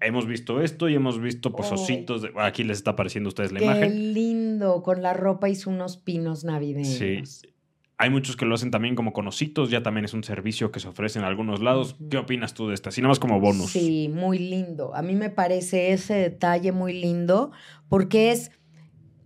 Hemos 0.00 0.26
visto 0.26 0.60
esto 0.62 0.88
y 0.88 0.94
hemos 0.94 1.20
visto 1.20 1.52
pues 1.52 1.72
ositos. 1.72 2.26
aquí 2.36 2.62
les 2.64 2.78
está 2.78 2.92
apareciendo 2.92 3.28
a 3.28 3.30
ustedes 3.30 3.52
la 3.52 3.62
imagen. 3.62 3.90
Qué 3.90 3.98
lindo, 3.98 4.82
con 4.82 5.02
la 5.02 5.12
ropa 5.12 5.48
hizo 5.48 5.70
unos 5.70 5.96
pinos 5.96 6.44
navideños. 6.44 6.88
Sí. 6.88 7.22
Hay 8.00 8.10
muchos 8.10 8.36
que 8.36 8.44
lo 8.46 8.54
hacen 8.54 8.70
también 8.70 8.94
como 8.94 9.12
con 9.12 9.26
ositos, 9.26 9.70
ya 9.70 9.82
también 9.82 10.04
es 10.04 10.14
un 10.14 10.22
servicio 10.22 10.70
que 10.70 10.78
se 10.78 10.86
ofrece 10.86 11.18
en 11.18 11.24
algunos 11.24 11.60
lados. 11.60 11.96
¿Qué 12.08 12.16
opinas 12.16 12.54
tú 12.54 12.68
de 12.68 12.74
esta? 12.74 12.90
Así 12.90 13.00
nada 13.00 13.08
más 13.08 13.18
como 13.18 13.40
bonus. 13.40 13.72
Sí, 13.72 14.08
muy 14.08 14.38
lindo. 14.38 14.94
A 14.94 15.02
mí 15.02 15.16
me 15.16 15.30
parece 15.30 15.92
ese 15.92 16.14
detalle 16.14 16.70
muy 16.70 16.92
lindo 16.92 17.50
porque 17.88 18.30
es 18.30 18.52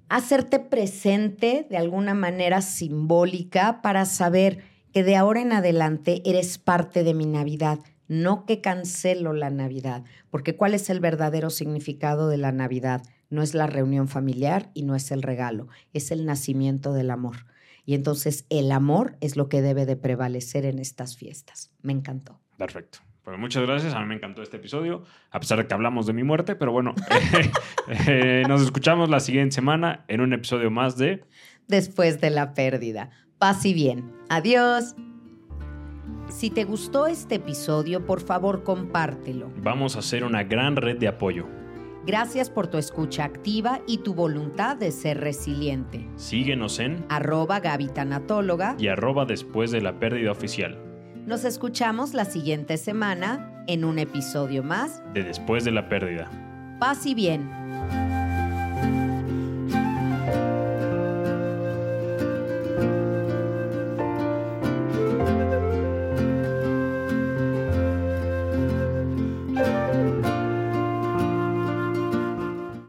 hacerte 0.09 0.59
presente 0.59 1.67
de 1.69 1.77
alguna 1.77 2.15
manera 2.15 2.63
simbólica 2.63 3.83
para 3.83 4.07
saber 4.07 4.72
que 4.93 5.03
de 5.03 5.17
ahora 5.17 5.41
en 5.41 5.53
adelante 5.53 6.23
eres 6.25 6.59
parte 6.59 7.05
de 7.05 7.15
mi 7.15 7.27
Navidad, 7.27 7.79
no 8.09 8.45
que 8.45 8.61
cancelo 8.61 9.33
la 9.33 9.51
Navidad, 9.51 10.05
porque 10.31 10.57
¿cuál 10.57 10.75
es 10.75 10.91
el 10.91 11.01
verdadero 11.01 11.51
significado 11.51 12.29
de 12.29 12.37
la 12.37 12.53
Navidad? 12.53 13.03
No 13.31 13.43
es 13.43 13.55
la 13.55 13.67
reunión 13.67 14.09
familiar 14.09 14.71
y 14.75 14.83
no 14.83 14.95
es 14.95 15.11
el 15.11 15.23
regalo, 15.23 15.69
es 15.93 16.11
el 16.11 16.27
nacimiento 16.27 16.93
del 16.93 17.11
amor. 17.11 17.47
Y 17.85 17.95
entonces 17.95 18.45
el 18.51 18.71
amor 18.71 19.17
es 19.21 19.37
lo 19.37 19.49
que 19.49 19.63
debe 19.63 19.87
de 19.87 19.97
prevalecer 19.97 20.67
en 20.67 20.79
estas 20.79 21.17
fiestas. 21.17 21.73
Me 21.81 21.93
encantó. 21.93 22.39
Perfecto. 22.59 22.99
Pues 23.25 23.39
muchas 23.39 23.63
gracias, 23.63 23.95
a 23.95 24.01
mí 24.01 24.07
me 24.07 24.17
encantó 24.17 24.43
este 24.43 24.57
episodio, 24.57 25.05
a 25.31 25.39
pesar 25.39 25.59
de 25.59 25.69
que 25.69 25.75
hablamos 25.75 26.07
de 26.07 26.13
mi 26.13 26.25
muerte, 26.25 26.57
pero 26.57 26.73
bueno, 26.73 26.93
eh, 28.09 28.43
nos 28.49 28.63
escuchamos 28.63 29.09
la 29.11 29.21
siguiente 29.21 29.55
semana 29.55 30.05
en 30.09 30.21
un 30.21 30.33
episodio 30.33 30.73
más 30.73 30.97
de 30.97 31.23
Después 31.69 32.21
de 32.21 32.31
la 32.31 32.55
pérdida. 32.55 33.11
Paz 33.43 33.65
y 33.65 33.75
bien. 33.75 34.05
Adiós. 34.29 34.95
Si 36.29 36.49
te 36.49 36.63
gustó 36.63 37.09
este 37.09 37.35
episodio, 37.35 38.07
por 38.07 38.21
favor 38.21 38.63
compártelo. 38.63 39.51
Vamos 39.57 39.97
a 39.97 39.99
hacer 39.99 40.23
una 40.23 40.45
gran 40.45 40.77
red 40.77 40.97
de 40.99 41.09
apoyo. 41.09 41.49
Gracias 42.07 42.51
por 42.51 42.69
tu 42.69 42.79
escucha 42.79 43.25
activa 43.25 43.81
y 43.89 43.99
tu 43.99 44.15
voluntad 44.15 44.77
de 44.77 44.93
ser 44.93 45.19
resiliente. 45.19 46.07
Síguenos 46.15 46.79
en 46.79 47.05
arroba 47.09 47.59
gavitanatóloga 47.59 48.77
y 48.79 48.87
arroba 48.87 49.25
después 49.25 49.73
de 49.73 49.81
la 49.81 49.99
pérdida 49.99 50.31
oficial. 50.31 50.79
Nos 51.27 51.45
escuchamos 51.45 52.15
la 52.15 52.27
siguiente 52.27 52.77
semana 52.77 53.65
en 53.67 53.85
un 53.85 53.99
episodio 53.99 54.63
más 54.63 55.03
de 55.15 55.25
Después 55.25 55.65
de 55.65 55.73
la 55.73 55.89
pérdida. 55.89 56.31
Paz 56.79 57.07
y 57.07 57.15
bien. 57.17 57.62